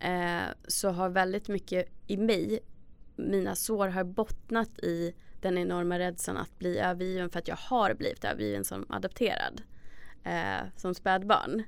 Eh, 0.01 0.43
så 0.69 0.89
har 0.91 1.09
väldigt 1.09 1.49
mycket 1.49 1.89
i 2.07 2.17
mig, 2.17 2.61
mina 3.17 3.55
sår 3.55 3.89
har 3.89 4.05
bottnat 4.05 4.79
i 4.79 5.15
den 5.41 5.59
enorma 5.59 5.99
rädslan 5.99 6.37
att 6.37 6.59
bli 6.59 6.79
övergiven 6.79 7.31
för 7.31 7.39
att 7.39 7.49
jag 7.49 7.57
har 7.57 7.95
blivit 7.95 8.25
övergiven 8.25 8.65
som 8.65 8.87
adopterad. 8.89 9.63
Eh, 10.25 10.67
som 10.77 10.95
spädbarn. 10.95 11.63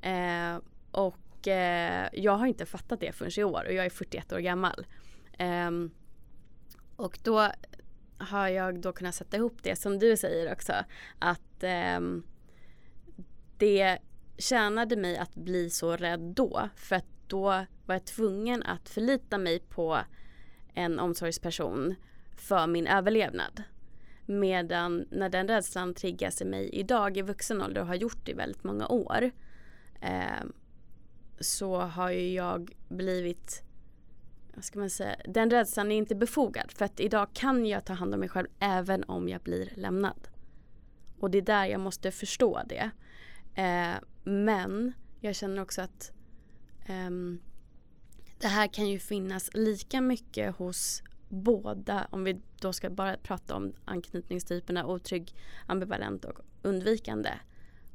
Eh, 0.00 0.60
och 0.90 1.48
eh, 1.48 2.08
jag 2.12 2.32
har 2.32 2.46
inte 2.46 2.66
fattat 2.66 3.00
det 3.00 3.12
förrän 3.12 3.32
i 3.36 3.44
år 3.44 3.64
och 3.66 3.72
jag 3.72 3.86
är 3.86 3.90
41 3.90 4.32
år 4.32 4.38
gammal. 4.38 4.86
Ehm, 5.38 5.90
och 6.96 7.18
då 7.22 7.50
har 8.18 8.48
jag 8.48 8.80
då 8.80 8.92
kunnat 8.92 9.14
sätta 9.14 9.36
ihop 9.36 9.62
det 9.62 9.76
som 9.76 9.98
du 9.98 10.16
säger 10.16 10.52
också. 10.52 10.72
Att 11.18 11.62
ehm, 11.62 12.22
det 13.58 13.98
tjänade 14.38 14.96
mig 14.96 15.16
att 15.16 15.34
bli 15.34 15.70
så 15.70 15.96
rädd 15.96 16.20
då. 16.20 16.68
För 16.76 16.96
att 16.96 17.06
då 17.26 17.42
var 17.86 17.94
jag 17.94 18.04
tvungen 18.04 18.62
att 18.62 18.88
förlita 18.88 19.38
mig 19.38 19.60
på 19.60 19.98
en 20.74 20.98
omsorgsperson 20.98 21.94
för 22.36 22.66
min 22.66 22.86
överlevnad. 22.86 23.62
Medan 24.30 25.06
när 25.10 25.28
den 25.28 25.48
rädslan 25.48 25.94
triggas 25.94 26.42
i 26.42 26.44
mig 26.44 26.70
idag 26.72 27.16
i 27.16 27.22
vuxen 27.22 27.62
ålder 27.62 27.80
och 27.80 27.86
har 27.86 27.94
gjort 27.94 28.24
det 28.24 28.30
i 28.30 28.34
väldigt 28.34 28.64
många 28.64 28.88
år. 28.88 29.30
Eh, 30.00 30.44
så 31.40 31.80
har 31.80 32.10
ju 32.10 32.32
jag 32.32 32.76
blivit 32.88 33.62
vad 34.54 34.64
ska 34.64 34.78
man 34.78 34.90
säga, 34.90 35.16
den 35.24 35.50
rädslan 35.50 35.92
är 35.92 35.96
inte 35.96 36.14
befogad 36.14 36.72
för 36.72 36.84
att 36.84 37.00
idag 37.00 37.28
kan 37.32 37.66
jag 37.66 37.84
ta 37.84 37.92
hand 37.92 38.14
om 38.14 38.20
mig 38.20 38.28
själv 38.28 38.46
även 38.58 39.04
om 39.04 39.28
jag 39.28 39.40
blir 39.40 39.72
lämnad. 39.74 40.28
Och 41.18 41.30
det 41.30 41.38
är 41.38 41.42
där 41.42 41.66
jag 41.66 41.80
måste 41.80 42.10
förstå 42.10 42.62
det. 42.66 42.90
Eh, 43.54 43.94
men 44.24 44.92
jag 45.20 45.34
känner 45.34 45.62
också 45.62 45.82
att 45.82 46.12
eh, 46.86 47.10
det 48.38 48.48
här 48.48 48.66
kan 48.66 48.88
ju 48.88 48.98
finnas 48.98 49.50
lika 49.54 50.00
mycket 50.00 50.56
hos 50.56 51.02
båda, 51.28 52.08
om 52.10 52.24
vi 52.24 52.40
då 52.60 52.72
ska 52.72 52.90
bara 52.90 53.16
prata 53.16 53.56
om 53.56 53.72
anknytningstyperna 53.84 54.86
otrygg, 54.86 55.34
ambivalent 55.66 56.24
och 56.24 56.38
undvikande. 56.62 57.30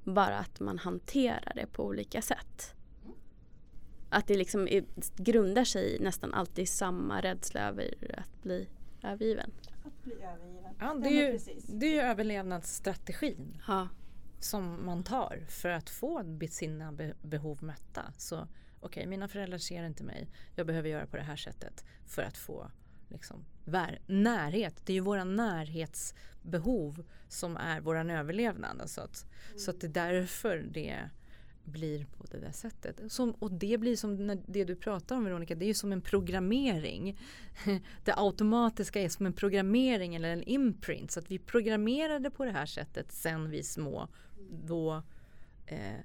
Bara 0.04 0.38
att 0.38 0.60
man 0.60 0.78
hanterar 0.78 1.52
det 1.56 1.68
på 1.68 1.86
olika 1.86 2.22
sätt. 2.22 2.76
Att 4.10 4.28
det 4.28 4.38
liksom 4.38 4.68
är, 4.68 4.86
grundar 5.16 5.64
sig 5.64 5.98
nästan 6.00 6.34
alltid 6.34 6.64
i 6.64 6.66
samma 6.66 7.22
rädsla 7.22 7.62
över 7.62 7.96
att 8.18 8.44
bli 8.44 8.70
övergiven. 9.04 9.52
Att 9.86 10.04
bli 10.04 10.14
övergiven. 10.14 10.74
Ja, 10.80 10.94
det, 10.94 11.10
är 11.10 11.32
ju, 11.32 11.40
det 11.68 11.86
är 11.86 11.92
ju 11.92 12.00
överlevnadsstrategin 12.00 13.62
ja. 13.68 13.90
som 14.40 14.86
man 14.86 15.04
tar 15.04 15.46
för 15.50 15.70
att 15.70 15.90
få 15.90 16.40
sina 16.50 16.94
behov 17.22 17.64
mötta. 17.64 18.14
Så 18.18 18.36
okej, 18.36 18.50
okay, 18.82 19.08
mina 19.08 19.28
föräldrar 19.28 19.58
ser 19.58 19.84
inte 19.84 20.04
mig. 20.04 20.30
Jag 20.56 20.68
behöver 20.68 20.90
göra 20.90 21.06
på 21.06 21.18
det 21.18 21.24
här 21.24 21.36
sättet 21.36 21.86
för 22.06 22.22
att 22.22 22.38
få 22.38 22.72
liksom, 23.14 23.46
närhet. 24.06 24.82
Det 24.86 24.94
är 24.94 24.96
ju 24.96 25.02
våra 25.02 25.24
närhetsbehov 25.24 27.04
som 27.28 27.58
är 27.58 27.82
våran 27.82 28.10
överlevnad. 28.10 28.82
Alltså 28.82 29.02
att, 29.02 29.26
mm. 29.48 29.60
Så 29.60 29.72
att 29.72 29.82
det 29.82 29.88
är 29.88 30.12
därför 30.12 30.58
det 30.58 31.10
blir 31.64 32.06
på 32.06 32.26
det 32.32 32.40
där 32.40 32.52
sättet. 32.52 33.12
Som, 33.12 33.32
och 33.32 33.52
det 33.52 33.78
blir 33.78 33.96
som 33.96 34.42
det 34.48 34.64
du 34.64 34.76
pratar 34.76 35.16
om 35.16 35.24
Veronica, 35.24 35.56
det 35.56 35.66
är 35.66 35.68
ju 35.68 35.74
som 35.74 35.92
en 35.92 36.02
programmering. 36.02 37.20
Det 38.04 38.14
automatiska 38.18 39.02
är 39.02 39.10
som 39.10 39.26
en 39.26 39.34
programmering 39.34 40.16
eller 40.16 40.30
en 40.30 40.44
imprint. 40.44 41.12
Så 41.12 41.20
att 41.20 41.32
vi 41.32 41.40
programmerade 41.40 42.32
på 42.32 42.46
det 42.46 42.52
här 42.52 42.66
sättet 42.66 43.12
sen 43.12 43.50
vi 43.50 43.64
små. 43.64 44.08
Då 44.50 45.04
eh, 45.66 46.00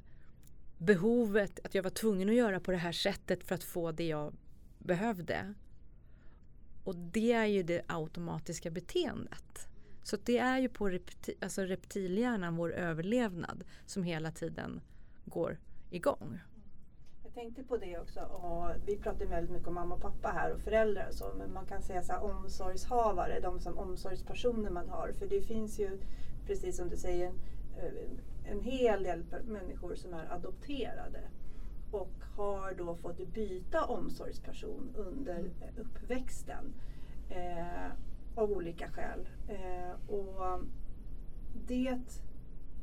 behovet 0.78 1.60
att 1.64 1.74
jag 1.74 1.82
var 1.82 1.90
tvungen 1.90 2.28
att 2.28 2.34
göra 2.34 2.60
på 2.60 2.70
det 2.70 2.76
här 2.76 2.92
sättet 2.92 3.44
för 3.44 3.54
att 3.54 3.64
få 3.64 3.92
det 3.92 4.06
jag 4.06 4.34
behövde. 4.78 5.54
Och 6.88 6.96
det 6.96 7.32
är 7.32 7.46
ju 7.46 7.62
det 7.62 7.82
automatiska 7.86 8.70
beteendet. 8.70 9.68
Så 10.02 10.16
det 10.24 10.38
är 10.38 10.58
ju 10.58 10.68
på 10.68 10.88
repti 10.88 11.34
alltså 11.40 11.62
reptilhjärnan, 11.62 12.56
vår 12.56 12.72
överlevnad, 12.72 13.64
som 13.86 14.02
hela 14.02 14.30
tiden 14.30 14.80
går 15.24 15.58
igång. 15.90 16.40
Jag 17.24 17.34
tänkte 17.34 17.64
på 17.64 17.76
det 17.76 17.98
också. 17.98 18.20
Och 18.20 18.70
vi 18.86 18.96
pratar 18.96 19.26
väldigt 19.26 19.50
mycket 19.50 19.68
om 19.68 19.74
mamma 19.74 19.94
och 19.94 20.00
pappa 20.00 20.28
här 20.28 20.52
och 20.52 20.60
föräldrar 20.60 21.08
och 21.08 21.14
så. 21.14 21.34
Men 21.38 21.52
man 21.52 21.66
kan 21.66 21.82
säga 21.82 22.02
så 22.02 22.12
här, 22.12 22.22
omsorgshavare, 22.22 23.40
de 23.40 23.60
som 23.60 23.78
omsorgspersoner 23.78 24.70
man 24.70 24.88
har. 24.88 25.12
För 25.12 25.26
det 25.26 25.40
finns 25.40 25.78
ju, 25.78 26.00
precis 26.46 26.76
som 26.76 26.88
du 26.88 26.96
säger, 26.96 27.26
en, 27.26 28.20
en 28.44 28.60
hel 28.60 29.02
del 29.02 29.24
människor 29.44 29.94
som 29.94 30.14
är 30.14 30.32
adopterade 30.32 31.20
och 31.90 32.12
har 32.36 32.74
då 32.74 32.94
fått 32.94 33.34
byta 33.34 33.84
omsorgsperson 33.84 34.90
under 34.96 35.38
mm. 35.38 35.50
uppväxten 35.76 36.74
eh, 37.28 37.90
av 38.34 38.50
olika 38.50 38.88
skäl. 38.88 39.28
Eh, 39.48 40.14
och 40.14 40.60
det, 41.66 41.98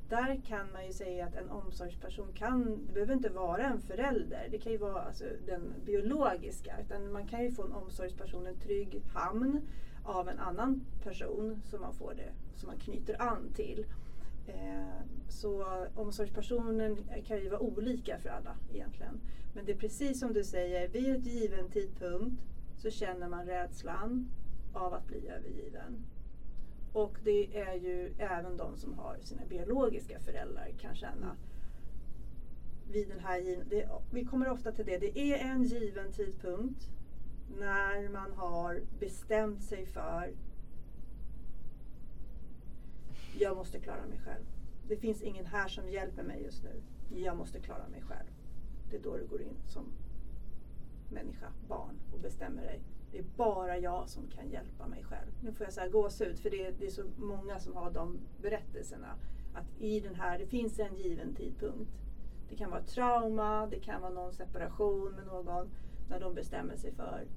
där 0.10 0.42
kan 0.48 0.72
man 0.72 0.86
ju 0.86 0.94
säga 0.94 1.26
att 1.26 1.36
en 1.36 1.50
omsorgsperson 1.50 2.28
kan, 2.34 2.86
det 2.88 2.94
behöver 2.94 3.14
inte 3.14 3.30
vara 3.30 3.64
en 3.64 3.82
förälder, 3.82 4.48
det 4.52 4.58
kan 4.58 4.72
ju 4.72 4.78
vara 4.78 5.02
alltså, 5.02 5.24
den 5.46 5.74
biologiska, 5.86 6.76
utan 6.86 7.12
man 7.12 7.28
kan 7.28 7.44
ju 7.44 7.52
få 7.52 7.64
en 7.64 7.74
omsorgsperson, 7.74 8.48
en 8.48 8.60
trygg 8.60 9.02
hamn 9.14 9.62
av 10.04 10.30
en 10.30 10.40
annan 10.40 10.82
person 11.04 11.62
som 11.64 11.82
man 11.82 11.94
får 11.94 12.14
det, 12.14 12.32
som 12.56 12.68
man 12.68 12.78
knyter 12.78 13.22
an 13.22 13.52
till. 13.56 13.86
Eh, 14.48 15.02
så 15.30 15.86
omsorgspersonen 15.96 16.98
kan 17.28 17.38
ju 17.38 17.50
vara 17.50 17.60
olika 17.60 18.18
för 18.18 18.30
alla 18.30 18.56
egentligen. 18.74 19.20
Men 19.54 19.66
det 19.66 19.72
är 19.72 19.78
precis 19.78 20.20
som 20.20 20.34
du 20.34 20.44
säger, 20.44 20.88
vid 20.88 21.16
ett 21.16 21.26
given 21.26 21.70
tidpunkt 21.70 22.42
så 22.78 22.90
känner 22.90 23.28
man 23.28 23.46
rädslan 23.46 24.32
av 24.74 24.94
att 24.94 25.08
bli 25.08 25.28
övergiven. 25.28 26.06
Och 26.94 27.18
det 27.24 27.60
är 27.60 27.74
ju 27.74 28.14
även 28.18 28.58
de 28.58 28.78
som 28.78 28.94
har 28.94 29.18
sina 29.22 29.46
biologiska 29.46 30.20
föräldrar 30.20 30.72
kan 30.80 30.96
känna 30.96 31.36
vid 32.92 33.08
den 33.08 33.20
här 33.20 33.64
det, 33.70 33.90
Vi 34.12 34.26
kommer 34.26 34.50
ofta 34.50 34.72
till 34.72 34.86
det, 34.86 34.98
det 34.98 35.20
är 35.20 35.38
en 35.38 35.64
given 35.64 36.12
tidpunkt 36.12 36.90
när 37.60 38.10
man 38.10 38.32
har 38.32 38.82
bestämt 39.00 39.64
sig 39.64 39.86
för 39.86 40.34
jag 43.40 43.58
måste 43.58 43.80
klara 43.80 44.06
mig 44.06 44.20
själv. 44.26 44.46
Det 44.88 44.98
finns 44.98 45.22
ingen 45.22 45.46
här 45.46 45.68
som 45.68 45.90
hjälper 45.90 46.24
mig 46.24 46.44
just 46.44 46.64
nu. 46.64 46.82
Jag 47.10 47.38
måste 47.38 47.60
klara 47.60 47.88
mig 47.88 48.02
själv. 48.02 48.30
Det 48.90 48.98
är 48.98 49.02
då 49.02 49.18
du 49.18 49.28
går 49.28 49.42
in 49.42 49.58
som 49.68 49.86
människa, 51.10 51.52
barn 51.68 52.00
och 52.14 52.20
bestämmer 52.20 52.62
dig. 52.62 52.82
Det 53.12 53.20
är 53.20 53.26
bara 53.38 53.78
jag 53.78 54.10
som 54.10 54.28
kan 54.28 54.50
hjälpa 54.50 54.88
mig 54.88 55.04
själv. 55.04 55.32
Nu 55.44 55.52
får 55.52 55.66
jag 55.66 55.74
så 55.74 55.82
här 55.82 55.90
gåshud 55.90 56.40
för 56.40 56.50
det 56.50 56.66
är, 56.66 56.72
det 56.80 56.86
är 56.86 56.92
så 56.92 57.04
många 57.18 57.60
som 57.60 57.76
har 57.76 57.92
de 57.92 58.20
berättelserna. 58.42 59.16
Att 59.54 59.82
i 59.82 60.00
den 60.00 60.16
här, 60.16 60.40
det 60.40 60.46
finns 60.46 60.80
en 60.80 60.96
given 60.96 61.36
tidpunkt. 61.36 61.92
Det 62.50 62.56
kan 62.56 62.72
vara 62.72 62.84
trauma, 62.84 63.68
det 63.68 63.80
kan 63.80 64.02
vara 64.02 64.14
någon 64.14 64.34
separation 64.34 65.12
med 65.12 65.26
någon. 65.26 65.70
När 66.10 66.20
de 66.20 66.36
bestämmer 66.36 66.76
sig 66.76 66.92
för, 66.92 67.28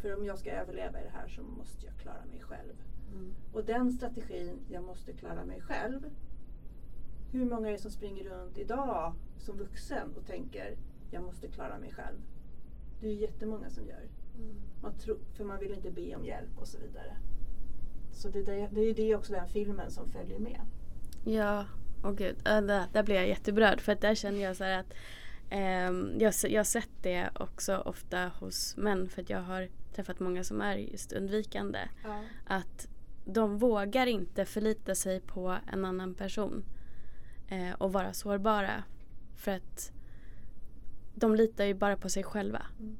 för 0.00 0.16
om 0.16 0.24
jag 0.24 0.38
ska 0.38 0.50
överleva 0.50 1.00
i 1.00 1.04
det 1.04 1.10
här 1.10 1.28
så 1.28 1.42
måste 1.42 1.86
jag 1.86 1.96
klara 1.96 2.24
mig 2.30 2.40
själv. 2.40 2.74
Mm. 3.14 3.34
Och 3.52 3.64
den 3.64 3.92
strategin, 3.92 4.58
jag 4.68 4.84
måste 4.84 5.12
klara 5.12 5.44
mig 5.44 5.60
själv. 5.60 6.10
Hur 7.32 7.44
många 7.44 7.68
är 7.68 7.72
det 7.72 7.78
som 7.78 7.90
springer 7.90 8.24
runt 8.24 8.58
idag 8.58 9.14
som 9.38 9.56
vuxen 9.56 10.14
och 10.16 10.26
tänker, 10.26 10.76
jag 11.10 11.22
måste 11.22 11.48
klara 11.48 11.78
mig 11.78 11.92
själv. 11.92 12.18
Det 13.00 13.06
är 13.06 13.12
ju 13.12 13.20
jättemånga 13.20 13.70
som 13.70 13.86
gör. 13.86 14.08
Mm. 14.36 14.60
Man 14.82 14.98
tro, 14.98 15.16
för 15.36 15.44
man 15.44 15.58
vill 15.58 15.72
inte 15.72 15.90
be 15.90 16.16
om 16.16 16.24
hjälp 16.24 16.58
och 16.58 16.68
så 16.68 16.78
vidare. 16.78 17.16
Så 18.12 18.28
det, 18.28 18.42
det, 18.42 18.68
det 18.72 18.80
är 18.80 18.94
det 18.94 19.14
också 19.14 19.32
den 19.32 19.48
filmen 19.48 19.90
som 19.90 20.08
följer 20.08 20.38
med. 20.38 20.60
Ja, 21.24 21.66
och 22.02 22.18
gud. 22.18 22.36
Äh, 22.46 22.60
där, 22.60 22.84
där 22.92 23.02
blir 23.02 23.14
jag 23.14 23.28
jätteberörd 23.28 23.80
för 23.80 23.92
att 23.92 24.00
där 24.00 24.14
känner 24.14 24.40
jag 24.40 24.56
så 24.56 24.64
att 24.64 24.94
eh, 25.50 25.90
jag, 26.18 26.34
jag 26.42 26.58
har 26.58 26.64
sett 26.64 27.02
det 27.02 27.30
också 27.34 27.76
ofta 27.76 28.30
hos 28.40 28.76
män 28.76 29.08
för 29.08 29.22
att 29.22 29.30
jag 29.30 29.42
har 29.42 29.68
träffat 29.94 30.20
många 30.20 30.44
som 30.44 30.60
är 30.60 30.76
just 30.76 31.12
undvikande. 31.12 31.78
Ja. 32.04 32.22
Att 32.46 32.88
de 33.24 33.58
vågar 33.58 34.06
inte 34.06 34.44
förlita 34.44 34.94
sig 34.94 35.20
på 35.20 35.58
en 35.72 35.84
annan 35.84 36.14
person 36.14 36.64
eh, 37.48 37.72
och 37.72 37.92
vara 37.92 38.12
sårbara. 38.12 38.84
För 39.36 39.50
att 39.50 39.92
de 41.14 41.34
litar 41.34 41.64
ju 41.64 41.74
bara 41.74 41.96
på 41.96 42.08
sig 42.08 42.22
själva. 42.22 42.62
Mm. 42.78 42.96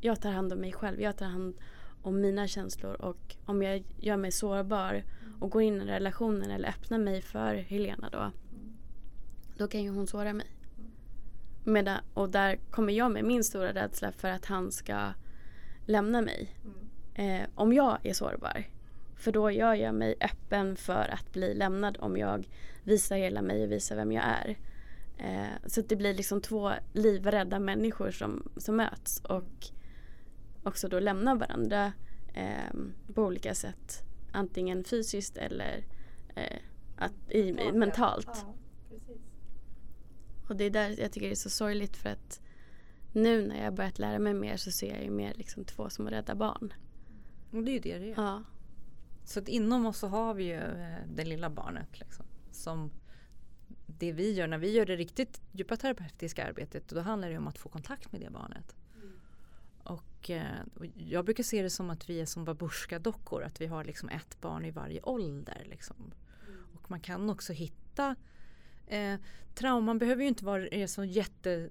Jag 0.00 0.20
tar 0.20 0.30
hand 0.30 0.52
om 0.52 0.58
mig 0.58 0.72
själv. 0.72 1.00
Jag 1.00 1.16
tar 1.16 1.26
hand 1.26 1.54
om 2.02 2.20
mina 2.20 2.46
känslor 2.46 2.94
och 2.94 3.36
om 3.44 3.62
jag 3.62 3.84
gör 3.98 4.16
mig 4.16 4.32
sårbar 4.32 5.04
och 5.40 5.50
går 5.50 5.62
in 5.62 5.82
i 5.82 5.84
relationen 5.84 6.50
eller 6.50 6.68
öppnar 6.68 6.98
mig 6.98 7.22
för 7.22 7.54
Helena 7.54 8.08
då. 8.12 8.32
Då 9.56 9.68
kan 9.68 9.82
ju 9.82 9.90
hon 9.90 10.06
såra 10.06 10.32
mig. 10.32 10.46
Medan, 11.64 12.00
och 12.14 12.30
där 12.30 12.58
kommer 12.70 12.92
jag 12.92 13.12
med 13.12 13.24
min 13.24 13.44
stora 13.44 13.74
rädsla 13.74 14.12
för 14.12 14.28
att 14.28 14.44
han 14.44 14.72
ska 14.72 15.12
lämna 15.86 16.22
mig. 16.22 16.56
Mm. 16.64 17.42
Eh, 17.42 17.48
om 17.54 17.72
jag 17.72 17.98
är 18.02 18.12
sårbar. 18.12 18.66
För 19.18 19.32
då 19.32 19.50
gör 19.50 19.74
jag 19.74 19.94
mig 19.94 20.14
öppen 20.20 20.76
för 20.76 21.14
att 21.14 21.32
bli 21.32 21.54
lämnad 21.54 21.96
om 22.00 22.16
jag 22.16 22.48
visar 22.82 23.16
hela 23.16 23.42
mig 23.42 23.64
och 23.64 23.72
visar 23.72 23.96
vem 23.96 24.12
jag 24.12 24.24
är. 24.24 24.58
Eh, 25.18 25.66
så 25.66 25.80
det 25.80 25.96
blir 25.96 26.14
liksom 26.14 26.40
två 26.40 26.72
livrädda 26.92 27.58
människor 27.58 28.10
som, 28.10 28.50
som 28.56 28.76
möts 28.76 29.20
och 29.20 29.70
också 30.62 30.88
då 30.88 31.00
lämnar 31.00 31.36
varandra 31.36 31.92
eh, 32.34 32.74
på 33.14 33.22
olika 33.22 33.54
sätt. 33.54 34.02
Antingen 34.32 34.84
fysiskt 34.84 35.36
eller 35.36 35.84
eh, 36.34 36.58
att, 36.96 37.12
i, 37.28 37.38
i, 37.38 37.72
mentalt. 37.72 38.44
Ja, 38.46 38.54
och 40.48 40.56
det 40.56 40.64
är 40.64 40.70
där 40.70 41.00
jag 41.00 41.12
tycker 41.12 41.26
det 41.26 41.32
är 41.32 41.36
så 41.36 41.50
sorgligt 41.50 41.96
för 41.96 42.08
att 42.08 42.40
nu 43.12 43.46
när 43.46 43.64
jag 43.64 43.74
börjat 43.74 43.98
lära 43.98 44.18
mig 44.18 44.34
mer 44.34 44.56
så 44.56 44.70
ser 44.70 44.94
jag 44.94 45.02
ju 45.04 45.10
mer 45.10 45.34
liksom 45.34 45.64
två 45.64 45.90
som 45.90 46.10
rädda 46.10 46.34
barn. 46.34 46.72
Och 47.50 47.62
det 47.62 47.70
är 47.70 47.72
ju 47.72 47.78
det 47.78 47.98
det 47.98 48.10
är. 48.10 48.14
Ja. 48.16 48.42
Så 49.28 49.38
att 49.38 49.48
inom 49.48 49.86
oss 49.86 49.98
så 49.98 50.08
har 50.08 50.34
vi 50.34 50.44
ju 50.44 50.54
eh, 50.54 50.98
det 51.06 51.24
lilla 51.24 51.50
barnet. 51.50 52.00
Liksom, 52.00 52.26
som 52.50 52.90
det 53.86 54.12
vi 54.12 54.32
gör 54.32 54.46
när 54.46 54.58
vi 54.58 54.72
gör 54.72 54.86
det 54.86 54.96
riktigt 54.96 55.40
djupa 55.52 55.76
terapeutiska 55.76 56.46
arbetet 56.46 56.88
då 56.88 57.00
handlar 57.00 57.30
det 57.30 57.38
om 57.38 57.46
att 57.46 57.58
få 57.58 57.68
kontakt 57.68 58.12
med 58.12 58.20
det 58.20 58.30
barnet. 58.30 58.76
Mm. 58.94 59.12
Och, 59.82 60.30
eh, 60.30 60.60
och, 60.74 60.86
jag 60.96 61.24
brukar 61.24 61.42
se 61.42 61.62
det 61.62 61.70
som 61.70 61.90
att 61.90 62.10
vi 62.10 62.20
är 62.20 62.26
som 62.26 62.44
babusjka-dockor, 62.44 63.42
att 63.42 63.60
vi 63.60 63.66
har 63.66 63.84
liksom 63.84 64.08
ett 64.08 64.40
barn 64.40 64.64
i 64.64 64.70
varje 64.70 65.02
ålder. 65.02 65.66
Liksom. 65.70 65.96
Mm. 65.96 66.60
Och 66.74 66.90
man 66.90 67.00
kan 67.00 67.30
också 67.30 67.52
hitta 67.52 68.16
eh, 68.86 69.14
trauman 69.54 69.98
behöver 69.98 70.22
ju 70.22 70.28
inte 70.28 70.44
vara 70.44 70.88
så 70.88 71.04
jätte 71.04 71.70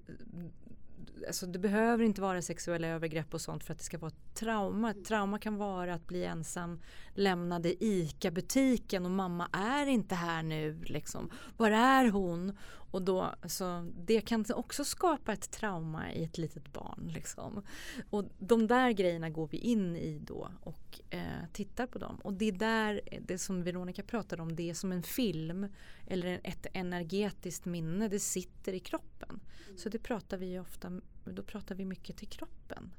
alltså 1.26 1.46
det 1.46 1.58
behöver 1.58 2.04
inte 2.04 2.20
vara 2.20 2.42
sexuella 2.42 2.88
övergrepp 2.88 3.34
och 3.34 3.40
sånt 3.40 3.64
för 3.64 3.72
att 3.72 3.78
det 3.78 3.84
ska 3.84 3.98
vara 3.98 4.08
ett 4.08 4.34
trauma. 4.34 4.90
Ett 4.90 5.04
trauma 5.04 5.38
kan 5.38 5.56
vara 5.56 5.94
att 5.94 6.06
bli 6.06 6.24
ensam 6.24 6.80
lämnad 7.14 7.66
i 7.66 7.76
ICA-butiken 7.80 9.04
och 9.04 9.10
mamma 9.10 9.48
är 9.52 9.86
inte 9.86 10.14
här 10.14 10.42
nu. 10.42 10.84
Liksom. 10.84 11.30
Var 11.56 11.70
är 11.70 12.10
hon? 12.10 12.56
Och 12.90 13.02
då, 13.02 13.34
så 13.46 13.90
det 13.96 14.20
kan 14.20 14.44
också 14.54 14.84
skapa 14.84 15.32
ett 15.32 15.50
trauma 15.50 16.12
i 16.12 16.24
ett 16.24 16.38
litet 16.38 16.72
barn. 16.72 17.10
Liksom. 17.14 17.62
Och 18.10 18.24
de 18.38 18.66
där 18.66 18.90
grejerna 18.90 19.30
går 19.30 19.48
vi 19.48 19.58
in 19.58 19.96
i 19.96 20.18
då 20.18 20.50
och 20.60 21.00
eh, 21.10 21.22
tittar 21.52 21.86
på 21.86 21.98
dem. 21.98 22.16
Och 22.22 22.32
det 22.32 22.44
är 22.44 22.52
där, 22.52 23.00
det 23.20 23.38
som 23.38 23.62
Veronica 23.62 24.02
pratade 24.02 24.42
om, 24.42 24.56
det 24.56 24.70
är 24.70 24.74
som 24.74 24.92
en 24.92 25.02
film 25.02 25.66
eller 26.06 26.40
ett 26.44 26.66
energetiskt 26.72 27.64
minne, 27.64 28.08
det 28.08 28.20
sitter 28.20 28.72
i 28.72 28.80
kroppen. 28.80 29.40
Mm. 29.66 29.78
Så 29.78 29.88
det 29.88 29.98
pratar 29.98 30.36
vi 30.36 30.58
ofta, 30.58 31.00
då 31.24 31.42
pratar 31.42 31.74
vi 31.74 31.84
mycket 31.84 32.16
till 32.16 32.28
kroppen 32.28 32.90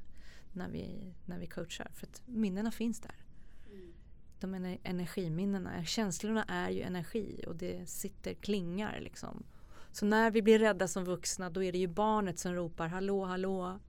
när 0.53 0.69
vi, 0.69 1.13
när 1.25 1.39
vi 1.39 1.47
coachar. 1.47 1.91
För 1.93 2.07
att 2.07 2.21
minnena 2.25 2.71
finns 2.71 2.99
där. 2.99 3.15
Mm. 3.71 3.93
De 4.39 4.77
energiminnena, 4.83 5.85
känslorna 5.85 6.43
är 6.43 6.69
ju 6.69 6.81
energi 6.81 7.43
och 7.47 7.55
det 7.55 7.89
sitter, 7.89 8.33
klingar 8.33 8.99
liksom. 9.01 9.43
Så 9.91 10.05
när 10.05 10.31
vi 10.31 10.41
blir 10.41 10.59
rädda 10.59 10.87
som 10.87 11.05
vuxna 11.05 11.49
då 11.49 11.63
är 11.63 11.71
det 11.71 11.77
ju 11.77 11.87
barnet 11.87 12.39
som 12.39 12.55
ropar 12.55 12.87
hallå, 12.87 13.25
hallå, 13.25 13.79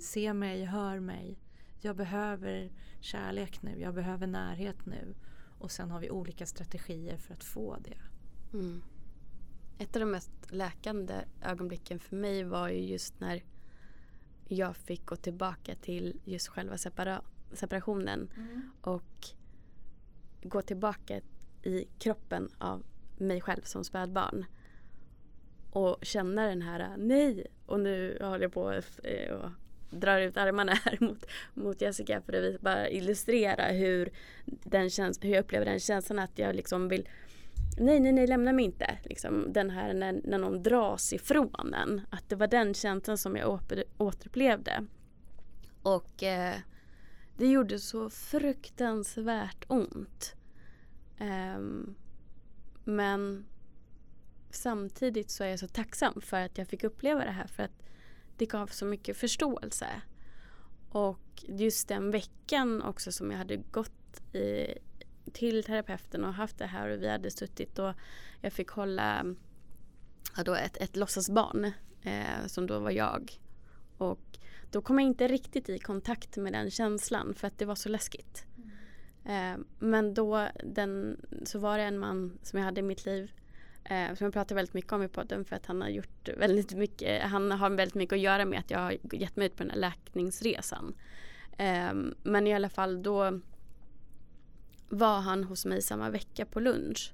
se 0.00 0.32
mig, 0.32 0.64
hör 0.64 1.00
mig. 1.00 1.38
Jag 1.80 1.96
behöver 1.96 2.72
kärlek 3.00 3.62
nu, 3.62 3.80
jag 3.80 3.94
behöver 3.94 4.26
närhet 4.26 4.86
nu. 4.86 5.14
Och 5.58 5.70
sen 5.70 5.90
har 5.90 6.00
vi 6.00 6.10
olika 6.10 6.46
strategier 6.46 7.16
för 7.16 7.34
att 7.34 7.44
få 7.44 7.76
det. 7.76 7.98
Mm. 8.58 8.82
Ett 9.78 9.96
av 9.96 10.00
de 10.00 10.10
mest 10.10 10.30
läkande 10.50 11.14
ögonblicken 11.42 11.98
för 11.98 12.16
mig 12.16 12.44
var 12.44 12.68
ju 12.68 12.80
just 12.80 13.20
när 13.20 13.42
jag 14.48 14.76
fick 14.76 15.06
gå 15.06 15.16
tillbaka 15.16 15.74
till 15.74 16.20
just 16.24 16.48
själva 16.48 16.78
separa 16.78 17.22
separationen 17.52 18.30
mm. 18.36 18.70
och 18.80 19.28
gå 20.42 20.62
tillbaka 20.62 21.20
i 21.62 21.88
kroppen 21.98 22.48
av 22.58 22.82
mig 23.18 23.40
själv 23.40 23.62
som 23.62 23.84
spädbarn 23.84 24.46
och 25.72 25.98
känna 26.02 26.46
den 26.46 26.62
här 26.62 26.96
nej 26.96 27.46
och 27.66 27.80
nu 27.80 28.18
håller 28.20 28.42
jag 28.42 28.52
på 28.52 28.62
och 28.62 29.06
eh, 29.06 29.50
drar 29.90 30.20
ut 30.20 30.36
armarna 30.36 30.72
här 30.84 30.96
mot, 31.00 31.26
mot 31.54 31.80
Jessica 31.80 32.20
för 32.20 32.54
att 32.54 32.60
bara 32.60 32.88
illustrera 32.88 33.64
hur, 33.64 34.10
den 34.44 34.90
käns- 34.90 35.24
hur 35.24 35.30
jag 35.30 35.40
upplever 35.40 35.66
den 35.66 35.80
känslan 35.80 36.18
att 36.18 36.38
jag 36.38 36.56
liksom 36.56 36.88
vill 36.88 37.08
Nej, 37.78 38.00
nej, 38.00 38.12
nej, 38.12 38.26
lämna 38.26 38.52
mig 38.52 38.64
inte. 38.64 38.98
Liksom, 39.04 39.52
den 39.52 39.70
här 39.70 39.94
när, 39.94 40.20
när 40.24 40.38
någon 40.38 40.62
dras 40.62 41.12
ifrån 41.12 41.74
en. 41.74 42.00
Att 42.10 42.28
det 42.28 42.36
var 42.36 42.46
den 42.46 42.74
känslan 42.74 43.18
som 43.18 43.36
jag 43.36 43.50
åter, 43.50 43.84
återupplevde. 43.98 44.86
Och 45.82 46.22
eh, 46.22 46.54
det 47.36 47.46
gjorde 47.46 47.78
så 47.78 48.10
fruktansvärt 48.10 49.64
ont. 49.68 50.34
Um, 51.20 51.94
men 52.84 53.44
samtidigt 54.54 55.30
så 55.30 55.44
är 55.44 55.48
jag 55.48 55.58
så 55.58 55.68
tacksam 55.68 56.20
för 56.20 56.40
att 56.40 56.58
jag 56.58 56.68
fick 56.68 56.84
uppleva 56.84 57.24
det 57.24 57.30
här 57.30 57.46
för 57.46 57.62
att 57.62 57.82
det 58.36 58.46
gav 58.46 58.66
så 58.66 58.84
mycket 58.84 59.16
förståelse. 59.16 59.86
Och 60.88 61.44
just 61.48 61.88
den 61.88 62.10
veckan 62.10 62.82
också 62.82 63.12
som 63.12 63.30
jag 63.30 63.38
hade 63.38 63.56
gått 63.56 64.34
i, 64.34 64.74
till 65.32 65.64
terapeuten 65.64 66.24
och 66.24 66.34
haft 66.34 66.58
det 66.58 66.66
här 66.66 66.88
och 66.88 67.02
vi 67.02 67.08
hade 67.08 67.30
suttit 67.30 67.78
och 67.78 67.92
jag 68.40 68.52
fick 68.52 68.68
hålla 68.68 69.34
ja, 70.36 70.42
då 70.44 70.54
ett, 70.54 70.76
ett 70.76 70.96
låtsasbarn 70.96 71.72
eh, 72.02 72.46
som 72.46 72.66
då 72.66 72.78
var 72.78 72.90
jag. 72.90 73.40
Och 73.98 74.38
då 74.70 74.82
kom 74.82 74.98
jag 74.98 75.06
inte 75.06 75.28
riktigt 75.28 75.68
i 75.68 75.78
kontakt 75.78 76.36
med 76.36 76.52
den 76.52 76.70
känslan 76.70 77.34
för 77.34 77.46
att 77.46 77.58
det 77.58 77.64
var 77.64 77.74
så 77.74 77.88
läskigt. 77.88 78.44
Mm. 78.56 79.60
Eh, 79.60 79.66
men 79.78 80.14
då 80.14 80.48
den, 80.64 81.20
så 81.44 81.58
var 81.58 81.78
det 81.78 81.84
en 81.84 81.98
man 81.98 82.38
som 82.42 82.58
jag 82.58 82.66
hade 82.66 82.80
i 82.80 82.82
mitt 82.82 83.06
liv 83.06 83.32
Eh, 83.84 84.14
som 84.14 84.24
jag 84.24 84.32
pratar 84.32 84.54
väldigt 84.54 84.74
mycket 84.74 84.92
om 84.92 85.02
i 85.02 85.08
podden 85.08 85.44
för 85.44 85.56
att 85.56 85.66
han 85.66 85.82
har 85.82 85.88
gjort 85.88 86.28
väldigt 86.36 86.72
mycket, 86.72 87.22
han 87.22 87.50
har 87.50 87.70
väldigt 87.70 87.94
mycket 87.94 88.12
att 88.12 88.20
göra 88.20 88.44
med 88.44 88.58
att 88.58 88.70
jag 88.70 88.78
har 88.78 88.96
gett 89.12 89.36
mig 89.36 89.46
ut 89.46 89.56
på 89.56 89.62
den 89.62 89.70
här 89.70 89.78
läkningsresan. 89.78 90.94
Eh, 91.58 91.94
men 92.22 92.46
i 92.46 92.54
alla 92.54 92.68
fall 92.68 93.02
då 93.02 93.40
var 94.88 95.20
han 95.20 95.44
hos 95.44 95.64
mig 95.64 95.82
samma 95.82 96.10
vecka 96.10 96.46
på 96.46 96.60
lunch 96.60 97.12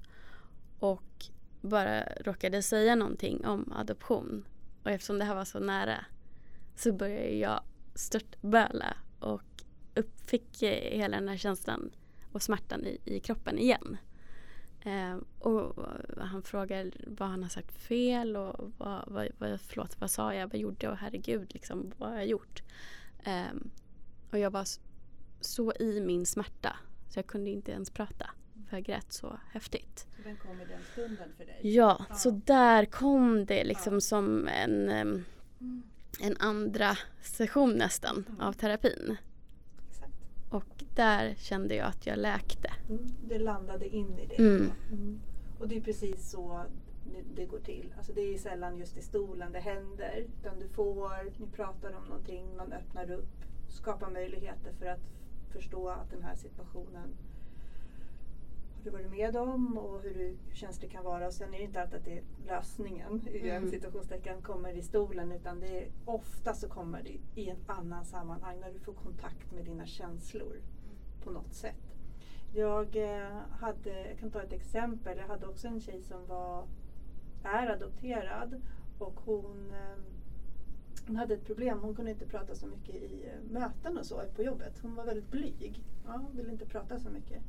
och 0.79 1.25
bara 1.61 2.03
råkade 2.03 2.61
säga 2.61 2.95
någonting 2.95 3.45
om 3.45 3.73
adoption. 3.75 4.45
Och 4.83 4.91
eftersom 4.91 5.19
det 5.19 5.25
här 5.25 5.35
var 5.35 5.45
så 5.45 5.59
nära 5.59 6.05
så 6.75 6.93
började 6.93 7.29
jag 7.29 7.63
störtböla 7.95 8.97
och 9.19 9.43
uppfick 9.95 10.63
hela 10.91 11.17
den 11.17 11.29
här 11.29 11.37
känslan 11.37 11.91
och 12.31 12.41
smärtan 12.41 12.85
i, 12.85 12.99
i 13.05 13.19
kroppen 13.19 13.59
igen. 13.59 13.97
Eh, 14.81 15.17
och 15.39 15.85
han 16.17 16.43
frågar 16.43 16.91
vad 17.07 17.29
han 17.29 17.43
har 17.43 17.49
sagt 17.49 17.77
fel 17.81 18.37
och 18.37 18.71
vad, 18.77 19.03
vad, 19.07 19.27
vad, 19.37 19.61
förlåt, 19.61 20.01
vad 20.01 20.11
sa 20.11 20.33
jag, 20.33 20.47
vad 20.47 20.59
gjorde 20.59 20.85
jag, 20.85 20.95
herregud, 20.95 21.53
liksom, 21.53 21.91
vad 21.97 22.09
har 22.09 22.17
jag 22.17 22.27
gjort? 22.27 22.63
Eh, 23.23 23.55
och 24.31 24.39
jag 24.39 24.51
var 24.51 24.67
så 25.41 25.73
i 25.73 26.01
min 26.01 26.25
smärta 26.25 26.75
så 27.09 27.19
jag 27.19 27.27
kunde 27.27 27.49
inte 27.49 27.71
ens 27.71 27.89
prata. 27.89 28.29
För 28.69 28.77
jag 28.77 28.85
grät 28.85 29.13
så 29.13 29.39
häftigt. 29.51 30.07
Den 30.23 30.37
kom 30.37 30.61
i 30.61 30.65
den 30.65 30.81
stunden 30.93 31.29
för 31.37 31.45
dig? 31.45 31.59
Ja, 31.63 32.05
ja. 32.09 32.15
så 32.15 32.31
där 32.31 32.85
kom 32.85 33.45
det 33.45 33.63
liksom 33.63 33.93
ja. 33.93 33.99
som 33.99 34.47
en, 34.47 34.89
en 36.19 36.37
andra 36.39 36.97
session 37.21 37.73
nästan 37.73 38.25
mm. 38.29 38.41
av 38.41 38.53
terapin. 38.53 39.17
Och 40.49 40.83
där 40.95 41.35
kände 41.37 41.75
jag 41.75 41.87
att 41.87 42.07
jag 42.07 42.17
läkte. 42.19 42.71
Mm, 42.89 43.07
det 43.27 43.39
landade 43.39 43.87
in 43.87 44.19
i 44.19 44.25
det. 44.25 44.39
Mm. 44.39 44.71
Mm. 44.91 45.19
Och 45.59 45.67
det 45.67 45.77
är 45.77 45.81
precis 45.81 46.29
så 46.29 46.65
det, 47.35 47.45
går 47.45 47.59
till. 47.59 47.93
Alltså 47.97 48.13
det 48.13 48.21
är 48.21 48.37
sällan 48.37 48.77
just 48.77 48.97
i 48.97 49.01
stolen 49.01 49.51
det 49.51 49.59
händer. 49.59 50.25
Utan 50.39 50.59
du 50.59 50.67
får, 50.67 51.11
ni 51.39 51.47
pratar 51.47 51.93
om 51.93 52.03
någonting, 52.03 52.57
man 52.57 52.73
öppnar 52.73 53.11
upp, 53.11 53.29
skapar 53.67 54.09
möjligheter 54.09 54.73
för 54.79 54.85
att 54.85 55.01
förstå 55.51 55.89
att 55.89 56.11
den 56.11 56.23
här 56.23 56.35
situationen 56.35 57.09
du 58.83 58.89
varit 58.89 59.11
med 59.11 59.35
om 59.35 59.77
och 59.77 60.01
hur, 60.01 60.13
du, 60.13 60.37
känsligt 60.53 60.91
det 60.91 60.95
kan 60.95 61.03
vara. 61.03 61.27
Och 61.27 61.33
sen 61.33 61.53
är 61.53 61.57
det 61.57 61.63
inte 61.63 61.81
alltid 61.81 61.97
att 61.97 62.05
det 62.05 62.17
är 62.17 62.23
lösningen 62.45 63.27
i 63.27 63.49
mm. 63.49 63.69
situationstecken 63.69 64.41
kommer 64.41 64.77
i 64.77 64.81
stolen 64.81 65.31
utan 65.31 65.59
det 65.59 65.83
är, 65.83 65.91
ofta 66.05 66.53
så 66.53 66.69
kommer 66.69 67.03
det 67.03 67.41
i 67.41 67.49
en 67.49 67.57
annan 67.65 68.05
sammanhang 68.05 68.59
när 68.59 68.71
du 68.71 68.79
får 68.79 68.93
kontakt 68.93 69.51
med 69.51 69.65
dina 69.65 69.85
känslor 69.85 70.61
på 71.23 71.31
något 71.31 71.53
sätt. 71.53 71.89
Jag, 72.53 72.95
eh, 72.95 73.37
hade, 73.51 74.07
jag 74.07 74.19
kan 74.19 74.31
ta 74.31 74.41
ett 74.41 74.53
exempel. 74.53 75.17
Jag 75.17 75.27
hade 75.27 75.47
också 75.47 75.67
en 75.67 75.81
tjej 75.81 76.01
som 76.01 76.27
var, 76.27 76.67
är 77.43 77.67
adopterad 77.67 78.61
och 78.99 79.19
hon, 79.25 79.71
eh, 79.71 80.03
hon 81.07 81.15
hade 81.15 81.33
ett 81.33 81.45
problem. 81.45 81.79
Hon 81.81 81.95
kunde 81.95 82.11
inte 82.11 82.25
prata 82.25 82.55
så 82.55 82.67
mycket 82.67 82.95
i 82.95 83.25
eh, 83.27 83.51
möten 83.51 83.97
och 83.97 84.05
så 84.05 84.21
på 84.35 84.43
jobbet. 84.43 84.79
Hon 84.81 84.95
var 84.95 85.05
väldigt 85.05 85.31
blyg. 85.31 85.83
Ja, 86.05 86.25
ville 86.33 86.51
inte 86.51 86.65
prata 86.65 86.99
så 86.99 87.09
mycket. 87.09 87.43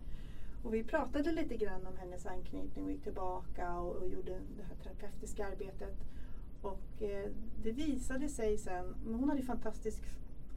Och 0.63 0.75
vi 0.75 0.85
pratade 0.85 1.33
lite 1.33 1.57
grann 1.57 1.87
om 1.87 1.97
hennes 1.97 2.27
anknytning 2.27 2.85
och 2.85 2.91
gick 2.91 3.03
tillbaka 3.03 3.79
och, 3.79 3.97
och 3.97 4.09
gjorde 4.09 4.31
det 4.31 4.63
här 4.63 4.77
terapeutiska 4.83 5.47
arbetet. 5.47 5.97
Och 6.63 7.03
eh, 7.03 7.31
det 7.63 7.73
visade 7.73 8.29
sig 8.29 8.59
sen, 8.59 8.95
hon 9.05 9.29
hade 9.29 9.43
fantastisk, 9.43 10.03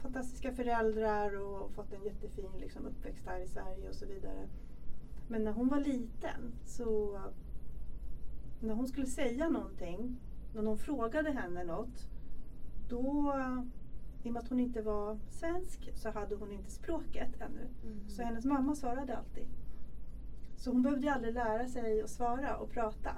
fantastiska 0.01 0.53
föräldrar 0.53 1.41
och 1.41 1.71
fått 1.71 1.93
en 1.93 2.03
jättefin 2.03 2.51
liksom, 2.59 2.85
uppväxt 2.85 3.25
här 3.25 3.39
i 3.39 3.47
Sverige 3.47 3.89
och 3.89 3.95
så 3.95 4.05
vidare. 4.05 4.47
Men 5.27 5.43
när 5.43 5.51
hon 5.51 5.67
var 5.67 5.79
liten 5.79 6.53
så 6.65 7.19
när 8.59 8.73
hon 8.73 8.87
skulle 8.87 9.07
säga 9.07 9.49
någonting, 9.49 10.19
när 10.53 10.61
någon 10.61 10.77
frågade 10.77 11.31
henne 11.31 11.63
något, 11.63 12.09
då 12.89 13.33
i 14.23 14.29
och 14.29 14.33
med 14.33 14.43
att 14.43 14.49
hon 14.49 14.59
inte 14.59 14.81
var 14.81 15.19
svensk 15.29 15.91
så 15.95 16.09
hade 16.09 16.35
hon 16.35 16.51
inte 16.51 16.71
språket 16.71 17.41
ännu. 17.41 17.67
Mm. 17.83 18.09
Så 18.09 18.23
hennes 18.23 18.45
mamma 18.45 18.75
svarade 18.75 19.17
alltid. 19.17 19.45
Så 20.63 20.71
hon 20.71 20.81
behövde 20.81 21.13
aldrig 21.13 21.33
lära 21.33 21.67
sig 21.67 22.01
att 22.01 22.09
svara 22.09 22.57
och 22.57 22.71
prata. 22.71 23.15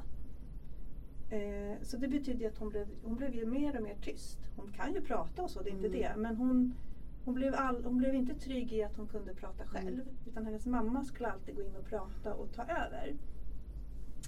Eh, 1.29 1.81
så 1.81 1.97
det 1.97 2.07
betyder 2.07 2.47
att 2.47 2.57
hon 2.57 2.69
blev, 2.69 2.87
hon 3.03 3.15
blev 3.15 3.35
ju 3.35 3.45
mer 3.45 3.77
och 3.77 3.83
mer 3.83 3.95
tyst. 4.01 4.39
Hon 4.55 4.71
kan 4.71 4.93
ju 4.93 5.01
prata 5.01 5.43
och 5.43 5.49
så, 5.49 5.61
det 5.61 5.69
är 5.69 5.73
inte 5.73 5.87
mm. 5.87 5.99
det. 5.99 6.13
Men 6.17 6.35
hon, 6.35 6.73
hon, 7.25 7.35
blev 7.35 7.55
all, 7.55 7.83
hon 7.83 7.97
blev 7.97 8.15
inte 8.15 8.33
trygg 8.33 8.73
i 8.73 8.83
att 8.83 8.97
hon 8.97 9.07
kunde 9.07 9.33
prata 9.33 9.65
själv. 9.65 9.93
Mm. 9.93 10.07
Utan 10.25 10.45
hennes 10.45 10.65
mamma 10.65 11.03
skulle 11.03 11.31
alltid 11.31 11.55
gå 11.55 11.61
in 11.61 11.75
och 11.75 11.85
prata 11.85 12.33
och 12.33 12.53
ta 12.53 12.61
över. 12.61 13.15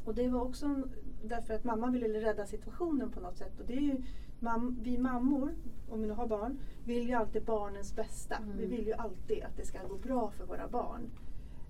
Och 0.05 0.15
det 0.15 0.27
var 0.27 0.41
också 0.41 0.87
därför 1.23 1.53
att 1.53 1.63
mamma 1.63 1.89
ville 1.91 2.21
rädda 2.21 2.45
situationen 2.45 3.11
på 3.11 3.19
något 3.19 3.37
sätt. 3.37 3.59
Och 3.59 3.65
det 3.65 3.73
är 3.73 3.81
ju, 3.81 4.03
mam, 4.39 4.79
vi 4.81 4.97
mammor, 4.97 5.55
om 5.89 6.01
vi 6.01 6.07
nu 6.07 6.13
har 6.13 6.27
barn, 6.27 6.59
vill 6.85 7.07
ju 7.07 7.13
alltid 7.13 7.43
barnens 7.43 7.95
bästa. 7.95 8.35
Mm. 8.35 8.57
Vi 8.57 8.65
vill 8.65 8.87
ju 8.87 8.93
alltid 8.93 9.43
att 9.43 9.57
det 9.57 9.65
ska 9.65 9.87
gå 9.87 9.97
bra 9.97 10.31
för 10.31 10.45
våra 10.45 10.67
barn. 10.67 11.09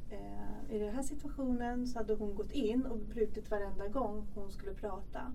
Eh, 0.09 0.75
I 0.75 0.79
den 0.79 0.95
här 0.95 1.03
situationen 1.03 1.87
så 1.87 1.99
hade 1.99 2.13
hon 2.13 2.35
gått 2.35 2.51
in 2.51 2.85
och 2.85 2.97
brutit 2.97 3.51
varenda 3.51 3.87
gång 3.87 4.27
hon 4.35 4.51
skulle 4.51 4.73
prata. 4.73 5.33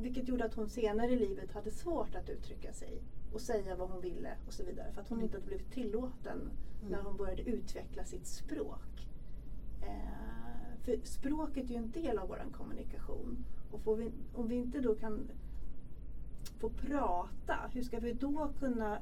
vilket 0.00 0.28
gjorde 0.28 0.44
att 0.44 0.54
hon 0.54 0.68
senare 0.68 1.10
i 1.10 1.16
livet 1.16 1.52
hade 1.52 1.70
svårt 1.70 2.14
att 2.14 2.28
uttrycka 2.28 2.72
sig 2.72 3.02
och 3.32 3.40
säga 3.40 3.76
vad 3.76 3.90
hon 3.90 4.00
ville 4.00 4.36
och 4.46 4.52
så 4.52 4.64
vidare. 4.64 4.92
För 4.92 5.00
att 5.00 5.08
hon 5.08 5.22
inte 5.22 5.36
hade 5.36 5.46
blivit 5.46 5.70
tillåten 5.72 6.50
Mm. 6.80 6.92
när 6.92 7.02
hon 7.02 7.16
började 7.16 7.42
utveckla 7.42 8.04
sitt 8.04 8.26
språk. 8.26 9.08
Eh, 9.82 10.78
för 10.84 10.98
språket 11.04 11.64
är 11.64 11.68
ju 11.70 11.76
en 11.76 11.90
del 11.90 12.18
av 12.18 12.28
vår 12.28 12.44
kommunikation. 12.52 13.44
Och 13.70 14.00
vi, 14.00 14.12
om 14.34 14.48
vi 14.48 14.54
inte 14.54 14.80
då 14.80 14.94
kan 14.94 15.30
få 16.60 16.70
prata, 16.70 17.70
hur 17.72 17.82
ska 17.82 17.98
vi 18.00 18.12
då 18.12 18.52
kunna 18.58 18.98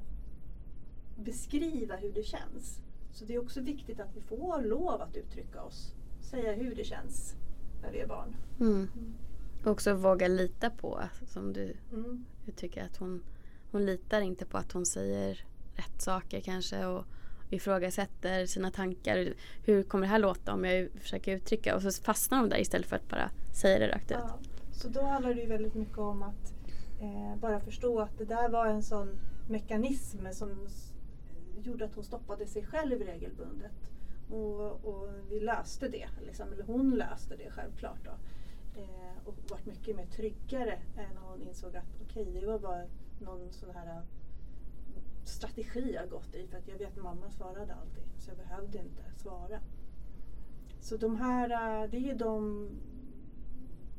beskriva 1.17 1.97
hur 1.97 2.13
det 2.13 2.23
känns? 2.23 2.81
Så 3.17 3.25
det 3.25 3.35
är 3.35 3.39
också 3.43 3.61
viktigt 3.61 4.01
att 4.01 4.17
vi 4.17 4.21
får 4.21 4.63
lov 4.63 5.01
att 5.03 5.17
uttrycka 5.17 5.63
oss, 5.63 5.95
säga 6.21 6.53
hur 6.53 6.75
det 6.75 6.85
känns 6.85 7.35
när 7.83 7.93
vi 7.93 8.01
är 8.01 8.07
barn. 8.07 8.37
Mm. 8.61 8.89
Och 9.65 9.71
också 9.71 9.95
våga 9.95 10.29
lita 10.29 10.71
på, 10.71 11.01
som 11.27 11.53
du 11.53 11.77
Mm. 11.93 12.25
jag 12.47 12.57
tycker 12.57 12.85
att 12.85 12.97
hon, 12.97 13.23
hon 13.71 13.87
litar 13.87 14.21
inte 14.21 14.47
på 14.47 14.59
att 14.59 14.73
hon 14.73 14.87
säger 14.87 15.45
rätt 15.75 16.03
saker 16.03 16.41
kanske 16.41 16.87
och 16.87 17.05
ifrågasätter 17.51 18.47
sina 18.47 18.71
tankar. 18.71 19.35
Hur 19.65 19.83
kommer 19.83 20.07
det 20.07 20.11
här 20.11 20.19
låta 20.19 20.53
om 20.53 20.65
jag 20.65 20.89
försöker 21.01 21.37
uttrycka? 21.37 21.77
Och 21.77 21.83
så 21.83 22.03
fastnar 22.03 22.39
hon 22.39 22.49
där 22.49 22.61
istället 22.61 22.87
för 22.87 22.97
att 22.97 23.09
bara 23.09 23.31
säga 23.53 23.79
det 23.79 23.89
rakt 23.89 24.11
ut. 24.11 24.17
Ja, 24.21 24.39
så 24.73 24.89
då 24.89 25.03
handlar 25.03 25.35
det 25.35 25.41
ju 25.41 25.47
väldigt 25.47 25.75
mycket 25.75 25.99
om 25.99 26.23
att 26.23 26.53
eh, 27.01 27.41
bara 27.41 27.61
förstå 27.61 28.01
att 28.01 28.19
det 28.19 28.25
där 28.25 28.49
var 28.49 28.67
en 28.67 28.83
sån 28.83 29.19
mekanism 29.49 30.27
som 30.33 30.69
gjorde 31.63 31.85
att 31.85 31.95
hon 31.95 32.05
stoppade 32.05 32.47
sig 32.47 32.67
själv 32.67 33.03
regelbundet. 33.03 33.91
Och, 34.31 34.85
och 34.85 35.09
vi 35.31 35.41
löste 35.41 35.89
det, 35.89 36.09
liksom, 36.27 36.53
eller 36.53 36.65
hon 36.65 36.95
löste 36.95 37.37
det 37.37 37.51
självklart. 37.51 38.05
Då. 38.05 38.11
Eh, 38.81 39.29
och 39.29 39.35
varit 39.51 39.67
mycket 39.67 39.97
mer 39.97 40.07
tryggare 40.07 40.79
när 40.97 41.21
hon 41.21 41.43
insåg 41.43 41.77
att 41.77 42.01
okej, 42.03 42.39
det 42.41 42.47
var 42.47 42.59
bara 42.59 42.85
någon 43.21 43.53
sån 43.53 43.71
här 43.71 43.87
eh, 43.87 44.03
strategi 45.25 45.93
jag 45.95 46.11
gått 46.11 46.35
i 46.35 46.47
för 46.47 46.59
att 46.59 46.69
jag 46.69 46.79
vet 46.79 46.99
att 46.99 47.05
mamma 47.05 47.31
svarade 47.31 47.75
alltid 47.75 48.05
så 48.19 48.31
jag 48.31 48.39
behövde 48.39 48.79
inte 48.79 49.03
svara. 49.17 49.61
Så 50.81 50.97
de 50.97 51.17
här, 51.17 51.51
eh, 51.51 51.91
det 51.91 51.97
är 51.97 52.01
ju 52.01 52.15
de 52.15 52.69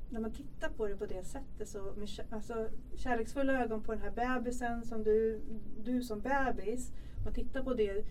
när 0.10 0.20
man 0.20 0.32
tittar 0.32 0.70
på 0.70 0.88
det 0.88 0.98
på 0.98 1.06
det 1.06 1.24
sättet 1.24 1.70
så 1.70 1.94
med 1.96 2.10
alltså, 2.30 2.70
kärleksfulla 2.96 3.64
ögon 3.64 3.84
på 3.84 3.92
den 3.92 4.02
här 4.02 4.12
bebisen 4.12 4.86
som 4.86 5.04
du, 5.04 5.42
du 5.84 6.04
som 6.04 6.22
bebis, 6.22 6.92
man 7.28 7.34
tittar 7.34 7.64
på 7.64 7.74
det, 7.74 8.06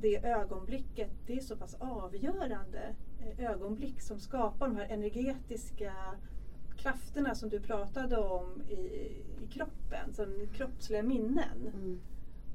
det 0.00 0.16
ögonblicket, 0.24 1.10
det 1.26 1.32
är 1.36 1.40
så 1.40 1.56
pass 1.56 1.74
avgörande 1.80 2.94
eh, 3.20 3.50
ögonblick 3.50 4.00
som 4.00 4.20
skapar 4.20 4.68
de 4.68 4.76
här 4.76 4.86
energetiska 4.88 5.94
krafterna 6.76 7.34
som 7.34 7.48
du 7.48 7.60
pratade 7.60 8.16
om 8.16 8.62
i, 8.68 8.74
i 9.44 9.46
kroppen, 9.50 10.12
som 10.14 10.46
kroppsliga 10.54 11.02
minnen. 11.02 11.66
Mm. 11.74 12.00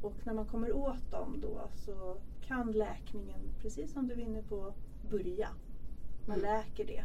Och 0.02 0.14
när 0.24 0.34
man 0.34 0.46
kommer 0.46 0.74
åt 0.74 1.12
dem 1.12 1.40
då 1.42 1.70
så 1.76 2.18
kan 2.42 2.72
läkningen, 2.72 3.40
precis 3.62 3.94
som 3.94 4.08
du 4.08 4.14
är 4.14 4.20
inne 4.20 4.42
på, 4.42 4.74
börja. 5.12 5.50
Man 6.28 6.40
Mm. 6.40 6.52
läker 6.52 6.86
det. 6.86 7.04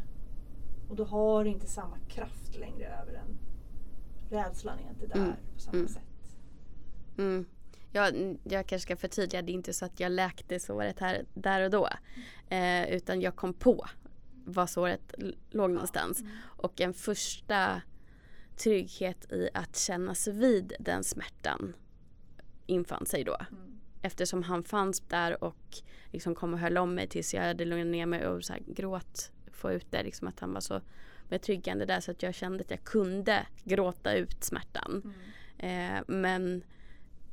Och 0.89 0.97
då 0.97 1.05
har 1.05 1.45
inte 1.45 1.67
samma 1.67 1.99
kraft 2.09 2.59
längre 2.59 2.87
över 3.03 3.13
en. 3.15 3.39
Rädslan 4.31 4.79
är 4.79 4.91
inte 4.91 5.07
där 5.07 5.17
Mm. 5.25 5.33
på 5.55 5.61
samma 5.61 5.77
Mm. 5.77 5.89
sätt. 5.89 6.37
Ja, 7.93 8.09
n- 8.09 8.39
jag 8.45 8.67
kanske 8.67 8.87
ska 8.87 8.97
förtydliga, 8.97 9.43
det 9.43 9.53
är 9.53 9.55
inte 9.55 9.73
så 9.73 9.85
att 9.85 10.01
jag 10.01 10.13
läkte 10.13 10.61
såret 10.61 10.99
här 11.01 11.25
där 11.35 11.65
och 11.65 11.71
då. 11.71 11.89
Eh, 12.49 12.91
utan 12.91 13.21
jag 13.21 13.37
kom 13.37 13.55
på 13.55 13.87
var 14.45 14.67
såret 14.67 15.15
låg 15.51 15.71
någonstans. 15.71 16.21
Mm. 16.21 16.33
Och 16.43 16.81
en 16.81 16.95
första 16.95 17.83
trygghet 18.57 19.33
i 19.33 19.49
att 19.55 19.77
kännas 19.77 20.27
vid 20.27 20.73
den 20.81 21.05
smärtan 21.05 21.75
infann 22.67 23.07
sig 23.07 23.25
då. 23.25 23.37
Mm. 23.51 23.81
Eftersom 24.03 24.43
han 24.43 24.65
fanns 24.65 25.01
där 25.01 25.45
och 25.45 25.77
liksom 26.13 26.35
kom 26.35 26.55
och 26.55 26.61
höll 26.61 26.79
om 26.79 26.95
mig 26.95 27.09
tills 27.09 27.35
jag 27.35 27.43
hade 27.43 27.65
lugnat 27.65 27.87
ner 27.87 28.07
mig 28.07 28.27
och 28.27 28.45
så 28.45 28.53
här 28.53 28.63
gråt, 28.67 29.33
få 29.53 29.73
ut 29.73 29.87
det. 29.91 30.03
Liksom 30.03 30.29
att 30.29 30.41
han 30.41 30.53
var 30.53 30.61
så 30.61 30.81
betryggande 31.29 31.85
där 31.85 32.01
så 32.01 32.11
att 32.11 32.23
jag 32.23 32.35
kände 32.35 32.65
att 32.65 32.71
jag 32.71 32.85
kunde 32.85 33.47
gråta 33.65 34.15
ut 34.15 34.45
smärtan. 34.45 35.15
Mm. 35.59 35.97
Eh, 35.97 36.03
men 36.07 36.63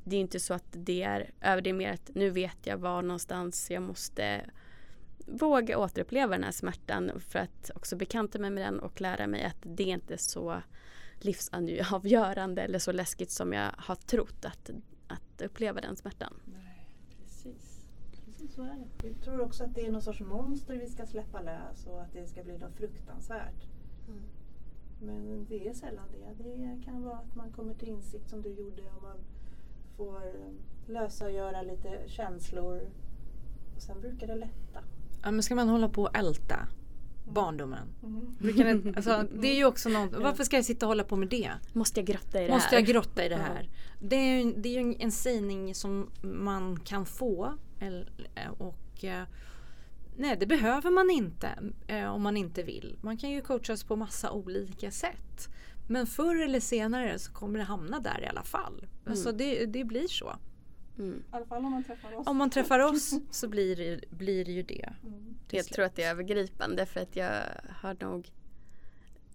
det 0.10 0.16
är 0.16 0.20
inte 0.20 0.40
så 0.40 0.54
att 0.54 0.66
det 0.72 1.04
är 1.04 1.32
över. 1.42 1.62
Det 1.62 1.70
är 1.70 1.74
mer 1.74 1.94
att 1.94 2.12
nu 2.16 2.30
vet 2.30 2.58
jag 2.64 2.78
var 2.78 3.02
någonstans 3.02 3.72
jag 3.72 3.84
måste 3.84 4.50
våga 5.26 5.78
återuppleva 5.78 6.32
den 6.32 6.44
här 6.44 6.52
smärtan 6.52 7.12
för 7.20 7.40
att 7.40 7.72
också 7.76 7.96
bekanta 7.96 8.40
mig 8.40 8.50
med 8.50 8.66
den 8.66 8.80
och 8.80 9.02
lära 9.02 9.28
mig 9.28 9.44
att 9.44 9.58
det 9.64 9.84
är 9.84 9.94
inte 9.94 10.18
så 10.18 10.62
livsavgörande 11.20 12.62
eller 12.62 12.80
så 12.80 12.92
läskigt 12.92 13.32
som 13.32 13.54
jag 13.54 13.72
har 13.78 13.96
trott 13.96 14.46
att, 14.46 14.70
att 15.08 15.42
uppleva 15.42 15.82
den 15.82 15.96
smärtan. 15.96 16.34
Nej, 16.46 16.90
precis. 17.24 17.86
Precis 18.26 18.54
så 18.54 18.62
är 18.62 18.88
det. 19.02 19.08
Jag 19.08 19.22
tror 19.22 19.42
också 19.42 19.64
att 19.64 19.76
det 19.76 19.86
är 19.86 19.92
någon 19.92 20.02
sorts 20.02 20.22
monster 20.22 20.76
vi 20.76 20.88
ska 20.88 21.06
släppa 21.06 21.42
lös 21.42 21.86
och 21.86 22.02
att 22.02 22.14
det 22.14 22.28
ska 22.28 22.44
bli 22.44 22.58
något 22.58 22.76
fruktansvärt. 22.76 23.68
Men 25.02 25.46
det 25.50 25.68
är 25.68 25.74
sällan 25.74 26.06
det. 26.12 26.44
Det 26.44 26.82
kan 26.86 27.04
vara 27.04 27.18
att 27.18 27.36
man 27.36 27.52
kommer 27.52 27.74
till 27.74 27.88
insikt 27.88 28.30
som 28.30 28.42
du 28.42 28.50
gjorde 28.50 28.82
och 28.82 29.02
man 29.02 29.18
får 29.98 30.22
lösa 30.86 31.26
och 31.26 31.32
göra 31.32 31.62
lite 31.62 32.00
känslor. 32.08 32.82
Och 33.76 33.82
sen 33.82 34.02
brukar 34.02 34.28
det 34.28 34.36
lätta. 34.36 34.80
Ja, 35.24 35.32
men 35.32 35.44
ska 35.44 35.56
man 35.56 35.70
hålla 35.70 35.90
på 35.90 36.04
och 36.04 36.18
älta 36.18 36.68
barndomen? 37.34 37.88
Mm. 38.04 38.36
Brukar 38.40 38.66
det, 38.66 38.96
alltså, 38.96 39.26
det 39.42 39.48
är 39.48 39.56
ju 39.56 39.66
också 39.66 39.90
något, 39.90 40.16
varför 40.16 40.44
ska 40.44 40.56
jag 40.56 40.66
sitta 40.66 40.86
och 40.86 40.88
hålla 40.88 41.04
på 41.04 41.16
med 41.16 41.28
det? 41.30 41.52
Måste 41.74 42.00
jag 42.00 42.08
grotta 42.08 42.42
i 42.42 42.48
det 42.48 42.54
Måste 42.54 42.70
här? 42.70 42.78
jag 42.78 42.86
grotta 42.86 43.26
i 43.26 43.30
det 43.30 43.36
här? 43.36 43.70
Det 44.00 44.16
är 44.16 44.44
ju, 44.44 44.54
det 44.54 44.70
är 44.70 44.74
ju 44.74 44.80
en, 44.80 44.96
en 45.00 45.12
sägning 45.12 45.76
som 45.76 46.10
man 46.22 46.80
kan 46.80 47.06
få. 47.06 47.58
Och 48.58 49.04
eh, 49.04 49.24
Nej, 50.20 50.38
det 50.40 50.46
behöver 50.46 50.92
man 50.92 51.10
inte 51.10 51.50
eh, 51.88 52.06
om 52.06 52.22
man 52.22 52.38
inte 52.38 52.64
vill. 52.64 52.98
Man 53.02 53.18
kan 53.18 53.30
ju 53.30 53.42
coachas 53.42 53.84
på 53.84 53.96
massa 53.96 54.32
olika 54.32 54.92
sätt. 54.92 55.50
Men 55.88 56.08
förr 56.08 56.44
eller 56.44 56.60
senare 56.60 57.20
så 57.20 57.32
kommer 57.34 57.60
det 57.60 57.66
hamna 57.66 58.00
där 58.00 58.22
i 58.24 58.28
alla 58.28 58.44
fall. 58.44 58.86
Alltså 59.06 59.32
det, 59.32 59.66
det 59.66 59.84
blir 59.84 60.08
så. 60.08 60.36
Mm. 61.00 61.20
I 61.20 61.36
alla 61.36 61.46
fall 61.46 61.66
om 61.66 61.72
man 61.72 61.84
träffar 61.84 62.16
oss. 62.16 62.28
Om 62.28 62.38
man 62.38 62.50
träffar 62.50 62.80
oss 62.80 63.14
så 63.32 63.48
blir 63.48 63.76
det, 63.76 64.00
blir 64.10 64.46
det 64.46 64.52
ju 64.52 64.64
det. 64.64 64.94
Mm. 65.04 65.36
Jag 65.52 65.66
tror 65.66 65.86
att 65.86 65.96
det 65.96 66.04
är 66.04 66.12
övergripande 66.12 66.86
för 66.86 67.00
att 67.00 67.16
jag 67.16 67.42
har 67.70 67.98
nog 68.02 68.32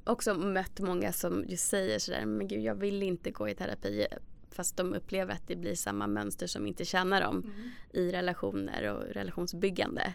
också 0.05 0.34
mött 0.34 0.80
många 0.80 1.12
som 1.12 1.44
just 1.48 1.68
säger 1.68 1.98
sådär, 1.98 2.26
men 2.26 2.48
gud 2.48 2.61
jag 2.62 2.74
vill 2.74 3.03
inte 3.03 3.30
gå 3.30 3.48
i 3.48 3.55
terapi 3.55 4.07
fast 4.50 4.76
de 4.76 4.94
upplever 4.94 5.32
att 5.34 5.48
det 5.48 5.57
blir 5.57 5.74
samma 5.74 6.07
mönster 6.07 6.46
som 6.46 6.66
inte 6.66 6.84
tjänar 6.84 7.20
dem 7.20 7.36
Mm. 7.44 7.70
i 7.92 8.12
relationer 8.12 8.92
och 8.92 9.03
relationsbyggande. 9.03 10.03
Eh, 10.03 10.12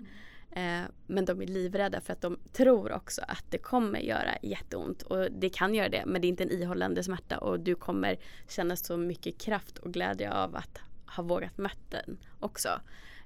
Eh, 0.58 0.84
men 1.08 1.26
de 1.26 1.42
är 1.42 1.48
livrädda 1.48 2.02
för 2.02 2.14
att 2.14 2.22
de 2.22 2.38
tror 2.54 2.92
också 2.92 3.22
att 3.28 3.44
det 3.50 3.58
kommer 3.58 4.00
göra 4.00 4.38
jätteont 4.42 5.02
och 5.02 5.32
det 5.32 5.50
kan 5.50 5.76
göra 5.76 5.90
det 5.90 6.04
men 6.06 6.22
det 6.22 6.28
är 6.28 6.30
inte 6.30 6.44
en 6.44 6.52
ihållande 6.52 7.04
smärta 7.04 7.38
och 7.38 7.60
du 7.60 7.76
kommer 7.76 8.18
känna 8.48 8.76
så 8.76 8.98
mycket 8.98 9.38
kraft 9.38 9.78
och 9.78 9.94
glädje 9.94 10.34
av 10.34 10.56
att 10.56 10.80
ha 11.16 11.24
vågat 11.24 11.58
möta 11.58 12.02
den 12.06 12.18
också. 12.40 12.70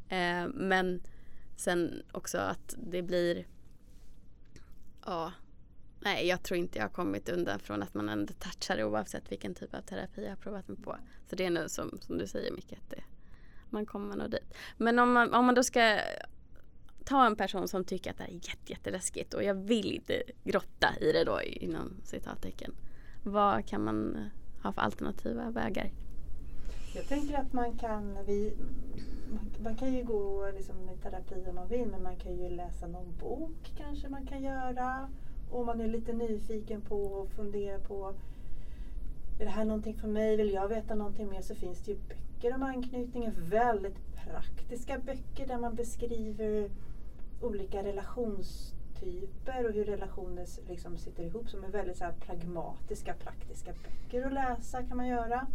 Eh, 0.10 0.48
men 0.54 1.02
sen 1.58 2.04
också 2.12 2.38
att 2.38 2.76
det 2.78 3.02
blir 3.02 3.46
ja 5.06 5.32
Nej, 6.00 6.28
jag 6.28 6.44
tror 6.44 6.58
inte 6.58 6.78
jag 6.78 6.86
har 6.86 6.90
kommit 6.90 7.30
undan 7.30 7.60
från 7.60 7.84
att 7.84 7.94
man 7.94 8.10
ändå 8.10 8.34
touchar 8.34 8.78
det 8.78 8.86
oavsett 8.86 9.32
vilken 9.32 9.56
typ 9.56 9.74
av 9.74 9.82
terapi 9.82 10.24
jag 10.24 10.30
har 10.30 10.36
provat 10.36 10.68
mig 10.68 10.78
på. 10.78 10.98
Så 11.30 11.36
det 11.36 11.46
är 11.46 11.50
nog 11.50 11.70
som, 11.70 12.00
som 12.02 12.18
du 12.18 12.28
säger 12.28 12.52
mycket 12.52 12.80
att 12.80 12.90
det, 12.90 13.04
man 13.70 13.86
kommer 13.86 14.16
nog 14.16 14.32
dit. 14.32 14.54
Men 14.78 15.00
om 15.00 15.12
man, 15.14 15.34
om 15.34 15.46
man 15.46 15.56
då 15.56 15.64
ska 15.64 16.00
ta 17.06 17.26
en 17.26 17.36
person 17.36 17.68
som 17.68 17.84
tycker 17.84 18.12
att 18.12 18.18
det 18.18 18.24
här 18.24 18.30
är 18.30 18.34
jätte, 18.34 18.72
jätteläskigt 18.72 19.34
och 19.34 19.44
jag 19.44 19.54
vill 19.54 19.92
inte 19.92 20.24
grotta 20.44 20.88
i 21.02 21.12
det 21.12 21.24
då 21.24 21.42
inom 21.42 21.94
citattecken. 22.04 22.76
Vad 23.24 23.66
kan 23.66 23.84
man 23.84 24.16
eh, 24.16 24.64
ha 24.64 24.72
för 24.72 24.82
alternativa 24.82 25.50
vägar? 25.50 25.92
Jag 26.96 27.08
tänker 27.08 27.36
att 27.36 27.54
man 27.54 27.78
kan, 27.78 28.18
vi, 28.26 28.54
man, 29.32 29.64
man 29.64 29.76
kan 29.76 29.94
ju 29.94 30.04
gå 30.04 30.52
liksom 30.56 30.90
i 30.90 30.98
terapi 31.04 31.46
om 31.50 31.56
man 31.56 31.68
vill 31.68 31.88
men 31.88 32.04
man 32.04 32.16
kan 32.16 32.38
ju 32.38 32.50
läsa 32.50 32.88
någon 32.88 33.18
bok 33.20 33.72
kanske 33.78 34.10
man 34.10 34.26
kan 34.26 34.44
göra. 34.44 35.10
Om 35.52 35.66
man 35.66 35.82
är 35.82 35.88
lite 35.88 36.14
nyfiken 36.14 36.82
på 36.82 37.04
och 37.04 37.32
funderar 37.32 37.80
på 37.80 38.16
är 39.40 39.46
det 39.46 39.52
här 39.52 39.66
någonting 39.66 39.96
för 39.96 40.08
mig? 40.08 40.38
Vill 40.38 40.54
jag 40.54 40.68
veta 40.68 40.96
någonting 40.96 41.30
mer 41.30 41.42
så 41.42 41.56
finns 41.56 41.80
det 41.80 41.92
ju 41.92 41.98
böcker 41.98 42.56
om 42.56 42.64
anknytningen. 42.64 43.34
Väldigt 43.38 43.98
praktiska 44.16 45.00
böcker 45.00 45.48
där 45.48 45.58
man 45.58 45.76
beskriver 45.76 46.70
olika 47.42 47.84
relationstyper 47.84 49.66
och 49.68 49.74
hur 49.74 49.86
relationer 49.86 50.46
liksom 50.70 50.98
sitter 50.98 51.24
ihop 51.24 51.50
som 51.50 51.64
är 51.64 51.70
väldigt 51.70 51.98
så 51.98 52.04
här 52.04 52.14
pragmatiska, 52.26 53.14
praktiska 53.14 53.74
böcker 53.74 54.26
att 54.26 54.34
läsa 54.34 54.84
kan 54.84 54.98
man 54.98 55.08
göra. 55.08 55.48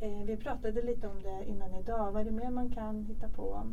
Eh, 0.00 0.24
vi 0.26 0.36
pratade 0.36 0.82
lite 0.82 1.06
om 1.08 1.22
det 1.22 1.44
innan 1.48 1.74
idag. 1.74 2.12
Vad 2.12 2.20
är 2.20 2.24
det 2.24 2.30
mer 2.30 2.50
man 2.50 2.70
kan 2.70 3.04
hitta 3.04 3.28
på? 3.28 3.66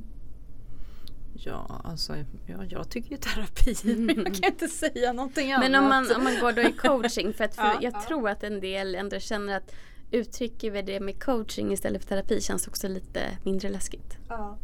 Ja, 1.34 1.82
alltså 1.84 2.16
ja, 2.46 2.64
jag 2.70 2.90
tycker 2.90 3.12
ju 3.12 3.18
terapi 3.18 3.76
men 3.96 4.16
jag 4.18 4.36
kan 4.36 4.52
inte 4.52 4.68
säga 4.68 5.14
någonting 5.14 5.52
annat. 5.52 5.72
Men 5.72 5.84
om 5.84 5.90
man, 5.90 6.08
om 6.16 6.24
man 6.24 6.40
går 6.42 6.52
då 6.52 6.62
i 6.62 6.72
coaching, 6.72 7.34
för, 7.34 7.44
att, 7.44 7.56
för 7.56 7.64
Ja, 7.64 7.78
jag 7.82 7.94
ja. 7.94 8.04
tror 8.08 8.30
att 8.30 8.44
en 8.44 8.60
del 8.60 8.96
ändå 8.96 9.20
känner 9.20 9.58
att 9.58 9.76
uttrycker 10.12 10.72
vi 10.72 10.82
det 10.82 11.00
med 11.00 11.24
coaching 11.24 11.72
istället 11.72 12.02
för 12.02 12.10
terapi 12.10 12.42
känns 12.42 12.68
också 12.68 12.88
lite 12.88 13.38
mindre 13.44 13.70
läskigt. 13.70 14.18
Ja, 14.30 14.58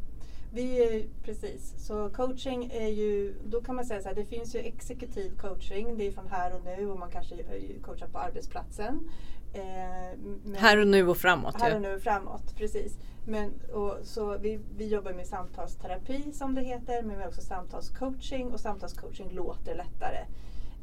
vi 0.56 0.84
är, 0.84 1.06
precis. 1.24 1.74
Så 1.78 2.10
coaching 2.10 2.72
är 2.74 2.88
ju, 2.88 3.36
då 3.45 3.62
kan 3.62 3.76
man 3.76 3.86
säga 3.86 4.01
så 4.01 4.08
här, 4.08 4.16
det 4.16 4.26
finns 4.26 4.56
ju 4.56 4.60
exekutiv 4.60 5.38
coaching, 5.38 5.97
det 5.97 6.08
är 6.08 6.12
från 6.12 6.28
här 6.28 6.56
och 6.56 6.62
nu 6.66 6.89
och 6.89 6.99
man 6.99 7.12
kanske 7.12 7.36
coachar 7.82 8.08
på 8.08 8.18
arbetsplatsen. 8.18 9.10
Eh, 9.53 10.56
Här 10.58 10.78
och 10.78 10.88
nu 10.88 11.08
och 11.08 11.18
framåt. 11.18 11.62
här 11.62 11.70
ju. 11.70 11.76
och 11.76 11.82
nu 11.82 11.99
framåt, 11.99 12.56
precis. 12.56 12.97
Men, 13.26 13.53
och, 13.74 13.97
så 14.03 14.38
vi, 14.38 14.60
vi 14.78 14.88
jobbar 14.88 15.14
med 15.14 15.28
samtalsterapi 15.28 16.32
som 16.34 16.56
det 16.56 16.62
heter, 16.62 17.01
men 17.01 17.16
vi 17.16 17.22
har 17.22 17.30
också 17.30 17.41
samtalscoaching 17.41 18.53
och 18.53 18.60
samtalscoaching 18.60 19.30
låter 19.32 19.76
lättare. 19.76 20.26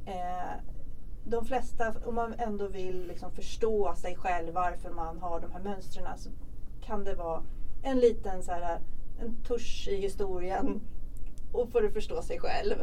Eh, 0.06 0.52
de 1.24 1.44
flesta, 1.44 1.94
om 2.04 2.14
man 2.14 2.34
ändå 2.38 2.68
vill 2.68 3.06
liksom 3.06 3.30
förstå 3.30 3.94
sig 3.94 4.16
själv, 4.16 4.54
varför 4.54 4.90
man 4.90 5.18
har 5.18 5.40
de 5.40 5.50
här 5.50 5.60
mönstren, 5.60 6.18
så 6.18 6.30
kan 6.84 7.04
det 7.04 7.14
vara 7.14 7.42
en 7.82 7.98
liten 7.98 8.42
så 8.42 8.52
här, 8.52 8.78
en 9.22 9.34
tusch 9.44 9.88
i 9.90 9.96
historien 9.96 10.80
och 11.52 11.70
för 11.70 11.82
att 11.84 11.92
förstå 11.92 12.22
sig 12.22 12.38
själv. 12.40 12.74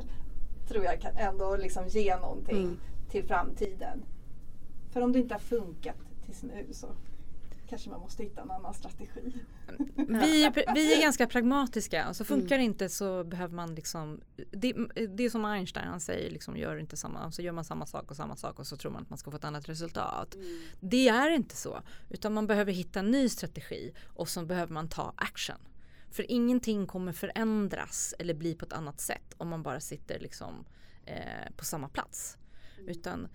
Tror 0.67 0.83
jag 0.85 1.01
kan 1.01 1.17
ändå 1.17 1.55
liksom 1.55 1.87
ge 1.87 2.15
någonting 2.17 2.57
Mm. 2.63 2.77
till 3.09 3.23
framtiden. 3.27 4.03
För 4.91 5.01
om 5.01 5.11
det 5.11 5.19
inte 5.19 5.33
har 5.33 5.39
funkat 5.39 5.95
tills 6.25 6.43
nu 6.43 6.67
så 6.71 6.87
kanske 7.69 7.89
man 7.89 7.99
måste 7.99 8.23
hitta 8.23 8.41
en 8.41 8.51
annan 8.51 8.73
strategi. 8.73 9.33
Vi, 9.97 10.49
vi 10.75 10.93
är 10.97 11.01
ganska 11.01 11.27
pragmatiska. 11.27 12.03
Alltså 12.03 12.23
Mm. 12.23 12.39
funkar 12.41 12.57
det 12.57 12.63
inte 12.63 12.89
så 12.89 13.23
behöver 13.23 13.55
man 13.55 13.75
liksom 13.75 14.21
det, 14.51 14.73
det 15.09 15.23
är 15.25 15.29
som 15.29 15.45
Einstein 15.45 15.87
han 15.87 15.99
säger 15.99 16.31
liksom 16.31 16.57
gör 16.57 16.77
inte 16.77 16.97
samma, 16.97 17.31
så 17.31 17.41
gör 17.41 17.51
man 17.51 17.65
samma 17.65 17.85
sak 17.85 18.11
och 18.11 18.17
samma 18.17 18.35
sak 18.35 18.59
och 18.59 18.67
så 18.67 18.77
tror 18.77 18.91
man 18.91 19.01
att 19.03 19.09
man 19.09 19.17
ska 19.17 19.31
få 19.31 19.37
ett 19.37 19.43
annat 19.43 19.69
resultat. 19.69 20.35
Det 20.79 21.07
är 21.09 21.29
inte 21.29 21.55
så. 21.55 21.79
Utan 22.09 22.33
man 22.33 22.47
behöver 22.47 22.71
hitta 22.73 22.99
en 22.99 23.11
ny 23.11 23.29
strategi 23.29 23.93
och 24.07 24.29
så 24.29 24.45
behöver 24.45 24.73
man 24.73 24.87
ta 24.89 25.13
action. 25.15 25.55
För 26.12 26.32
ingenting 26.32 26.88
kommer 26.88 27.12
förändras 27.12 28.14
eller 28.20 28.34
bli 28.34 28.55
på 28.55 28.66
ett 28.66 28.74
annat 28.74 29.01
sätt 29.01 29.34
om 29.38 29.49
man 29.49 29.64
bara 29.64 29.80
sitter 29.80 30.20
liksom 30.20 30.66
eh, 31.05 31.51
på 31.57 31.66
samma 31.66 31.89
plats. 31.89 32.38
Utan 32.88 33.28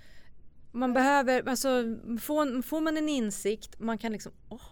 man 0.73 0.95
behöver, 0.95 1.49
alltså 1.49 1.69
får, 2.21 2.63
får 2.63 2.81
man 2.81 2.97
en 2.97 3.09
insikt, 3.09 3.81
man 3.81 3.99
kan 3.99 4.13
liksom, 4.13 4.33
åh. 4.49 4.63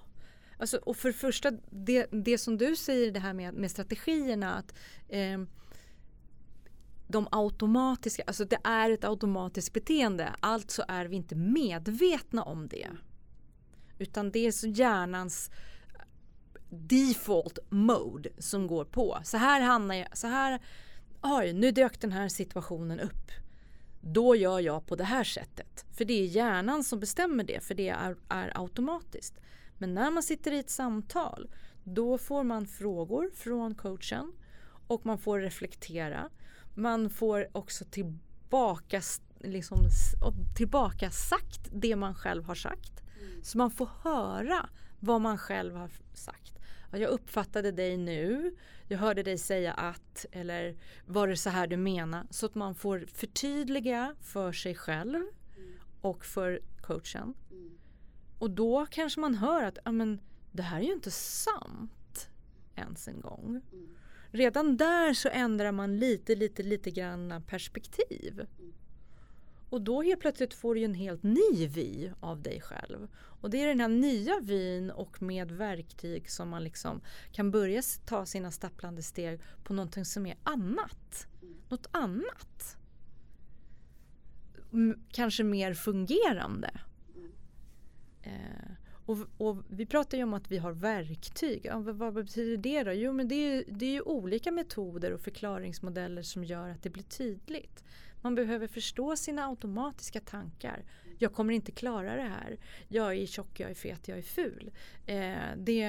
Alltså, 0.58 0.76
och 0.76 0.96
för 0.96 1.08
det 1.08 1.14
första, 1.18 1.50
det, 1.70 2.06
det 2.10 2.38
som 2.38 2.58
du 2.58 2.76
säger 2.76 3.12
det 3.12 3.20
här 3.20 3.32
med, 3.32 3.54
med 3.54 3.70
strategierna 3.70 4.54
att 4.54 4.74
eh, 5.08 5.38
de 7.08 7.28
automatiska, 7.30 8.22
alltså 8.26 8.44
det 8.44 8.58
är 8.64 8.90
ett 8.90 9.04
automatiskt 9.04 9.72
beteende, 9.72 10.34
alltså 10.40 10.84
är 10.88 11.06
vi 11.06 11.16
inte 11.16 11.34
medvetna 11.34 12.42
om 12.42 12.68
det. 12.68 12.88
Utan 13.98 14.30
det 14.30 14.46
är 14.46 14.52
så 14.52 14.66
hjärnans 14.66 15.50
default 16.72 17.58
mode 17.68 18.30
som 18.38 18.66
går 18.66 18.84
på. 18.84 19.18
Så 19.24 19.36
här 19.36 19.60
hamnar 19.60 19.94
jag, 19.94 20.18
så 20.18 20.26
här, 20.26 20.60
oj 21.22 21.52
nu 21.52 21.70
dök 21.70 22.00
den 22.00 22.12
här 22.12 22.28
situationen 22.28 23.00
upp. 23.00 23.30
Då 24.00 24.36
gör 24.36 24.60
jag 24.60 24.86
på 24.86 24.96
det 24.96 25.04
här 25.04 25.24
sättet. 25.24 25.84
För 25.92 26.04
det 26.04 26.12
är 26.12 26.26
hjärnan 26.26 26.84
som 26.84 27.00
bestämmer 27.00 27.44
det, 27.44 27.64
för 27.64 27.74
det 27.74 27.88
är, 27.88 28.16
är 28.28 28.52
automatiskt. 28.54 29.40
Men 29.78 29.94
när 29.94 30.10
man 30.10 30.22
sitter 30.22 30.52
i 30.52 30.58
ett 30.58 30.70
samtal, 30.70 31.50
då 31.84 32.18
får 32.18 32.44
man 32.44 32.66
frågor 32.66 33.30
från 33.34 33.74
coachen 33.74 34.32
och 34.86 35.06
man 35.06 35.18
får 35.18 35.40
reflektera. 35.40 36.30
Man 36.74 37.10
får 37.10 37.48
också 37.52 37.84
tillbaka, 37.84 39.02
liksom, 39.38 39.78
tillbaka 40.56 41.10
sagt 41.10 41.68
det 41.72 41.96
man 41.96 42.14
själv 42.14 42.44
har 42.44 42.54
sagt. 42.54 43.02
Så 43.42 43.58
man 43.58 43.70
får 43.70 43.88
höra 44.02 44.68
vad 45.00 45.20
man 45.20 45.38
själv 45.38 45.74
har 45.74 45.90
sagt. 46.14 46.51
Ja, 46.92 46.98
Jag 46.98 47.10
uppfattade 47.10 47.72
dig 47.72 47.96
nu, 47.96 48.56
jag 48.88 48.98
hörde 48.98 49.22
dig 49.22 49.38
säga 49.38 49.72
att 49.72 50.26
eller 50.32 50.76
var 51.06 51.28
det 51.28 51.36
så 51.36 51.50
här 51.50 51.66
du 51.66 51.76
menar? 51.76 52.26
Så 52.30 52.46
att 52.46 52.54
man 52.54 52.74
får 52.74 53.06
förtydliga 53.12 54.14
för 54.20 54.52
sig 54.52 54.74
själv 54.74 55.22
och 56.00 56.24
för 56.24 56.60
coachen. 56.80 57.34
Och 58.38 58.50
då 58.50 58.86
kanske 58.90 59.20
man 59.20 59.34
hör 59.34 59.62
att 59.64 59.78
ja, 59.84 59.92
men, 59.92 60.20
det 60.52 60.62
här 60.62 60.80
är 60.80 60.84
ju 60.84 60.92
inte 60.92 61.10
sant 61.10 62.28
ens 62.74 63.08
en 63.08 63.20
gång. 63.20 63.60
Redan 64.30 64.76
där 64.76 65.14
så 65.14 65.28
ändrar 65.28 65.72
man 65.72 65.98
lite, 65.98 66.34
lite, 66.34 66.62
lite 66.62 66.90
grann 66.90 67.42
perspektiv. 67.46 68.46
Och 69.72 69.82
då 69.82 70.02
helt 70.02 70.20
plötsligt 70.20 70.54
får 70.54 70.74
du 70.74 70.80
ju 70.80 70.84
en 70.84 70.94
helt 70.94 71.22
ny 71.22 71.66
vy 71.68 72.10
av 72.20 72.42
dig 72.42 72.60
själv. 72.60 73.08
Och 73.14 73.50
det 73.50 73.62
är 73.62 73.68
den 73.68 73.80
här 73.80 73.88
nya 73.88 74.40
vyn 74.40 74.90
och 74.90 75.22
med 75.22 75.50
verktyg 75.52 76.30
som 76.30 76.48
man 76.48 76.64
liksom 76.64 77.00
kan 77.32 77.50
börja 77.50 77.82
ta 78.06 78.26
sina 78.26 78.50
stapplande 78.50 79.02
steg 79.02 79.40
på 79.64 79.72
någonting 79.74 80.04
som 80.04 80.26
är 80.26 80.36
annat. 80.42 81.26
Något 81.68 81.86
annat. 81.90 82.76
M- 84.72 85.02
kanske 85.10 85.44
mer 85.44 85.74
fungerande. 85.74 86.80
Eh, 88.22 88.72
och, 89.06 89.18
och 89.36 89.56
vi 89.68 89.86
pratar 89.86 90.18
ju 90.18 90.24
om 90.24 90.34
att 90.34 90.50
vi 90.50 90.58
har 90.58 90.72
verktyg. 90.72 91.60
Ja, 91.64 91.78
vad, 91.78 91.96
vad 91.96 92.14
betyder 92.14 92.56
det 92.56 92.82
då? 92.82 92.92
Jo 92.92 93.12
men 93.12 93.28
det 93.28 93.34
är, 93.34 93.54
ju- 93.54 93.64
det 93.68 93.86
är 93.86 93.92
ju 93.92 94.00
olika 94.02 94.50
metoder 94.52 95.12
och 95.12 95.20
förklaringsmodeller 95.20 96.22
som 96.22 96.44
gör 96.44 96.68
att 96.68 96.82
det 96.82 96.90
blir 96.90 97.02
tydligt. 97.04 97.84
Man 98.22 98.34
behöver 98.34 98.66
förstå 98.66 99.16
sina 99.16 99.46
automatiska 99.46 100.20
tankar. 100.20 100.84
Jag 101.18 101.32
kommer 101.32 101.54
inte 101.54 101.72
klara 101.72 102.16
det 102.16 102.22
här. 102.22 102.58
Jag 102.88 103.16
är 103.16 103.26
tjock, 103.26 103.60
jag 103.60 103.70
är 103.70 103.74
fet, 103.74 104.08
jag 104.08 104.18
är 104.18 104.22
ful. 104.22 104.70
Eh, 105.06 105.36
det, 105.56 105.82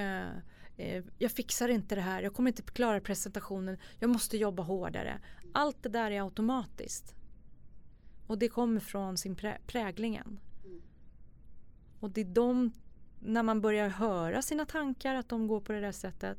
eh, 0.77 1.03
jag 1.17 1.31
fixar 1.31 1.69
inte 1.69 1.95
det 1.95 2.01
här. 2.01 2.21
Jag 2.21 2.33
kommer 2.33 2.51
inte 2.51 2.61
klara 2.61 3.01
presentationen. 3.01 3.77
Jag 3.99 4.09
måste 4.09 4.37
jobba 4.37 4.63
hårdare. 4.63 5.19
Allt 5.53 5.83
det 5.83 5.89
där 5.89 6.11
är 6.11 6.21
automatiskt. 6.21 7.15
Och 8.27 8.37
det 8.37 8.49
kommer 8.49 8.79
från 8.79 9.17
sin 9.17 9.35
prä- 9.35 9.57
präglingen. 9.67 10.39
Och 11.99 12.09
det 12.09 12.21
är 12.21 12.25
de, 12.25 12.71
när 13.19 13.43
man 13.43 13.61
börjar 13.61 13.89
höra 13.89 14.41
sina 14.41 14.65
tankar 14.65 15.15
att 15.15 15.29
de 15.29 15.47
går 15.47 15.61
på 15.61 15.73
det 15.73 15.81
där 15.81 15.91
sättet, 15.91 16.37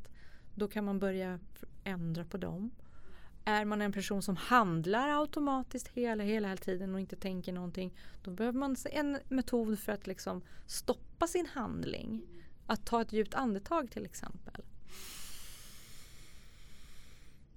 då 0.55 0.69
kan 0.69 0.85
man 0.85 0.99
börja 0.99 1.39
ändra 1.85 2.25
på 2.25 2.37
dem. 2.37 2.71
Är 3.45 3.65
man 3.65 3.83
en 3.83 3.93
person 3.93 4.23
som 4.23 4.37
handlar 4.37 5.21
automatiskt 5.21 5.89
hela, 5.89 6.25
hela 6.25 6.57
tiden 6.57 6.95
och 6.95 7.01
inte 7.01 7.17
tänker 7.17 7.53
någonting, 7.53 7.95
då 8.23 8.31
behöver 8.31 8.59
man 8.59 8.77
en 8.91 9.19
metod 9.29 9.79
för 9.79 9.93
att 9.93 10.07
liksom 10.07 10.43
stoppa 10.67 11.27
sin 11.27 11.47
handling. 11.47 12.23
Att 12.67 12.87
ta 12.87 13.03
ett 13.03 13.13
djupt 13.13 13.35
andetag 13.35 13.91
till 13.91 14.05
exempel. 14.05 14.63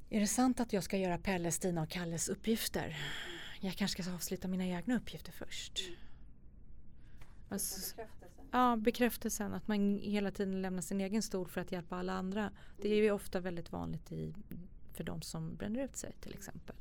Är 0.09 0.19
det 0.19 0.27
sant 0.27 0.59
att 0.59 0.73
jag 0.73 0.83
ska 0.83 0.97
göra 0.97 1.17
Pelle, 1.17 1.51
Stina 1.51 1.81
och 1.81 1.89
Kalles 1.89 2.29
uppgifter? 2.29 2.97
Jag 3.59 3.73
kanske 3.73 4.03
ska 4.03 4.13
avsluta 4.13 4.47
mina 4.47 4.65
egna 4.65 4.95
uppgifter 4.95 5.31
först. 5.31 5.79
Alltså, 7.49 7.95
Ja, 8.51 8.75
bekräftelsen. 8.75 9.53
Att 9.53 9.67
man 9.67 9.99
hela 9.99 10.31
tiden 10.31 10.61
lämnar 10.61 10.81
sin 10.81 11.01
egen 11.01 11.21
stol 11.21 11.47
för 11.47 11.61
att 11.61 11.71
hjälpa 11.71 11.95
alla 11.95 12.13
andra. 12.13 12.51
Det 12.81 12.89
är 12.89 12.95
ju 12.95 13.11
ofta 13.11 13.39
väldigt 13.39 13.71
vanligt 13.71 14.11
i, 14.11 14.33
för 14.97 15.03
de 15.03 15.21
som 15.21 15.55
bränner 15.55 15.83
ut 15.83 15.95
sig 15.95 16.11
till 16.21 16.33
exempel. 16.33 16.75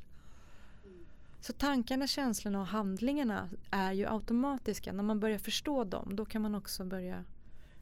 Så 1.39 1.53
tankarna, 1.53 2.07
känslorna 2.07 2.59
och 2.61 2.67
handlingarna 2.67 3.49
är 3.71 3.91
ju 3.91 4.07
automatiska. 4.07 4.93
När 4.93 5.03
man 5.03 5.19
börjar 5.19 5.37
förstå 5.37 5.83
dem 5.83 6.15
då 6.15 6.25
kan 6.25 6.41
man 6.41 6.55
också 6.55 6.83
börja 6.85 7.23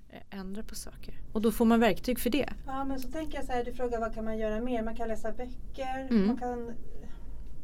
eh, 0.09 0.39
ändra 0.39 0.63
på 0.63 0.75
saker. 0.75 1.13
Och 1.33 1.41
då 1.41 1.51
får 1.51 1.65
man 1.65 1.79
verktyg 1.79 2.19
för 2.19 2.29
det. 2.29 2.53
Ja 2.65 2.85
men 2.85 2.99
så 2.99 3.11
tänker 3.11 3.37
jag 3.37 3.45
så 3.45 3.51
här, 3.51 3.65
du 3.65 3.73
frågar 3.73 3.99
vad 3.99 4.13
kan 4.13 4.25
man 4.25 4.37
göra 4.37 4.61
mer? 4.61 4.83
Man 4.83 4.95
kan 4.95 5.07
läsa 5.07 5.31
böcker, 5.31 6.07
Mm. 6.09 6.27
man, 6.27 6.37
kan, 6.37 6.73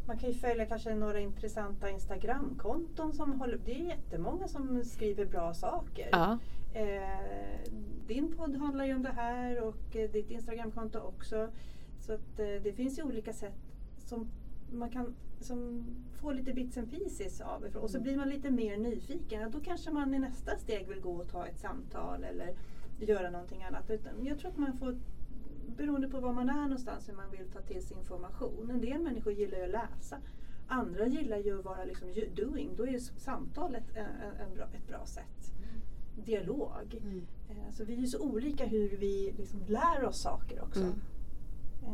man 0.07 0.17
kan 0.17 0.29
ju 0.29 0.35
följa 0.35 0.65
kanske 0.65 0.95
några 0.95 1.19
intressanta 1.19 1.89
Instagramkonton 1.89 3.13
som 3.13 3.39
håller, 3.39 3.57
det 3.65 3.71
är 3.71 3.85
jättemånga 3.85 4.47
som 4.47 4.83
skriver 4.85 5.25
bra 5.25 5.53
saker. 5.53 6.09
Ja. 6.11 6.37
Eh, 6.73 7.71
din 8.07 8.35
podd 8.35 8.55
handlar 8.55 8.85
ju 8.85 8.95
om 8.95 9.03
det 9.03 9.11
här 9.15 9.61
och 9.63 9.95
eh, 9.95 10.09
ditt 10.11 10.31
Instagramkonto 10.31 10.99
också. 10.99 11.49
Så 12.01 12.13
att, 12.13 12.39
eh, 12.39 12.45
det 12.63 12.73
finns 12.75 12.99
ju 12.99 13.03
olika 13.03 13.33
sätt 13.33 13.73
som 13.97 14.27
man 14.71 14.89
kan 14.89 15.15
som 15.39 15.85
få 16.21 16.31
lite 16.31 16.53
bits 16.53 16.77
and 16.77 16.91
pieces 16.91 17.41
av 17.41 17.65
ifrån. 17.65 17.83
Och 17.83 17.89
så 17.89 17.99
blir 18.01 18.17
man 18.17 18.29
lite 18.29 18.51
mer 18.51 18.77
nyfiken. 18.77 19.41
Ja, 19.41 19.49
då 19.49 19.59
kanske 19.59 19.91
man 19.91 20.13
i 20.13 20.19
nästa 20.19 20.57
steg 20.57 20.87
vill 20.87 21.01
gå 21.01 21.11
och 21.11 21.27
ta 21.29 21.45
ett 21.47 21.59
samtal 21.59 22.23
eller 22.23 22.55
göra 22.99 23.29
någonting 23.29 23.63
annat. 23.63 23.89
Utan 23.89 24.25
jag 24.25 24.39
tror 24.39 24.51
att 24.51 24.57
man 24.57 24.77
får, 24.77 24.99
beroende 25.77 26.09
på 26.09 26.19
var 26.19 26.33
man 26.33 26.49
är 26.49 26.61
någonstans, 26.61 27.09
hur 27.09 27.13
man 27.13 27.31
vill 27.31 27.49
ta 27.53 27.61
till 27.61 27.81
sig 27.83 27.97
information. 27.97 28.69
En 28.71 28.81
del 28.81 29.01
människor 29.01 29.33
gillar 29.33 29.57
ju 29.57 29.63
att 29.63 29.69
läsa. 29.71 30.17
Andra 30.67 31.07
gillar 31.07 31.37
ju 31.37 31.59
att 31.59 31.65
vara 31.65 31.85
liksom 31.85 32.13
doing. 32.35 32.69
Då 32.77 32.83
är 32.83 32.91
ju 32.91 32.99
samtalet 32.99 33.83
en, 33.95 34.05
en, 34.45 34.53
bra, 34.55 34.63
ett 34.63 34.87
bra 34.87 35.05
sätt. 35.05 35.53
Dialog. 36.25 37.01
Eh, 37.49 37.71
Så 37.71 37.85
vi 37.85 37.93
är 37.93 37.97
ju 37.97 38.07
så 38.07 38.19
olika 38.19 38.65
hur 38.65 38.97
vi 38.97 39.33
liksom 39.37 39.59
lär 39.67 40.03
oss 40.03 40.21
saker 40.21 40.61
också. 40.63 40.83
Mm. 40.83 40.95
Eh, 41.83 41.89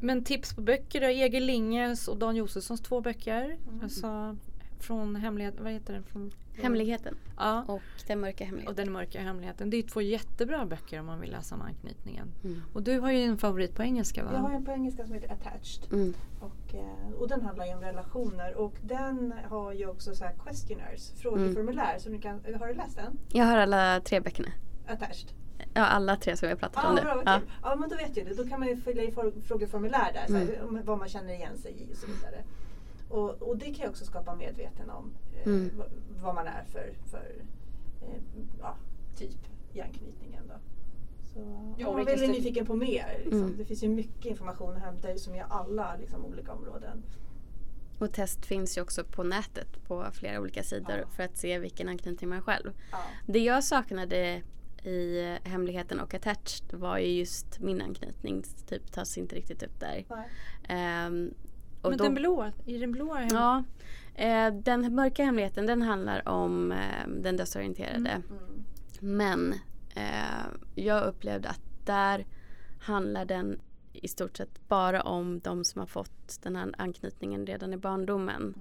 Men 0.00 0.24
tips 0.24 0.54
på 0.54 0.60
böcker 0.60 1.00
då? 1.00 1.06
Egil 1.06 1.44
Linges 1.46 2.08
och 2.08 2.16
Dan 2.16 2.36
Josefssons 2.36 2.80
två 2.80 3.00
böcker. 3.00 3.44
Mm. 3.44 3.80
Alltså 3.82 4.36
från 4.80 5.16
hemlighet, 5.16 5.54
vad 5.60 5.72
heter 5.72 5.94
det? 5.94 6.02
Från, 6.02 6.30
Hemligheten 6.62 7.14
Ja. 7.36 7.64
och 7.68 7.80
Den 8.06 8.20
mörka 8.20 8.44
Och 8.44 8.48
hemligheten. 8.48 8.76
Den 8.76 8.92
mörka 8.92 9.20
hemligheten. 9.20 9.70
Det 9.70 9.76
är 9.76 9.82
två 9.82 10.00
jättebra 10.00 10.66
böcker 10.66 11.00
om 11.00 11.06
man 11.06 11.20
vill 11.20 11.30
läsa 11.30 11.54
om 11.54 11.62
anknytningen. 11.62 12.28
Mm. 12.44 12.62
Och 12.72 12.82
du 12.82 12.98
har 13.00 13.10
ju 13.12 13.22
en 13.22 13.38
favorit 13.38 13.74
på 13.74 13.82
engelska 13.82 14.24
va? 14.24 14.30
Jag 14.32 14.40
har 14.40 14.50
en 14.50 14.64
på 14.64 14.70
engelska 14.72 15.04
som 15.04 15.14
heter 15.14 15.32
Attached. 15.32 15.92
Mm. 15.92 16.14
Och, 16.40 16.74
eh, 16.74 17.12
och 17.20 17.28
den 17.28 17.42
handlar 17.42 17.66
ju 17.66 17.74
om 17.74 17.80
relationer 17.80 18.54
och 18.54 18.74
den 18.82 19.34
har 19.50 19.72
ju 19.72 19.86
också 19.86 20.14
så 20.14 20.24
här 20.24 20.34
questionnaires, 20.46 21.12
frågeformulär. 21.16 21.98
Så 21.98 22.10
ni 22.10 22.18
kan, 22.18 22.40
har 22.60 22.66
du 22.66 22.74
läst 22.74 22.96
den? 22.96 23.18
Jag 23.28 23.44
har 23.44 23.56
alla 23.56 24.00
tre 24.00 24.20
böckerna. 24.20 24.48
Attached? 24.86 25.30
Ja, 25.74 25.84
alla 25.86 26.16
tre 26.16 26.36
som 26.36 26.46
vi 26.46 26.50
har 26.52 26.58
pratat 26.58 26.82
Ja, 26.84 26.88
om 26.88 26.94
bra, 26.94 27.04
nu. 27.04 27.22
vad 27.24 27.28
Ja. 27.34 27.40
ja, 27.62 27.76
men 27.76 27.88
då 27.88 27.96
vet 27.96 28.16
jag 28.16 28.26
det. 28.26 28.34
Då 28.34 28.48
kan 28.48 28.60
man 28.60 28.68
ju 28.68 28.76
fylla 28.76 29.02
i 29.02 29.10
for- 29.12 29.40
frågeformulär 29.46 30.12
där, 30.12 30.26
så 30.26 30.32
här, 30.36 30.42
Mm. 30.42 30.66
om 30.68 30.80
vad 30.84 30.98
man 30.98 31.08
känner 31.08 31.34
igen 31.34 31.58
sig 31.58 31.72
i 31.72 31.92
och 31.92 31.96
så 31.96 32.06
vidare. 32.06 32.44
Och, 33.08 33.30
och 33.42 33.56
det 33.56 33.64
kan 33.66 33.84
ju 33.84 33.88
också 33.88 34.04
skapa 34.04 34.34
medveten 34.34 34.90
om 34.90 35.12
eh, 35.36 35.46
Mm. 35.46 35.70
vad, 35.78 35.86
vad 36.22 36.34
man 36.34 36.46
är 36.46 36.64
för, 36.72 36.92
för 37.10 37.32
eh, 38.02 38.20
ja, 38.60 38.76
typ 39.16 39.38
i 39.72 39.80
anknytningen. 39.80 40.42
Då. 40.48 40.54
Så 41.34 41.74
Ja, 41.78 41.92
man 41.92 42.08
är 42.08 42.16
stil- 42.16 42.30
nyfiken 42.30 42.66
på 42.66 42.76
mer. 42.76 43.20
Liksom. 43.24 43.40
Mm. 43.42 43.56
Det 43.58 43.64
finns 43.64 43.82
ju 43.84 43.88
mycket 43.88 44.24
information 44.26 44.76
att 44.76 44.82
hämta 44.82 45.12
i 45.12 45.18
som 45.18 45.34
i 45.34 45.42
alla 45.48 45.96
liksom, 45.96 46.24
olika 46.24 46.52
områden. 46.52 47.02
Och 47.98 48.12
test 48.12 48.46
finns 48.46 48.78
ju 48.78 48.82
också 48.82 49.04
på 49.04 49.22
nätet 49.22 49.84
på 49.88 50.06
flera 50.12 50.40
olika 50.40 50.62
sidor 50.62 50.96
Ja. 51.02 51.08
för 51.16 51.22
att 51.22 51.36
se 51.36 51.58
vilken 51.58 51.88
anknytning 51.88 52.30
man 52.30 52.42
själv. 52.42 52.72
Ja. 52.92 52.98
Det 53.26 53.38
jag 53.38 53.64
saknade 53.64 54.42
i 54.86 55.38
Hemligheten 55.44 56.00
och 56.00 56.14
Attached 56.14 56.72
var 56.74 56.98
ju 56.98 57.06
just 57.06 57.60
min 57.60 57.82
anknytning. 57.82 58.42
Typ 58.68 58.92
tas 58.92 59.18
inte 59.18 59.36
riktigt 59.36 59.62
upp 59.62 59.80
där. 59.80 60.04
Och 61.82 61.90
Men 61.90 61.98
då- 61.98 62.04
den 62.04 62.14
blåa, 62.14 62.52
i 62.66 62.78
den 62.78 62.94
hem- 63.16 63.28
Ja. 63.32 63.64
Eh, 64.14 64.54
den 64.54 64.94
mörka 64.94 65.24
hemligheten 65.24 65.66
den 65.66 65.82
handlar 65.82 66.28
om 66.28 66.72
eh, 66.72 67.08
den 67.22 67.36
dödsorienterade. 67.36 68.10
Mm. 68.10 68.22
Mm. 68.30 68.64
Men 69.00 69.52
eh, 69.94 70.46
jag 70.74 71.06
upplevde 71.06 71.48
att 71.48 71.60
där 71.84 72.26
handlar 72.80 73.24
den 73.24 73.60
i 73.92 74.08
stort 74.08 74.36
sett 74.36 74.68
bara 74.68 75.02
om 75.02 75.40
de 75.40 75.64
som 75.64 75.78
har 75.78 75.86
fått 75.86 76.42
den 76.42 76.56
här 76.56 76.74
anknytningen 76.78 77.46
redan 77.46 77.72
i 77.72 77.76
barndomen. 77.76 78.54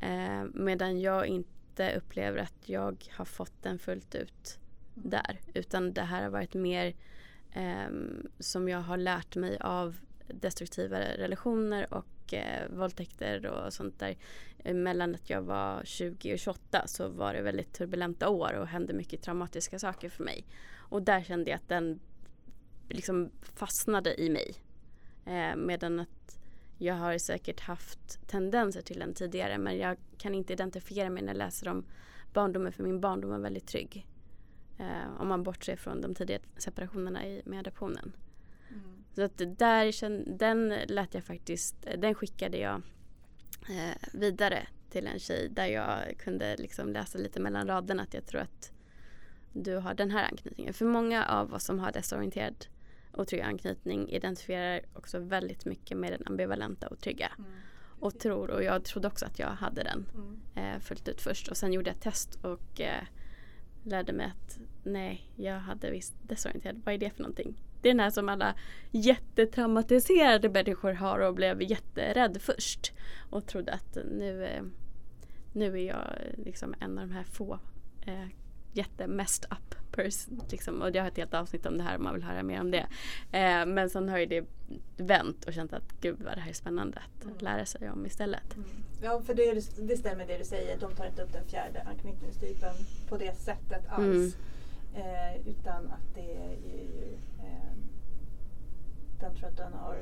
Mm. 0.00 0.40
Eh, 0.40 0.50
medan 0.54 1.00
jag 1.00 1.26
inte 1.26 1.96
upplever 1.96 2.38
att 2.38 2.68
jag 2.68 3.04
har 3.12 3.24
fått 3.24 3.62
den 3.62 3.78
fullt 3.78 4.14
ut 4.14 4.58
där. 4.94 5.40
Utan 5.54 5.92
det 5.92 6.02
här 6.02 6.22
har 6.22 6.30
varit 6.30 6.54
mer 6.54 6.94
eh, 7.52 7.88
som 8.38 8.68
jag 8.68 8.80
har 8.80 8.96
lärt 8.96 9.36
mig 9.36 9.58
av 9.60 9.96
destruktiva 10.28 11.00
relationer 11.00 11.94
och 11.94 12.34
eh, 12.34 12.68
våldtäkter 12.70 13.46
och 13.46 13.72
sånt 13.72 13.98
där. 13.98 14.16
Mellan 14.74 15.14
att 15.14 15.30
jag 15.30 15.42
var 15.42 15.82
20 15.84 16.32
och 16.32 16.38
28 16.38 16.86
så 16.86 17.08
var 17.08 17.34
det 17.34 17.42
väldigt 17.42 17.72
turbulenta 17.72 18.28
år 18.28 18.52
och 18.52 18.66
hände 18.66 18.92
mycket 18.92 19.22
traumatiska 19.22 19.78
saker 19.78 20.08
för 20.08 20.24
mig. 20.24 20.44
Och 20.74 21.02
där 21.02 21.22
kände 21.22 21.50
jag 21.50 21.56
att 21.56 21.68
den 21.68 22.00
liksom 22.88 23.30
fastnade 23.42 24.20
i 24.20 24.30
mig. 24.30 24.54
Eh, 25.26 25.56
medan 25.56 26.00
att 26.00 26.38
jag 26.78 26.94
har 26.94 27.18
säkert 27.18 27.60
haft 27.60 28.28
tendenser 28.28 28.82
till 28.82 28.98
den 28.98 29.14
tidigare 29.14 29.58
men 29.58 29.78
jag 29.78 29.96
kan 30.18 30.34
inte 30.34 30.52
identifiera 30.52 31.10
mig 31.10 31.22
när 31.22 31.32
jag 31.32 31.38
läser 31.38 31.68
om 31.68 31.84
barndomen 32.32 32.72
för 32.72 32.82
min 32.82 33.00
barndom 33.00 33.30
var 33.30 33.38
väldigt 33.38 33.66
trygg. 33.66 34.06
Eh, 34.78 35.20
om 35.20 35.28
man 35.28 35.42
bortser 35.42 35.76
från 35.76 36.00
de 36.00 36.14
tidiga 36.14 36.38
separationerna 36.56 37.26
i, 37.26 37.42
med 37.44 37.58
adoptionen. 37.58 38.12
Mm. 38.68 39.04
Så 39.14 39.22
att 39.22 39.38
där, 39.58 40.36
den 40.38 40.68
lät 40.86 41.14
jag 41.14 41.24
faktiskt, 41.24 41.76
den 41.98 42.14
skickade 42.14 42.58
jag 42.58 42.82
eh, 43.68 43.96
vidare 44.12 44.66
till 44.90 45.06
en 45.06 45.18
tjej 45.18 45.48
där 45.48 45.66
jag 45.66 46.18
kunde 46.18 46.56
liksom 46.56 46.92
läsa 46.92 47.18
lite 47.18 47.40
mellan 47.40 47.66
raderna 47.66 48.02
att 48.02 48.14
jag 48.14 48.26
tror 48.26 48.40
att 48.40 48.72
du 49.52 49.76
har 49.76 49.94
den 49.94 50.10
här 50.10 50.24
anknytningen. 50.24 50.74
För 50.74 50.84
många 50.84 51.24
av 51.24 51.54
oss 51.54 51.64
som 51.64 51.78
har 51.78 51.92
desorienterad 51.92 52.66
otrygg 53.12 53.40
anknytning 53.40 54.08
identifierar 54.08 54.80
också 54.94 55.18
väldigt 55.18 55.64
mycket 55.64 55.96
med 55.96 56.12
den 56.12 56.22
ambivalenta 56.26 56.88
otrygga. 56.90 57.32
Mm. 57.38 57.50
Och 58.00 58.18
tror, 58.18 58.50
och 58.50 58.62
jag 58.62 58.84
trodde 58.84 59.08
också 59.08 59.26
att 59.26 59.38
jag 59.38 59.48
hade 59.48 59.82
den 59.82 60.06
Mm. 60.14 60.40
eh, 60.54 60.80
fullt 60.80 61.08
ut 61.08 61.20
först 61.20 61.48
och 61.48 61.56
sen 61.56 61.72
gjorde 61.72 61.90
jag 61.90 61.96
ett 61.96 62.02
test 62.02 62.34
och 62.44 62.80
eh, 62.80 63.02
lärde 63.82 64.12
mig 64.12 64.26
att 64.26 64.58
nej, 64.82 65.30
jag 65.36 65.58
hade 65.60 65.90
visst 65.90 66.14
desorienterad. 66.22 66.80
Vad 66.84 66.94
är 66.94 66.98
det 66.98 67.10
för 67.10 67.22
någonting? 67.22 67.62
Det 67.80 67.88
är 67.88 67.92
den 67.92 68.00
här 68.00 68.10
som 68.10 68.28
alla 68.28 68.54
jättetraumatiserade 68.90 70.48
människor 70.48 70.92
har 70.92 71.18
och 71.18 71.34
blev 71.34 71.62
jätterädd 71.62 72.38
först. 72.40 72.92
Och 73.30 73.46
trodde 73.46 73.72
att 73.72 73.98
nu, 74.10 74.44
eh, 74.44 74.62
nu 75.52 75.78
är 75.78 75.86
jag 75.86 75.96
eh, 75.96 76.44
liksom 76.44 76.74
en 76.80 76.98
av 76.98 77.08
de 77.08 77.14
här 77.14 77.24
få 77.24 77.58
eh, 78.06 78.26
jättemessed 78.72 79.44
up 79.52 79.74
person. 79.92 80.40
Liksom. 80.50 80.82
Och 80.82 80.96
jag 80.96 81.02
har 81.02 81.08
ett 81.08 81.16
helt 81.16 81.34
avsnitt 81.34 81.66
om 81.66 81.78
det 81.78 81.84
här 81.84 81.96
om 81.96 82.02
man 82.04 82.14
vill 82.14 82.22
höra 82.22 82.42
mer 82.42 82.60
om 82.60 82.70
det. 82.70 82.86
Eh, 83.32 83.66
men 83.66 83.90
sen 83.90 84.08
har 84.08 84.18
ju 84.18 84.26
det 84.26 84.44
vänt 84.96 85.44
och 85.44 85.52
känt 85.52 85.72
att 85.72 85.92
gud 86.00 86.22
vad 86.24 86.36
det 86.36 86.40
här 86.40 86.50
är 86.50 86.54
spännande 86.54 86.98
att 86.98 87.24
Mm. 87.24 87.36
lära 87.38 87.66
sig 87.66 87.90
om 87.90 88.06
istället. 88.06 88.54
Mm. 88.56 88.68
Ja, 89.02 89.22
för 89.22 89.34
det, 89.34 89.54
det 89.88 89.96
stämmer 89.96 90.26
det 90.26 90.38
du 90.38 90.44
säger. 90.44 90.78
De 90.80 90.94
tar 90.94 91.06
inte 91.06 91.22
upp 91.22 91.32
den 91.32 91.44
fjärde 91.44 91.82
anknytningstypen 91.82 92.74
på 93.08 93.16
det 93.16 93.34
sättet 93.38 93.84
alls. 93.88 94.36
Eh, 94.94 95.48
utan 95.48 95.86
att 95.86 96.14
det 96.14 96.34
är 96.36 96.50
ju... 96.50 97.12
Eh, 97.38 97.72
den 99.20 99.34
tror 99.34 99.48
att 99.48 99.56
den 99.56 99.72
har, 99.72 99.96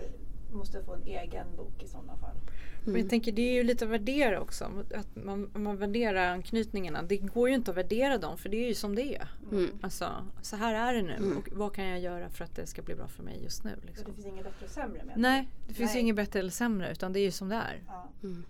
måste 0.54 0.82
få 0.84 0.94
en 0.94 1.02
egen 1.06 1.56
bok 1.56 1.82
i 1.82 1.86
sådana 1.88 2.16
fall. 2.16 2.36
Men 2.84 2.88
Mm. 2.88 3.00
jag 3.00 3.10
tänker 3.10 3.32
det 3.32 3.42
är 3.42 3.52
ju 3.54 3.62
lite 3.62 3.84
att 3.84 3.90
värdera 3.90 4.40
också. 4.40 4.64
Att 4.94 5.16
man, 5.24 5.50
man 5.54 5.76
värderar 5.76 6.26
anknytningarna. 6.28 7.02
Det 7.02 7.16
går 7.16 7.48
ju 7.48 7.54
inte 7.54 7.70
att 7.70 7.76
värdera 7.76 8.18
dem 8.18 8.38
för 8.38 8.48
det 8.48 8.56
är 8.64 8.68
ju 8.68 8.74
som 8.74 8.94
det 8.94 9.16
är. 9.16 9.28
Mm. 9.52 9.70
Alltså, 9.82 10.26
så 10.42 10.56
här 10.56 10.74
är 10.74 10.94
det 10.94 11.02
nu 11.02 11.14
Mm. 11.14 11.36
och 11.38 11.48
vad 11.52 11.74
kan 11.74 11.84
jag 11.84 12.00
göra 12.00 12.30
för 12.30 12.44
att 12.44 12.56
det 12.56 12.66
ska 12.66 12.82
bli 12.82 12.94
bra 12.94 13.08
för 13.08 13.22
mig 13.22 13.40
just 13.42 13.64
nu? 13.64 13.70
Liksom. 13.86 14.06
det 14.08 14.14
finns 14.14 14.26
inget 14.26 14.44
bättre 14.44 14.64
och 14.66 14.70
sämre 14.72 15.04
med 15.04 15.14
Nej, 15.16 15.48
det 15.68 15.74
finns 15.74 15.90
ju 15.90 15.94
Nej. 15.94 16.00
inget 16.02 16.16
bättre 16.16 16.38
eller 16.38 16.50
sämre 16.50 16.92
utan 16.92 17.12
det 17.12 17.20
är 17.20 17.24
ju 17.24 17.30
som 17.30 17.48
det 17.48 17.54
är. 17.56 17.82
Ja. 17.86 18.08
Mm. 18.22 18.44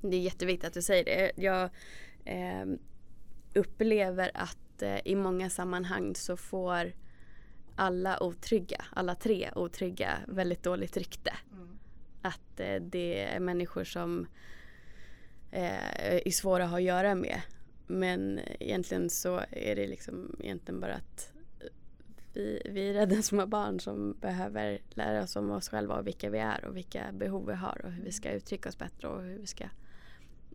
Det 0.00 0.16
är 0.16 0.20
jätteviktigt 0.20 0.66
att 0.68 0.74
du 0.74 0.82
säger 0.82 1.04
det. 1.04 1.32
Jag 1.36 1.70
eh, 2.24 2.66
upplever 3.54 4.30
att 4.34 4.82
eh, 4.82 4.98
i 5.04 5.14
många 5.14 5.50
sammanhang 5.50 6.14
så 6.14 6.36
får 6.36 6.92
alla 7.78 8.22
otrygga, 8.22 8.84
alla 8.90 9.14
tre 9.14 9.50
otrygga, 9.54 10.18
väldigt 10.26 10.62
dåligt 10.62 10.96
rykte. 10.96 11.32
Mm. 11.52 11.78
Att 12.22 12.60
eh, 12.60 12.76
det 12.82 13.24
är 13.24 13.40
människor 13.40 13.84
som 13.84 14.26
eh, 15.50 16.26
är 16.26 16.30
svåra 16.30 16.64
att 16.64 16.70
ha 16.70 16.76
att 16.76 16.82
göra 16.82 17.14
med. 17.14 17.40
Men 17.86 18.40
egentligen 18.60 19.10
så 19.10 19.40
är 19.50 19.76
det 19.76 19.86
liksom 19.86 20.36
egentligen 20.40 20.80
bara 20.80 20.94
att 20.94 21.32
vi, 22.34 22.62
vi 22.64 22.88
är 22.88 22.92
rädda 22.92 23.22
små 23.22 23.46
barn 23.46 23.80
som 23.80 24.16
behöver 24.20 24.78
lära 24.90 25.22
oss 25.22 25.36
om 25.36 25.50
oss 25.50 25.68
själva 25.68 25.98
och 25.98 26.06
vilka 26.06 26.30
vi 26.30 26.38
är 26.38 26.64
och 26.64 26.76
vilka 26.76 27.12
behov 27.12 27.46
vi 27.46 27.54
har 27.54 27.80
och 27.84 27.92
hur 27.92 28.04
vi 28.04 28.12
ska 28.12 28.30
uttrycka 28.30 28.68
oss 28.68 28.78
bättre 28.78 29.08
och 29.08 29.22
hur 29.22 29.38
vi 29.38 29.46
ska 29.46 29.64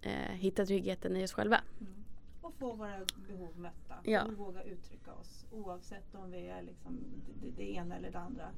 eh, 0.02 0.34
hitta 0.34 0.66
tryggheten 0.66 1.18
i 1.18 1.24
oss 1.24 1.34
själva. 1.34 1.62
Mm. 1.82 2.03
Och 2.44 2.54
få 2.54 2.74
våra 2.74 3.06
behov 3.28 3.60
mötta. 3.60 3.96
Ja. 4.04 4.26
Och 4.26 4.38
våga 4.38 4.64
uttrycka 4.64 5.14
oss. 5.14 5.46
Oavsett 5.52 6.16
om 6.16 6.32
vi 6.32 6.48
är 6.48 6.62
liksom 6.62 7.00
det, 7.42 7.50
det 7.50 7.72
ena 7.72 7.96
eller 7.96 8.12
det 8.12 8.20
andra. 8.20 8.52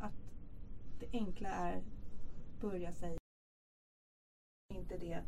Att 0.00 0.14
det 1.00 1.06
enkla 1.12 1.48
är 1.48 1.82
börja 2.60 2.92
säga. 2.92 3.18
Inte 4.74 4.98
det. 4.98 5.22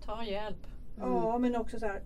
Ta 0.00 0.24
hjälp. 0.24 0.66
Ja, 0.96 1.38
men 1.38 1.56
också 1.56 1.78
så 1.78 1.86
här. 1.86 2.02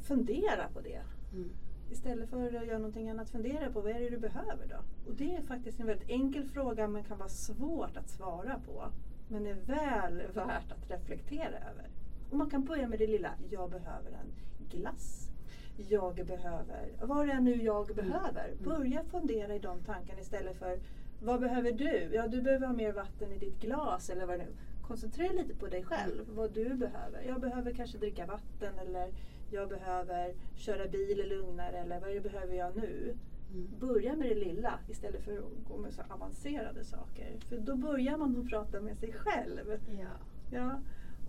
Fundera 0.00 0.68
på 0.68 0.80
det. 0.80 1.02
Mm. 1.32 1.50
Istället 1.90 2.30
för 2.30 2.46
att 2.46 2.66
göra 2.66 2.78
någonting 2.78 3.10
annat, 3.10 3.30
fundera 3.30 3.72
på 3.72 3.80
vad 3.80 3.90
är 3.90 4.00
det 4.00 4.10
du 4.10 4.18
behöver 4.18 4.66
då? 4.66 5.10
Och 5.10 5.14
det 5.16 5.34
är 5.34 5.42
faktiskt 5.42 5.80
en 5.80 5.86
väldigt 5.86 6.10
enkel 6.10 6.44
fråga 6.44 6.88
men 6.88 7.04
kan 7.04 7.18
vara 7.18 7.28
svårt 7.28 7.96
att 7.96 8.08
svara 8.08 8.60
på. 8.66 8.84
Men 9.28 9.46
är 9.46 9.54
väl 9.54 10.22
värt 10.34 10.72
att 10.72 10.90
reflektera 10.90 11.58
över. 11.58 11.88
Och 12.32 12.38
man 12.38 12.50
kan 12.50 12.64
börja 12.64 12.88
med 12.88 12.98
det 12.98 13.06
lilla, 13.06 13.30
jag 13.50 13.70
behöver 13.70 14.10
en 14.10 14.32
glass. 14.70 15.28
Jag 15.76 16.14
behöver, 16.14 16.92
vad 17.00 17.28
är 17.28 17.34
det 17.34 17.40
nu 17.40 17.62
jag 17.62 17.86
behöver? 17.94 18.54
Börja 18.64 19.04
fundera 19.04 19.54
i 19.54 19.58
de 19.58 19.80
tankarna 19.80 20.20
istället 20.20 20.56
för, 20.56 20.78
vad 21.22 21.40
behöver 21.40 21.72
du? 21.72 22.10
Ja, 22.12 22.28
du 22.28 22.42
behöver 22.42 22.66
ha 22.66 22.74
mer 22.74 22.92
vatten 22.92 23.32
i 23.32 23.38
ditt 23.38 23.60
glas 23.60 24.10
eller 24.10 24.26
vad 24.26 24.38
det 24.38 24.44
nu 24.44 24.52
Koncentrera 24.82 25.32
lite 25.32 25.54
på 25.54 25.66
dig 25.66 25.84
själv, 25.84 26.24
vad 26.34 26.52
du 26.52 26.74
behöver. 26.74 27.22
Jag 27.26 27.40
behöver 27.40 27.74
kanske 27.74 27.98
dricka 27.98 28.26
vatten 28.26 28.78
eller 28.78 29.12
jag 29.50 29.68
behöver 29.68 30.34
köra 30.56 30.88
bil 30.88 31.28
lugnare 31.28 31.76
eller 31.76 32.00
vad 32.00 32.10
är 32.10 32.20
behöver 32.20 32.54
jag 32.54 32.76
nu? 32.76 33.16
Mm. 33.52 33.68
Börja 33.80 34.16
med 34.16 34.28
det 34.28 34.34
lilla 34.34 34.78
istället 34.88 35.24
för 35.24 35.38
att 35.38 35.68
gå 35.68 35.76
med 35.76 35.92
så 35.92 36.02
avancerade 36.08 36.84
saker. 36.84 37.38
För 37.48 37.58
då 37.58 37.76
börjar 37.76 38.16
man 38.16 38.40
att 38.40 38.48
prata 38.48 38.80
med 38.80 38.98
sig 38.98 39.12
själv. 39.12 39.80
Ja. 40.00 40.06
Ja. 40.50 40.80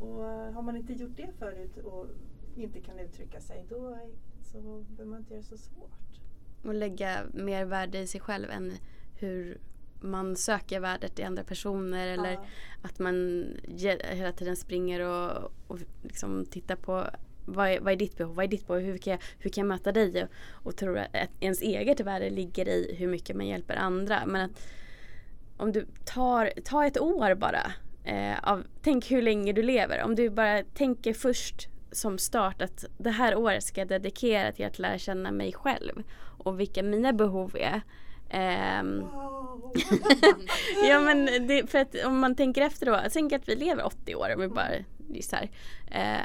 Och 0.04 0.30
eh, 0.30 0.52
har 0.54 0.62
man 0.62 0.76
inte 0.78 0.94
gjort 0.94 1.18
det 1.18 1.30
förut 1.40 1.78
och 1.78 2.08
inte 2.56 2.80
kan 2.80 3.00
uttrycka 3.00 3.42
sig 3.42 3.66
då 3.70 3.98
så 4.44 4.58
behöver 4.62 5.06
man 5.06 5.20
inte 5.20 5.34
göra 5.34 5.42
det 5.42 5.48
så 5.48 5.58
svårt. 5.58 6.20
Och 6.64 6.74
lägga 6.74 7.22
mer 7.34 7.66
värde 7.66 8.00
i 8.00 8.08
sig 8.08 8.22
själv 8.22 8.50
än 8.50 8.74
hur 9.20 9.58
man 10.02 10.36
söker 10.36 10.80
värdet 10.80 11.20
i 11.20 11.24
andra 11.24 11.44
personer 11.44 12.08
eller 12.08 12.32
Ja. 12.32 12.46
att 12.82 13.00
man 13.00 13.46
hela 14.10 14.32
tiden 14.32 14.56
springer 14.56 15.00
och, 15.00 15.52
och 15.68 15.80
liksom 16.02 16.46
tittar 16.46 16.76
på 16.76 17.06
vad 17.46 17.70
är, 17.70 17.80
vad 17.80 17.94
är 17.94 17.98
ditt 17.98 18.18
behov, 18.18 18.36
vad 18.36 18.46
är 18.46 18.50
ditt 18.50 18.68
behov, 18.68 18.82
hur 18.82 18.98
kan 18.98 19.12
jag, 19.12 19.20
hur 19.40 19.50
kan 19.50 19.62
jag 19.62 19.68
möta 19.68 19.92
dig? 19.92 20.24
Och, 20.24 20.30
och 20.68 20.76
tror 20.76 20.98
att 20.98 21.30
ens 21.40 21.62
eget 21.62 22.00
värde 22.00 22.30
ligger 22.30 22.68
i 22.68 22.96
hur 22.98 23.08
mycket 23.08 23.36
man 23.36 23.48
hjälper 23.48 23.76
andra. 23.76 24.26
Men 24.26 24.42
att 24.50 24.68
om 25.58 25.72
du 25.72 25.86
tar, 26.06 26.54
ta 26.64 26.86
ett 26.86 27.00
år 27.02 27.36
bara. 27.36 27.72
Eh, 28.04 28.40
av, 28.44 28.64
tänk 28.82 29.12
hur 29.12 29.22
länge 29.22 29.54
du 29.54 29.64
lever. 29.64 30.04
Om 30.04 30.16
du 30.16 30.30
bara 30.30 30.64
tänker 30.64 31.14
först 31.14 31.68
som 31.92 32.18
start 32.18 32.62
att 32.62 32.86
det 32.98 33.10
här 33.10 33.36
året 33.36 33.64
ska 33.64 33.82
jag 33.82 33.88
dedikera 33.88 34.52
till 34.52 34.66
att 34.66 34.80
lära 34.80 34.98
känna 34.98 35.32
mig 35.32 35.54
själv 35.54 36.04
och 36.38 36.60
vilka 36.60 36.84
mina 36.84 37.14
behov 37.14 37.56
är. 37.56 37.82
Eh, 38.30 38.84
Wow. 39.56 39.74
ja 40.90 41.00
men 41.00 41.48
det, 41.48 41.70
för 41.70 41.80
att 41.80 41.96
om 42.06 42.20
man 42.20 42.36
tänker 42.36 42.62
efter 42.62 42.86
då, 42.86 43.00
tänk 43.14 43.34
att 43.34 43.50
vi 43.50 43.56
lever 43.56 43.86
80 43.86 44.16
år 44.16 44.34
om 44.36 44.42
vi 44.42 44.48
bara 44.48 44.70
gissar. 45.10 45.50
Eh, 45.92 46.22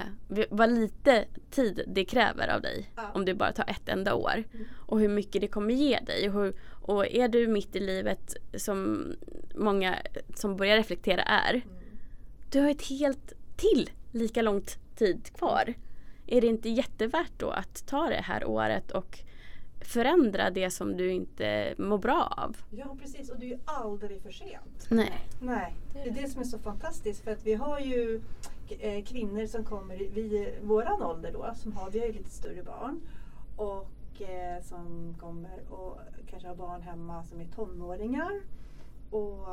vad 0.51 0.71
lite 0.71 1.25
tid 1.51 1.85
det 1.87 2.05
kräver 2.05 2.49
av 2.49 2.61
dig 2.63 2.91
Ja. 2.97 3.11
om 3.15 3.25
du 3.25 3.35
bara 3.35 3.53
tar 3.53 3.65
ett 3.69 3.89
enda 3.89 4.15
år. 4.15 4.45
Och 4.87 5.01
hur 5.01 5.09
mycket 5.09 5.41
det 5.41 5.49
kommer 5.49 5.75
ge 5.75 6.01
dig. 6.01 6.29
Och, 6.29 6.35
hur, 6.35 6.55
och 6.83 7.07
är 7.07 7.29
du 7.29 7.47
mitt 7.47 7.77
i 7.77 7.81
livet 7.81 8.37
som 8.55 9.07
många 9.55 9.95
som 10.35 10.57
börjar 10.57 10.77
reflektera 10.77 11.23
är. 11.23 11.63
Du 12.51 12.61
har 12.61 12.71
ett 12.71 12.89
helt 12.89 13.33
till 13.57 13.91
lika 14.13 14.43
långt 14.43 14.79
tid 14.97 15.31
kvar. 15.37 15.75
Är 16.27 16.41
det 16.41 16.47
inte 16.47 16.69
jättevärt 16.69 17.33
då 17.39 17.51
att 17.51 17.87
ta 17.87 18.09
det 18.09 18.23
här 18.23 18.45
året 18.45 18.91
och 18.91 19.19
förändra 19.89 20.51
det 20.51 20.71
som 20.71 20.97
du 20.97 21.11
inte 21.13 21.75
mår 21.79 21.99
bra 21.99 22.35
av? 22.37 22.57
Ja 22.71 22.97
precis 23.01 23.31
och 23.31 23.39
det 23.39 23.47
är 23.47 23.51
ju 23.51 23.59
aldrig 23.65 24.23
för 24.23 24.31
sent. 24.31 24.87
Nej. 24.89 25.29
Nej, 25.41 25.75
Det 25.93 26.09
är 26.09 26.23
det 26.23 26.29
som 26.29 26.41
är 26.41 26.45
så 26.45 26.59
fantastiskt 26.59 27.25
för 27.25 27.31
att 27.31 27.47
vi 27.47 27.55
har 27.55 27.81
ju 27.81 28.23
eh, 28.69 29.05
kvinnor 29.05 29.47
som 29.47 29.65
kommer 29.65 29.97
vid 29.97 30.49
våran 30.63 31.03
ålder 31.03 31.33
då, 31.33 31.55
som 31.57 31.73
har, 31.73 31.91
vi 31.91 31.99
har 31.99 32.07
ju 32.07 32.13
lite 32.13 32.31
större 32.31 32.63
barn 32.63 33.01
och 33.57 34.23
eh, 34.23 34.63
som 34.63 35.15
kommer 35.21 35.71
och 35.71 35.99
kanske 36.31 36.49
har 36.49 36.57
barn 36.57 36.83
hemma 36.83 37.25
som 37.25 37.41
är 37.41 37.45
tonåringar 37.45 38.41
och 39.11 39.47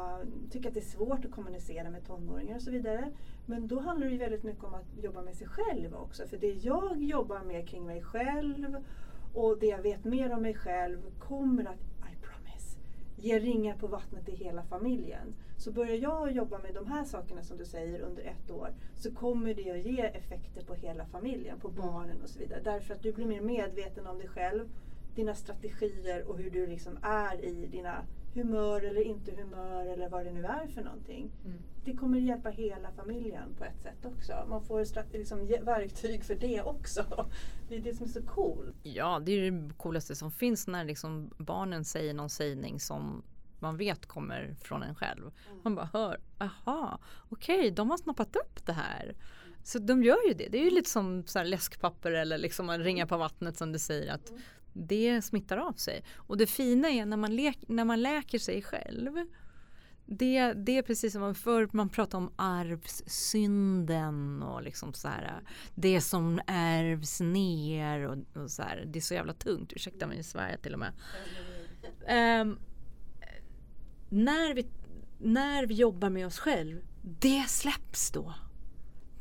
tycker 0.51 0.67
att 0.67 0.73
det 0.73 0.79
är 0.79 0.97
svårt 0.97 1.25
att 1.25 1.31
kommunicera 1.31 1.89
med 1.89 2.07
tonåringar 2.07 2.55
och 2.55 2.61
så 2.61 2.71
vidare. 2.71 3.11
Men 3.45 3.67
då 3.67 3.79
handlar 3.79 4.07
det 4.07 4.13
ju 4.13 4.19
väldigt 4.19 4.43
mycket 4.43 4.63
om 4.63 4.73
att 4.73 5.03
jobba 5.03 5.21
med 5.21 5.35
sig 5.35 5.47
själv 5.47 5.95
också. 5.95 6.27
För 6.27 6.37
det 6.37 6.51
jag 6.51 7.03
jobbar 7.03 7.39
med 7.39 7.67
kring 7.67 7.85
mig 7.85 8.01
själv 8.01 8.77
och 9.35 9.57
det 9.59 9.65
jag 9.65 9.81
vet 9.81 10.03
mer 10.03 10.33
om 10.33 10.41
mig 10.41 10.53
själv 10.53 10.99
kommer 11.19 11.65
att, 11.65 11.79
I 12.13 12.15
promise, 12.21 12.77
ge 13.15 13.39
ringar 13.39 13.75
på 13.75 13.87
vattnet 13.87 14.29
i 14.29 14.35
hela 14.35 14.63
familjen. 14.63 15.35
Så 15.57 15.71
börjar 15.71 15.95
jag 15.95 16.31
jobba 16.31 16.59
med 16.59 16.73
de 16.73 16.87
här 16.87 17.05
sakerna 17.05 17.43
som 17.43 17.57
du 17.57 17.65
säger 17.65 17.99
under 17.99 18.23
ett 18.23 18.51
år 18.51 18.69
så 18.95 19.11
kommer 19.11 19.53
det 19.53 19.71
att 19.71 19.85
ge 19.85 20.01
effekter 20.01 20.63
på 20.63 20.73
hela 20.73 21.05
familjen, 21.05 21.59
på 21.59 21.69
barnen 21.69 22.21
och 22.23 22.29
så 22.29 22.39
vidare. 22.39 22.61
Därför 22.63 22.93
att 22.93 23.03
du 23.03 23.13
blir 23.13 23.25
mer 23.25 23.41
medveten 23.41 24.07
om 24.07 24.17
dig 24.17 24.27
själv, 24.27 24.69
dina 25.15 25.35
strategier 25.35 26.29
och 26.29 26.37
hur 26.37 26.49
du 26.49 26.67
liksom 26.67 26.97
är 27.01 27.45
i 27.45 27.65
dina 27.65 28.05
humör 28.35 28.81
eller 28.81 29.01
inte 29.01 29.31
humör 29.31 29.85
eller 29.85 30.09
vad 30.09 30.25
det 30.25 30.31
nu 30.31 30.45
är 30.45 30.67
för 30.67 30.83
någonting. 30.83 31.31
Mm. 31.45 31.57
Det 31.85 31.93
kommer 31.93 32.19
hjälpa 32.19 32.49
hela 32.49 32.91
familjen 32.91 33.55
på 33.57 33.63
ett 33.63 33.81
sätt 33.81 34.05
också. 34.05 34.45
Man 34.49 34.63
får 34.63 35.13
liksom 35.17 35.47
verktyg 35.47 36.23
för 36.23 36.35
det 36.35 36.61
också. 36.61 37.27
Det 37.69 37.75
är 37.75 37.81
det 37.81 37.95
som 37.95 38.05
är 38.05 38.09
så 38.09 38.21
coolt. 38.21 38.75
Ja, 38.83 39.21
det 39.25 39.31
är 39.31 39.51
det 39.51 39.73
coolaste 39.73 40.15
som 40.15 40.31
finns 40.31 40.67
när 40.67 40.83
liksom 40.83 41.31
barnen 41.37 41.85
säger 41.85 42.13
någon 42.13 42.29
sägning 42.29 42.79
som 42.79 43.23
man 43.59 43.77
vet 43.77 44.05
kommer 44.05 44.55
från 44.61 44.83
en 44.83 44.95
själv. 44.95 45.31
Man 45.63 45.75
bara 45.75 45.89
hör, 45.93 46.19
aha, 46.39 46.99
okej, 47.29 47.71
de 47.71 47.89
har 47.89 47.97
snappat 47.97 48.35
upp 48.35 48.65
det 48.65 48.73
här. 48.73 49.15
Så 49.63 49.79
de 49.79 50.03
gör 50.03 50.27
ju 50.27 50.33
det. 50.33 50.47
Det 50.49 50.57
är 50.57 50.63
ju 50.63 50.69
lite 50.69 50.89
som 50.89 51.23
så 51.27 51.43
läskpapper 51.43 52.11
eller 52.11 52.37
liksom 52.37 52.71
ringa 52.71 53.07
på 53.07 53.17
vattnet 53.17 53.57
som 53.57 53.71
du 53.71 53.79
säger 53.79 54.13
att 54.13 54.33
det 54.75 55.21
smittar 55.21 55.57
av 55.57 55.73
sig. 55.73 56.03
Och 56.15 56.37
det 56.37 56.47
fina 56.47 56.89
är 56.89 57.05
när 57.05 57.17
man, 57.17 57.35
lek, 57.35 57.59
när 57.67 57.85
man 57.85 58.01
läker 58.01 58.39
sig 58.39 58.61
själv. 58.61 59.11
Det, 60.05 60.53
det 60.53 60.77
är 60.77 60.81
precis 60.81 61.13
som 61.13 61.21
man 61.21 61.35
förr 61.35 61.69
man 61.71 61.89
pratade 61.89 62.23
om 62.23 62.33
arvssynden 62.35 62.83
och 64.43 64.63
liksom 64.63 64.93
så 64.93 65.07
här 65.07 65.41
det 65.75 66.01
som 66.01 66.41
ärvs 66.47 67.21
ner 67.21 67.99
och, 68.07 68.43
och 68.43 68.51
så 68.51 68.61
här. 68.61 68.83
Det 68.87 68.99
är 68.99 69.01
så 69.01 69.13
jävla 69.13 69.33
tungt, 69.33 69.73
ursäkta 69.73 70.07
mig 70.07 70.19
i 70.19 70.23
Sverige 70.23 70.57
till 70.57 70.73
och 70.73 70.79
med. 70.79 70.91
Um, 72.41 72.59
när, 74.09 74.53
vi, 74.53 74.67
när 75.19 75.65
vi 75.65 75.73
jobbar 75.73 76.09
med 76.09 76.25
oss 76.27 76.39
själv, 76.39 76.81
det 77.01 77.45
släpps 77.47 78.11
då. 78.11 78.33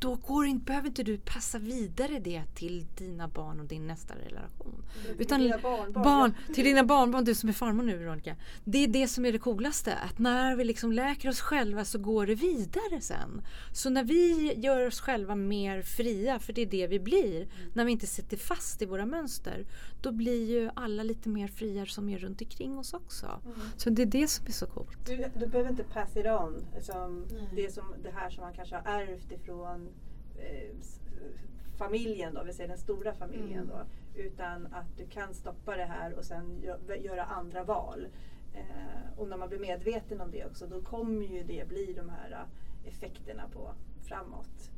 Då 0.05 0.15
går 0.15 0.47
inte, 0.47 0.65
behöver 0.65 0.89
inte 0.89 1.03
du 1.03 1.19
passa 1.19 1.59
vidare 1.59 2.19
det 2.19 2.43
till 2.55 2.87
dina 2.99 3.29
barn 3.29 3.61
och 3.61 3.67
din 3.67 3.87
nästa 3.87 4.15
relation. 4.15 4.85
Utan 5.19 5.41
Dina 5.41 5.59
barnbarn, 5.59 6.05
barn, 6.05 6.35
ja. 6.49 6.55
till 6.55 6.65
dina 6.65 6.85
barnbarn, 6.85 7.25
du 7.25 7.35
som 7.35 7.49
är 7.49 7.53
farmor 7.53 7.83
nu 7.83 7.97
Veronica. 7.97 8.37
Det 8.65 8.79
är 8.79 8.89
det 8.89 9.09
som 9.09 9.25
är 9.25 9.33
det 9.33 9.39
coolaste. 9.39 9.95
Att 9.95 10.19
när 10.19 10.57
vi 10.57 10.65
liksom 10.65 10.93
läker 10.93 11.29
oss 11.29 11.41
själva 11.41 11.85
så 11.85 11.99
går 11.99 12.27
det 12.27 12.35
vidare 12.35 13.01
sen. 13.01 13.43
Så 13.73 13.91
när 13.91 14.05
vi 14.05 14.55
gör 14.57 14.87
oss 14.87 15.01
själva 15.01 15.35
mer 15.35 15.83
fria, 15.83 16.39
för 16.39 16.53
det 16.53 16.63
är 16.63 16.67
det 16.67 16.87
vi 16.87 17.01
blir. 17.01 17.49
När 17.75 17.85
vi 17.85 17.93
inte 17.93 18.07
sitter 18.07 18.37
fast 18.37 18.83
i 18.83 18.87
våra 18.87 19.07
mönster. 19.07 19.67
Då 20.03 20.13
blir 20.13 20.51
ju 20.51 20.71
alla 20.75 21.03
lite 21.03 21.29
mer 21.29 21.49
fria 21.49 21.87
som 21.87 22.09
är 22.09 22.19
runt 22.19 22.41
omkring 22.41 22.79
oss 22.79 22.95
också. 22.95 23.41
Så 23.77 23.91
det 23.91 24.03
är 24.03 24.07
det 24.07 24.29
som 24.29 24.47
är 24.47 24.53
så 24.53 24.67
coolt. 24.67 25.07
Du, 25.07 25.17
du 25.17 25.47
behöver 25.47 25.71
inte 25.71 25.85
pass 25.85 26.17
it 26.17 26.27
on. 26.27 26.67
Liksom, 26.75 27.27
det, 27.57 27.75
som, 27.75 27.95
det 28.03 28.11
här 28.11 28.31
som 28.31 28.45
man 28.45 28.55
kanske 28.55 28.75
har 28.75 29.01
ärvt 29.01 29.33
ifrån 29.33 29.89
familjen, 31.77 32.35
då, 32.35 32.43
vi 32.45 32.53
säger 32.53 32.69
den 32.69 32.79
stora 32.79 33.15
familjen. 33.15 33.67
Då, 33.67 33.83
utan 34.21 34.67
att 34.67 34.97
du 34.97 35.07
kan 35.07 35.35
stoppa 35.35 35.77
det 35.77 35.85
här 35.85 36.13
och 36.15 36.25
sen 36.25 36.63
gö- 36.63 36.97
göra 37.05 37.25
andra 37.25 37.65
val. 37.65 38.07
Eh, 38.55 39.19
och 39.19 39.29
när 39.29 39.37
man 39.37 39.49
blir 39.49 39.59
medveten 39.59 40.21
om 40.21 40.31
det 40.31 40.45
också 40.47 40.67
då 40.67 40.81
kommer 40.83 41.27
ju 41.27 41.43
det 41.45 41.69
bli 41.69 41.93
de 41.93 42.09
här 42.09 42.31
eh, 42.33 42.89
effekterna 42.89 43.49
på 43.53 43.75
framåt. 44.03 44.71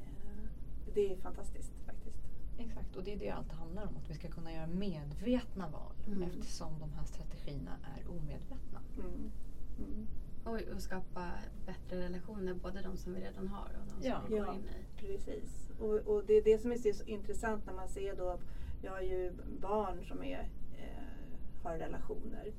Eh, 0.00 0.48
det 0.94 1.12
är 1.12 1.16
fantastiskt 1.16 1.72
faktiskt. 1.86 2.16
Exakt, 2.58 2.96
och 2.96 3.04
det 3.04 3.12
är 3.12 3.18
det 3.18 3.30
allt 3.30 3.52
handlar 3.52 3.82
om. 3.82 3.96
Att 3.96 4.10
vi 4.10 4.14
ska 4.14 4.28
kunna 4.28 4.52
göra 4.52 4.66
medvetna 4.66 5.68
val 5.68 5.92
Mm. 6.06 6.22
eftersom 6.22 6.78
de 6.78 6.92
här 6.92 7.04
strategierna 7.04 7.76
är 7.96 8.10
omedvetna. 8.10 8.80
Mm. 8.98 9.30
Och, 10.46 10.74
och 10.74 10.82
skapa 10.82 11.30
bättre 11.66 12.00
relationer, 12.04 12.54
både 12.54 12.82
de 12.82 12.96
som 12.96 13.14
vi 13.14 13.20
redan 13.20 13.48
har 13.48 13.64
och 13.64 13.86
de 13.86 13.90
som 13.90 14.10
Ja. 14.10 14.22
vi 14.28 14.36
går 14.36 14.46
Ja. 14.46 14.54
in 14.54 14.60
i. 14.60 15.00
Precis. 15.06 15.70
Och, 15.80 15.94
och 15.94 16.24
det 16.26 16.34
är 16.34 16.42
det 16.44 16.58
som 16.58 16.72
är 16.72 16.76
så 16.92 17.04
intressant 17.04 17.66
när 17.66 17.72
man 17.74 17.88
ser 17.88 18.16
då, 18.16 18.38
jag 18.82 18.92
har 18.92 19.00
ju 19.00 19.32
barn 19.60 20.04
som 20.04 20.22
är, 20.24 20.48
eh, 20.78 21.62
har 21.62 21.78
relationer. 21.78 22.52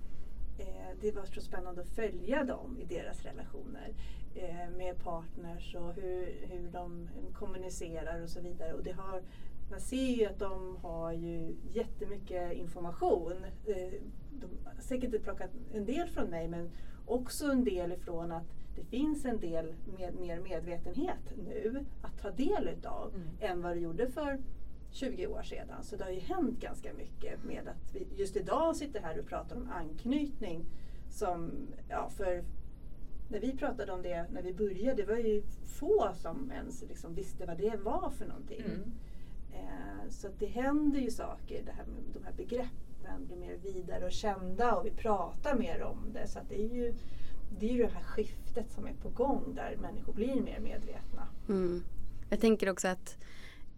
Eh, 0.60 0.98
det 1.02 1.12
var 1.12 1.26
så 1.26 1.42
spännande 1.42 1.82
att 1.82 1.90
följa 1.90 2.44
dem 2.44 2.78
i 2.80 2.86
deras 2.86 3.24
relationer 3.26 3.94
eh, 4.36 4.70
med 4.78 4.98
partners 5.04 5.76
och 5.76 5.94
hur, 5.94 6.48
hur 6.50 6.68
de 6.72 7.10
kommunicerar 7.34 8.22
och 8.24 8.30
så 8.30 8.42
vidare. 8.42 8.74
Och 8.74 8.84
det 8.84 8.92
har, 8.92 9.22
man 9.72 9.80
ser 9.82 10.12
ju 10.18 10.26
att 10.26 10.40
de 10.40 10.76
har 10.82 11.12
ju 11.12 11.56
jättemycket 11.74 12.54
information. 12.54 13.34
Eh, 13.68 13.94
de 14.32 14.48
har 14.66 14.82
säkert 14.82 15.04
inte 15.04 15.20
plockat 15.20 15.50
en 15.74 15.86
del 15.86 16.10
från 16.10 16.30
mig 16.30 16.48
men 16.48 16.70
också 17.08 17.46
en 17.46 17.64
del 17.64 17.92
ifrån 17.92 18.32
att 18.32 18.44
det 18.76 18.84
finns 18.84 19.26
en 19.26 19.40
del 19.40 19.74
med, 19.98 20.16
mer 20.16 20.40
medvetenhet 20.40 21.34
nu 21.48 21.86
att 22.02 22.22
ta 22.22 22.32
del 22.32 22.68
utav 22.68 23.12
Mm. 23.16 23.28
än 23.40 23.62
vad 23.62 23.76
det 23.76 23.80
gjorde 23.80 24.08
för 24.08 24.40
20 24.92 25.28
år 25.28 25.42
sedan. 25.44 25.84
Så 25.84 25.96
det 25.96 26.04
har 26.04 26.12
ju 26.12 26.20
hänt 26.20 26.60
ganska 26.60 26.94
mycket 26.94 27.44
med 27.44 27.68
att 27.68 27.96
vi 27.96 28.08
just 28.16 28.36
idag 28.36 28.76
sitter 28.76 29.00
här 29.02 29.20
och 29.20 29.26
pratar 29.26 29.56
om 29.56 29.70
anknytning 29.72 30.66
som, 31.10 31.52
ja 31.90 32.10
för 32.10 32.44
när 33.30 33.40
vi 33.40 33.58
pratade 33.58 33.92
om 33.92 34.02
det 34.02 34.26
när 34.32 34.42
vi 34.42 34.54
började, 34.54 35.02
det 35.02 35.08
var 35.08 35.18
ju 35.18 35.44
få 35.66 36.12
som 36.16 36.52
ens 36.52 36.84
liksom 36.90 37.14
visste 37.16 37.46
vad 37.46 37.58
det 37.58 37.76
var 37.84 38.10
för 38.10 38.26
någonting. 38.26 38.62
Mm. 38.66 38.92
Eh, 39.54 40.10
så 40.10 40.28
det 40.40 40.46
händer 40.46 41.00
ju 41.00 41.12
saker, 41.12 41.64
det 41.66 41.72
här 41.72 41.86
med 41.86 42.04
de 42.14 42.24
här 42.24 42.34
begreppen 42.38 42.72
blir 43.18 43.38
mer 43.38 43.58
vidare 43.58 44.06
och 44.06 44.12
kända 44.12 44.76
och 44.76 44.86
vi 44.86 44.92
pratar 44.92 45.56
mer 45.56 45.82
om 45.82 46.14
det. 46.14 46.28
Så 46.28 46.40
det 46.50 46.62
är 46.62 46.74
ju 46.74 46.94
det, 47.60 47.70
är 47.70 47.74
ju 47.74 47.84
det 47.84 47.94
här 47.94 48.04
skiftet 48.04 48.72
som 48.72 48.88
är 48.88 48.94
på 48.94 49.10
gång 49.10 49.56
där 49.56 49.78
människor 49.82 50.14
blir 50.14 50.42
mer 50.42 50.60
medvetna. 50.60 51.28
Mm. 51.50 51.84
Jag 52.30 52.40
tänker 52.40 52.70
också 52.70 52.88
att 52.88 53.18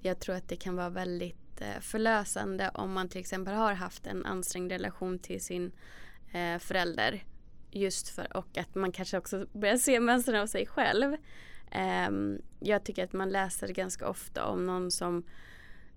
jag 0.02 0.20
tror 0.20 0.36
att 0.36 0.48
det 0.48 0.56
kan 0.56 0.76
vara 0.76 0.90
väldigt 0.90 1.62
eh, 1.62 1.80
förlösande 1.82 2.72
om 2.74 2.94
man 2.94 3.10
till 3.10 3.20
exempel 3.20 3.54
har 3.54 3.74
haft 3.74 4.08
en 4.08 4.26
ansträngd 4.26 4.72
relation 4.72 5.20
till 5.20 5.42
sin 5.42 5.72
eh, 6.32 6.60
förälder. 6.60 7.24
Just 7.72 8.10
för, 8.10 8.38
och 8.38 8.58
att 8.58 8.76
man 8.76 8.92
kanske 8.92 9.18
också 9.18 9.46
börjar 9.54 9.78
se 9.78 10.00
mönstren 10.00 10.42
av 10.42 10.48
sig 10.48 10.66
själv. 10.66 11.18
Ehm, 11.72 12.42
jag 12.60 12.84
tycker 12.84 13.04
att 13.04 13.14
man 13.14 13.30
läser 13.30 13.68
ganska 13.68 14.10
ofta 14.10 14.46
om 14.46 14.66
någon 14.66 14.92
som 14.92 15.24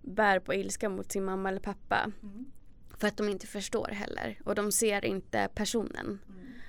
bär 0.02 0.40
på 0.40 0.54
ilska 0.54 0.88
mot 0.88 1.12
sin 1.12 1.24
mamma 1.24 1.48
eller 1.48 1.60
pappa. 1.60 2.12
För 3.02 3.08
att 3.08 3.16
de 3.16 3.28
inte 3.28 3.46
förstår 3.46 3.88
heller 3.88 4.40
och 4.44 4.54
de 4.54 4.72
ser 4.72 5.04
inte 5.04 5.48
personen. 5.54 6.18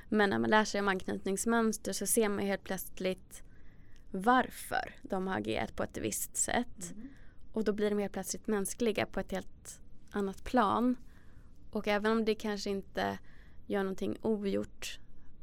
Men 0.10 0.30
när 0.30 0.40
man 0.40 0.50
lär 0.50 0.66
sig 0.66 0.82
om 0.82 0.88
anknytningsmönster 0.88 1.94
så 1.94 2.08
ser 2.08 2.30
man 2.30 2.40
helt 2.40 2.64
plötsligt 2.64 3.44
varför 4.12 4.96
de 5.02 5.28
har 5.28 5.38
agerat 5.38 5.76
på 5.76 5.84
ett 5.84 5.98
visst 5.98 6.38
sätt. 6.38 6.92
Mm. 6.96 7.08
Och 7.54 7.64
då 7.64 7.74
blir 7.74 7.90
de 7.90 8.00
helt 8.00 8.14
plötsligt 8.14 8.48
mänskliga 8.48 9.06
på 9.06 9.20
ett 9.20 9.32
helt 9.32 9.80
annat 10.12 10.44
plan. 10.44 10.96
Och 11.72 11.88
även 11.88 12.12
om 12.12 12.26
det 12.26 12.36
kanske 12.36 12.70
inte 12.70 13.20
gör 13.68 13.84
någonting 13.84 14.18
ogjort 14.22 15.00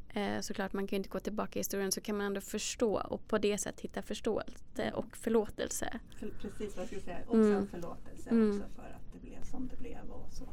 eh, 0.09 0.41
såklart 0.41 0.73
man 0.73 0.87
kan 0.87 0.97
ju 0.97 0.99
inte 0.99 1.09
gå 1.09 1.21
tillbaka 1.21 1.59
i 1.59 1.61
historien 1.61 1.93
så 1.93 2.01
kan 2.01 2.17
man 2.17 2.27
ändå 2.27 2.41
förstå 2.41 3.01
och 3.11 3.29
på 3.29 3.39
det 3.39 3.59
sättet 3.59 3.81
hitta 3.81 4.03
förståelse 4.03 4.93
och 4.95 5.17
förlåtelse. 5.17 6.01
För, 6.19 6.31
precis 6.43 6.77
vad 6.77 6.83
jag 6.83 6.87
skulle 6.87 7.03
säga. 7.03 7.19
Också 7.27 7.37
Mm. 7.37 7.57
en 7.57 7.67
förlåtelse 7.69 8.31
Mm. 8.31 8.51
också 8.51 8.69
för 8.77 8.83
att 8.83 9.13
det 9.13 9.19
blev 9.19 9.43
som 9.43 9.69
det 9.69 9.77
blev 9.77 10.11
och 10.11 10.33
så. 10.33 10.49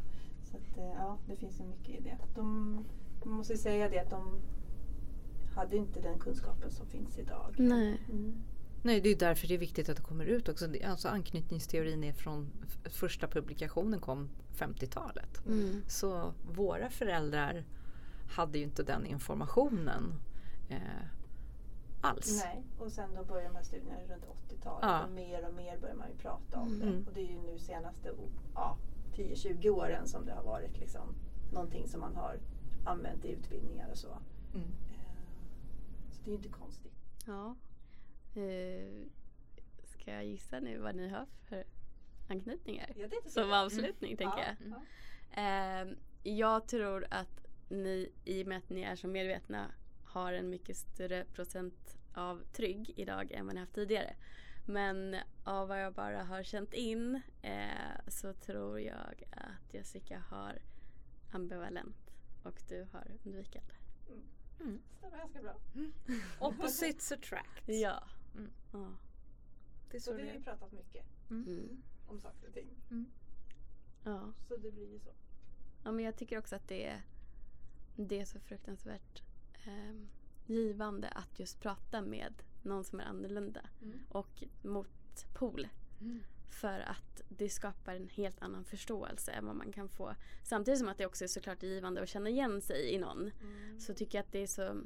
Att, 0.78 0.84
eh, 0.84 0.94
ja, 0.98 1.18
det 1.28 1.36
finns 1.36 1.60
ju 1.60 1.64
mycket 1.64 1.90
i 1.90 2.02
det. 2.04 2.18
De, 2.36 2.74
man 3.24 3.34
måste 3.34 3.58
säga 3.58 3.90
det 3.90 4.00
att 4.00 4.10
de 4.10 4.40
hade 5.56 5.78
inte 5.78 6.02
den 6.02 6.20
kunskapen 6.20 6.72
som 6.72 6.88
finns 6.88 7.18
idag. 7.18 7.56
Nej. 7.58 8.02
Mm. 8.10 8.44
Nej, 8.84 9.02
det 9.02 9.10
är 9.10 9.16
därför 9.16 9.48
det 9.48 9.54
är 9.54 9.58
viktigt 9.58 9.90
att 9.90 9.98
det 9.98 10.04
kommer 10.04 10.26
ut 10.26 10.50
också. 10.50 10.68
Alltså 10.86 11.08
anknytningsteorin 11.08 12.04
är 12.04 12.14
från 12.14 12.52
första 12.84 13.28
publikationen 13.28 14.00
kom 14.00 14.30
50-talet. 14.56 15.46
Mm. 15.46 15.82
Så 15.88 16.34
våra 16.56 16.90
föräldrar 16.90 17.66
hade 18.30 18.58
ju 18.58 18.64
inte 18.64 18.84
den 18.84 19.06
informationen 19.06 20.14
eh, 20.70 20.78
alls. 22.02 22.44
Nej, 22.46 22.64
och 22.80 22.92
sen 22.92 23.10
då 23.16 23.24
börjar 23.24 23.44
de 23.50 23.56
här 23.56 23.64
studierna 23.64 24.00
runt 24.02 24.24
80-talet 24.50 24.80
Ja. 24.82 25.04
och 25.06 25.12
mer 25.12 25.48
och 25.48 25.54
mer 25.54 25.78
börjar 25.78 25.96
man 25.96 26.08
ju 26.10 26.16
prata 26.16 26.60
om 26.60 26.68
Mm. 26.68 26.80
det. 26.80 27.08
Och 27.10 27.14
det 27.14 27.22
är 27.22 27.32
ju 27.32 27.42
nu 27.42 27.60
senaste 27.60 28.10
ja, 28.56 28.78
10-20 29.18 29.70
åren 29.70 30.07
som 30.07 30.26
det 30.26 30.34
har 30.34 30.43
varit 30.43 30.78
liksom 30.80 31.15
någonting 31.53 31.88
som 31.88 31.99
man 31.99 32.15
har 32.15 32.39
använt 32.86 33.26
i 33.26 33.32
utbildningar 33.32 33.89
och 33.91 33.97
så. 33.97 34.18
Mm. 34.53 34.68
Eh, 34.68 36.11
Så 36.11 36.22
det 36.24 36.30
är 36.30 36.32
ju 36.32 36.36
inte 36.38 36.49
konstigt. 36.49 36.93
Ja. 37.26 37.55
Eh, 38.41 39.05
ska 39.84 40.11
jag 40.13 40.26
gissa 40.26 40.59
nu 40.59 40.78
vad 40.78 40.95
ni 40.95 41.09
har 41.09 41.26
för 41.49 41.63
anknytningar? 42.30 42.91
Ja, 42.95 43.07
Som 43.26 43.49
jag. 43.49 43.65
avslutning 43.65 44.18
tänker 44.18 44.38
jag. 44.39 44.55
Ja, 44.72 44.82
Eh, 45.32 45.88
jag 46.24 46.68
tror 46.68 47.07
att 47.09 47.45
ni, 47.70 48.11
i 48.26 48.43
och 48.43 48.47
med 48.47 48.57
att 48.57 48.70
ni 48.70 48.82
är 48.82 48.95
så 48.95 49.07
medvetna, 49.07 49.72
har 50.05 50.34
en 50.34 50.49
mycket 50.49 50.78
större 50.78 51.26
procent 51.26 51.97
av 52.13 52.43
trygg 52.53 52.93
idag 52.95 53.32
än 53.32 53.45
vad 53.45 53.55
ni 53.55 53.61
haft 53.61 53.74
tidigare. 53.76 54.15
Men 54.70 55.15
av 55.43 55.68
vad 55.68 55.82
jag 55.82 55.93
bara 55.93 56.24
har 56.24 56.43
känt 56.43 56.74
in 56.74 57.22
eh, 57.41 57.99
så 58.07 58.34
tror 58.34 58.80
jag 58.80 59.24
att 59.32 59.74
Jessica 59.74 60.20
har 60.30 60.59
ambivalent 61.32 62.11
och 62.43 62.61
du 62.70 62.88
har 62.91 63.11
undvikande. 63.26 63.74
Mm. 64.59 64.82
stämmer 64.97 65.18
ganska 65.18 65.41
bra. 65.41 65.55
Opposites 66.47 67.11
attract. 67.11 67.63
Ja. 67.70 68.03
Mm. 68.36 68.51
ja. 68.74 68.93
Det 69.91 69.97
är 69.97 70.01
Så 70.01 70.11
så 70.11 70.18
vi 70.18 70.28
har 70.28 70.34
ju 70.36 70.43
pratat 70.43 70.72
mycket 70.72 71.05
Mm. 71.30 71.84
om 72.07 72.20
saker 72.20 72.47
och 72.47 72.53
ting. 72.53 72.68
ja. 74.03 74.34
Så 74.47 74.57
det 74.57 74.72
blir 74.72 74.91
ju 74.93 74.99
så. 74.99 75.09
Ja 75.84 75.91
men 75.91 76.05
jag 76.05 76.15
tycker 76.18 76.38
också 76.39 76.55
att 76.55 76.68
det 76.68 76.86
är, 76.86 77.01
det 77.95 78.20
är 78.20 78.26
så 78.26 78.39
fruktansvärt 78.39 79.22
ehm, 79.65 80.07
givande 80.50 81.08
att 81.10 81.39
just 81.39 81.60
prata 81.60 82.02
med 82.02 82.34
någon 82.64 82.84
som 82.84 83.00
är 83.00 83.04
annorlunda 83.04 83.62
Mm. 83.82 84.00
och 84.10 84.43
motpol. 84.62 85.68
Mm. 86.02 86.20
För 86.50 86.80
att 86.80 87.22
det 87.30 87.50
skapar 87.50 87.95
en 87.95 88.08
helt 88.10 88.41
annan 88.41 88.64
förståelse 88.66 89.32
än 89.32 89.45
vad 89.45 89.56
man 89.56 89.72
kan 89.72 89.89
få. 89.89 90.16
Samtidigt 90.43 90.80
som 90.80 90.89
att 90.89 90.98
det 90.98 91.06
också 91.06 91.24
är 91.24 91.28
såklart 91.28 91.64
givande 91.64 92.02
att 92.02 92.10
känna 92.10 92.30
igen 92.30 92.62
sig 92.62 92.93
i 92.93 92.98
någon. 92.98 93.32
Mm. 93.41 93.80
Så 93.80 93.93
tycker 93.93 94.18
jag 94.18 94.26
att 94.26 94.32
det 94.32 94.39
är 94.43 94.48
så 94.48 94.82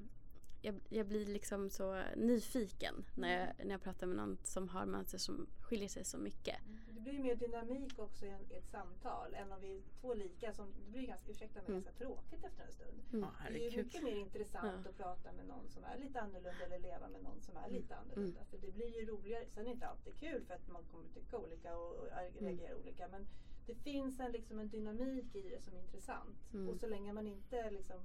jag, 0.61 0.75
jag 0.89 1.07
blir 1.07 1.25
liksom 1.25 1.69
så 1.69 2.01
nyfiken 2.15 3.05
när 3.15 3.39
jag, 3.39 3.65
när 3.65 3.71
jag 3.71 3.81
pratar 3.81 4.07
med 4.07 4.15
någon 4.17 4.37
som 4.43 4.69
har 4.69 4.85
mönster 4.85 5.17
som 5.17 5.47
skiljer 5.61 5.87
sig 5.89 6.05
så 6.05 6.17
mycket. 6.17 6.55
Det 6.89 6.99
blir 7.01 7.13
ju 7.13 7.19
mer 7.19 7.35
dynamik 7.35 7.99
också 7.99 8.25
i, 8.25 8.29
en, 8.29 8.51
i 8.51 8.55
ett 8.55 8.69
samtal 8.69 9.33
än 9.33 9.51
om 9.51 9.61
vi 9.61 9.77
är 9.77 9.81
två 10.01 10.13
lika 10.13 10.53
som 10.53 10.67
det 10.85 10.91
blir 10.91 11.07
ganska, 11.07 11.31
ursäkta 11.31 11.59
mig, 11.59 11.65
Mm. 11.67 11.81
ganska 11.81 11.91
tråkigt 12.05 12.43
efter 12.43 12.63
en 12.65 12.71
stund. 12.71 13.01
Mm. 13.13 13.29
Det 13.51 13.65
är 13.67 13.71
ju 13.71 13.83
mycket 13.83 14.03
mer 14.03 14.15
intressant 14.15 14.81
Ja. 14.85 14.89
att 14.89 14.97
prata 14.97 15.31
med 15.33 15.45
någon 15.45 15.69
som 15.69 15.83
är 15.83 15.97
lite 15.97 16.21
annorlunda 16.21 16.65
eller 16.65 16.79
leva 16.79 17.09
med 17.09 17.23
någon 17.23 17.41
som 17.41 17.57
är 17.57 17.69
lite 17.69 17.95
annorlunda. 17.95 18.45
För 18.49 18.57
det 18.57 18.71
blir 18.71 18.99
ju 18.99 19.05
roligare. 19.05 19.45
Sen 19.47 19.61
är 19.61 19.65
det 19.65 19.71
inte 19.71 19.87
alltid 19.87 20.15
kul 20.19 20.43
för 20.47 20.53
att 20.53 20.67
man 20.67 20.83
kommer 20.91 21.09
tycka 21.09 21.37
olika 21.37 21.77
och, 21.77 21.95
och 21.95 22.07
reagera 22.39 22.75
olika. 22.77 23.07
Men 23.07 23.27
det 23.65 23.75
finns 23.75 24.19
en, 24.19 24.31
liksom, 24.31 24.59
en 24.59 24.69
dynamik 24.69 25.35
i 25.35 25.41
det 25.41 25.61
som 25.63 25.75
är 25.75 25.79
intressant. 25.81 26.37
Mm. 26.53 26.69
Och 26.69 26.77
så 26.79 26.87
länge 26.87 27.13
man 27.13 27.27
inte 27.27 27.71
liksom, 27.71 28.01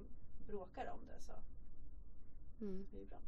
bråkar 0.47 0.87
om 0.91 0.99
det 1.07 1.21
så 1.23 1.31
Mm. 2.61 2.81
är 2.81 2.91
det 2.91 2.97
ju 2.99 3.05
bra. 3.05 3.19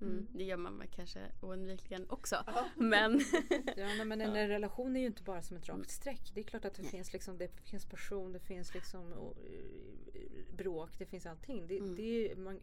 Mm. 0.00 0.26
Det 0.34 0.44
gör 0.44 0.56
man 0.56 0.82
kanske 0.90 1.20
oundvikligen 1.40 2.10
också. 2.10 2.36
Ja. 2.46 2.68
Men 2.76 3.20
Ja, 3.76 3.86
nej, 3.86 4.04
men 4.04 4.20
en 4.20 4.34
Ja. 4.34 4.48
relation 4.48 4.96
är 4.96 5.00
ju 5.00 5.06
inte 5.06 5.22
bara 5.22 5.42
som 5.42 5.56
ett 5.56 5.68
rakt 5.68 5.90
streck. 5.90 6.30
Det 6.34 6.40
är 6.40 6.44
klart 6.44 6.64
att 6.64 6.74
det 6.74 6.82
finns, 6.82 7.12
liksom, 7.12 7.38
det 7.38 7.48
finns 7.64 7.86
passion, 7.86 8.32
det 8.32 8.40
finns 8.40 8.74
liksom, 8.74 9.12
och, 9.12 9.36
eh, 9.44 10.56
bråk, 10.56 10.98
det 10.98 11.06
finns 11.06 11.26
allting. 11.26 11.66
Det, 11.66 11.78
Mm. 11.78 11.96
det, 11.96 12.02
är, 12.02 12.28
ju- 12.28 12.36
man, 12.36 12.60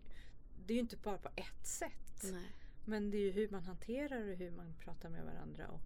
det 0.65 0.74
är 0.74 0.76
ju 0.76 0.82
inte 0.82 0.97
bara 0.97 1.17
på 1.17 1.30
ett 1.36 1.67
sätt. 1.67 2.24
Nej. 2.24 2.51
Men 2.86 3.11
det 3.11 3.17
är 3.17 3.21
ju 3.21 3.32
hur 3.32 3.49
man 3.49 3.63
hanterar 3.63 4.30
och 4.30 4.36
hur 4.38 4.51
man 4.51 4.74
pratar 4.80 5.09
med 5.09 5.24
varandra 5.26 5.67
och 5.67 5.82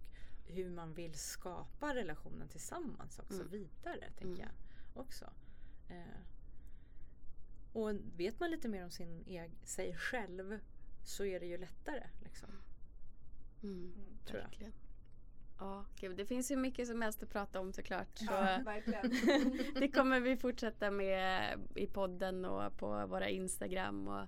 hur 0.47 0.69
man 0.69 0.93
vill 0.93 1.13
skapa 1.13 1.95
relationen 1.95 2.47
tillsammans 2.47 3.19
också 3.19 3.33
Mm. 3.41 3.47
vidare, 3.51 4.09
tänker 4.17 4.43
Mm. 4.43 4.47
jag 4.93 5.03
också. 5.03 5.25
Eh, 5.89 6.19
och 7.73 7.91
vet 8.17 8.39
man 8.39 8.51
lite 8.51 8.67
mer 8.67 8.83
om 8.83 8.91
sin 8.91 9.23
eg- 9.27 9.65
sig 9.65 9.95
själv 9.95 10.59
så 11.03 11.25
är 11.25 11.39
det 11.39 11.45
ju 11.45 11.57
lättare. 11.57 12.03
Liksom. 12.23 12.49
Mm. 13.63 13.75
Mm. 13.95 14.17
Tror 14.25 14.39
jag. 14.39 14.47
Verkligen. 14.47 14.73
Ja, 15.59 15.85
gud, 15.99 16.17
det 16.17 16.25
finns 16.25 16.51
ju 16.51 16.55
mycket 16.55 16.87
som 16.87 17.01
helst 17.01 17.23
att 17.23 17.29
prata 17.29 17.59
om 17.59 17.73
såklart. 17.73 18.17
Så 18.17 18.25
Ja, 18.25 18.59
verkligen. 18.65 19.11
det 19.79 19.87
kommer 19.91 20.19
vi 20.19 20.37
fortsätta 20.37 20.91
med 20.91 21.59
i 21.75 21.87
podden 21.87 22.45
och 22.45 22.77
på 22.77 23.07
våra 23.07 23.29
Instagram. 23.29 24.07
Och, 24.07 24.25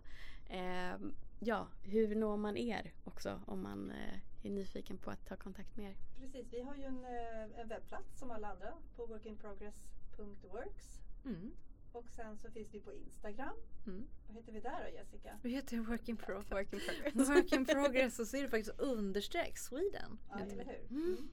eh, 0.54 0.96
ja, 1.40 1.68
hur 1.84 2.16
når 2.16 2.38
man 2.38 2.58
er 2.58 2.94
också 3.04 3.42
om 3.46 3.64
man 3.64 3.92
eh, 3.92 4.20
är 4.44 4.50
nyfiken 4.50 4.98
på 4.98 5.12
att 5.12 5.26
ta 5.26 5.36
kontakt 5.36 5.78
med 5.78 5.90
er? 5.92 5.96
Precis, 6.20 6.54
vi 6.54 6.62
har 6.62 6.76
ju 6.76 6.84
en, 6.84 7.04
eh, 7.04 7.60
en 7.60 7.68
webbplats 7.68 8.20
som 8.20 8.32
alla 8.32 8.48
andra 8.52 8.74
på 8.96 9.06
workinprogress.works. 9.06 11.00
Mm. 11.26 11.52
Och 11.92 12.10
sen 12.10 12.38
så 12.38 12.52
finns 12.52 12.74
vi 12.74 12.80
på 12.80 12.94
Instagram. 12.94 13.56
Mm. 13.88 14.08
Vad 14.28 14.36
heter 14.36 14.52
vi 14.52 14.60
där 14.60 14.84
då 14.86 14.98
Jessica? 14.98 15.40
Vi 15.44 15.50
heter 15.50 15.78
Work 15.78 16.10
in 16.10 16.18
Progress. 16.18 16.52
Work 16.52 16.74
in 16.74 16.80
progress. 16.80 17.30
Work 17.30 17.54
in 17.54 17.66
Progress 17.66 18.20
och 18.20 18.28
så 18.28 18.38
är 18.38 18.44
det 18.44 18.50
faktiskt 18.50 18.80
understreck 18.80 19.58
Sweden. 19.58 20.20
Ja, 20.30 20.38
heter 20.38 20.54
eller 20.54 20.66
vi. 20.66 20.96
hur? 20.96 21.08
Mm. 21.08 21.30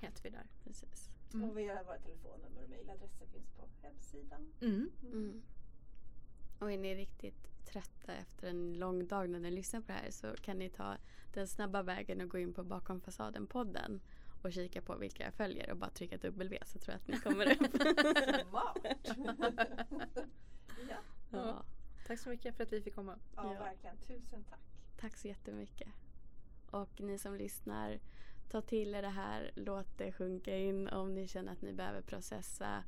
Heter 0.00 0.22
vi 0.22 0.30
där. 0.30 0.46
Precis. 0.64 1.10
Mm. 1.34 1.50
Och 1.50 1.58
vi 1.58 1.68
har 1.68 1.84
våra 1.84 1.98
telefonnummer 1.98 2.62
och 2.64 2.70
mejladresser 2.70 3.26
finns 3.26 3.50
på 3.50 3.68
hemsidan. 3.82 4.52
Mm. 4.60 4.90
Mm. 5.02 5.42
Och 6.58 6.72
är 6.72 6.78
ni 6.78 6.94
riktigt 6.94 7.64
trötta 7.64 8.14
efter 8.14 8.48
en 8.48 8.74
lång 8.78 9.06
dag 9.06 9.30
när 9.30 9.40
ni 9.40 9.50
lyssnar 9.50 9.80
på 9.80 9.86
det 9.86 9.92
här 9.92 10.10
så 10.10 10.34
kan 10.42 10.58
ni 10.58 10.70
ta 10.70 10.96
den 11.32 11.48
snabba 11.48 11.82
vägen 11.82 12.20
och 12.20 12.28
gå 12.28 12.38
in 12.38 12.54
på 12.54 12.64
Bakom 12.64 13.00
fasaden-podden 13.00 14.00
och 14.44 14.52
kika 14.52 14.82
på 14.82 14.96
vilka 14.96 15.24
jag 15.24 15.34
följer 15.34 15.70
och 15.70 15.76
bara 15.76 15.90
trycka 15.90 16.16
W 16.18 16.58
så 16.66 16.78
tror 16.78 16.92
jag 16.92 16.96
att 17.00 17.08
ni 17.08 17.18
kommer 17.20 17.52
upp. 17.52 17.74
Ja, 20.88 20.96
ja, 21.30 21.64
Tack 22.06 22.18
så 22.18 22.28
mycket 22.28 22.56
för 22.56 22.62
att 22.64 22.72
vi 22.72 22.82
fick 22.82 22.94
komma. 22.94 23.18
ja, 23.36 23.54
Ja. 23.54 23.60
verkligen. 23.64 23.96
Tusen 23.96 24.44
tack. 24.50 24.60
tack 25.00 25.16
så 25.16 25.28
jättemycket. 25.28 25.88
Och 26.70 27.00
ni 27.00 27.18
som 27.18 27.34
lyssnar, 27.36 28.00
ta 28.50 28.60
till 28.60 28.94
er 28.94 29.02
det 29.02 29.08
här, 29.08 29.50
låt 29.54 29.98
det 29.98 30.12
sjunka 30.12 30.56
in 30.56 30.88
om 30.88 31.14
ni 31.14 31.28
känner 31.28 31.52
att 31.52 31.62
ni 31.62 31.72
behöver 31.72 32.00
processa. 32.02 32.84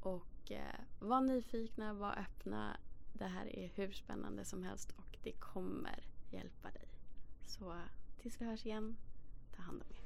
Och 0.00 0.52
eh, 0.52 0.80
var 1.00 1.20
nyfikna, 1.20 1.92
var 1.94 2.18
öppna. 2.18 2.76
Det 3.12 3.24
här 3.24 3.58
är 3.58 3.68
hur 3.74 3.92
spännande 3.92 4.44
som 4.44 4.62
helst 4.62 4.90
och 4.96 5.18
det 5.22 5.32
kommer 5.32 6.04
hjälpa 6.30 6.70
dig. 6.70 6.88
Så 7.46 7.80
tills 8.18 8.40
vi 8.40 8.44
hörs 8.44 8.66
igen, 8.66 8.96
ta 9.56 9.62
hand 9.62 9.82
om 9.82 9.88
er. 9.90 10.05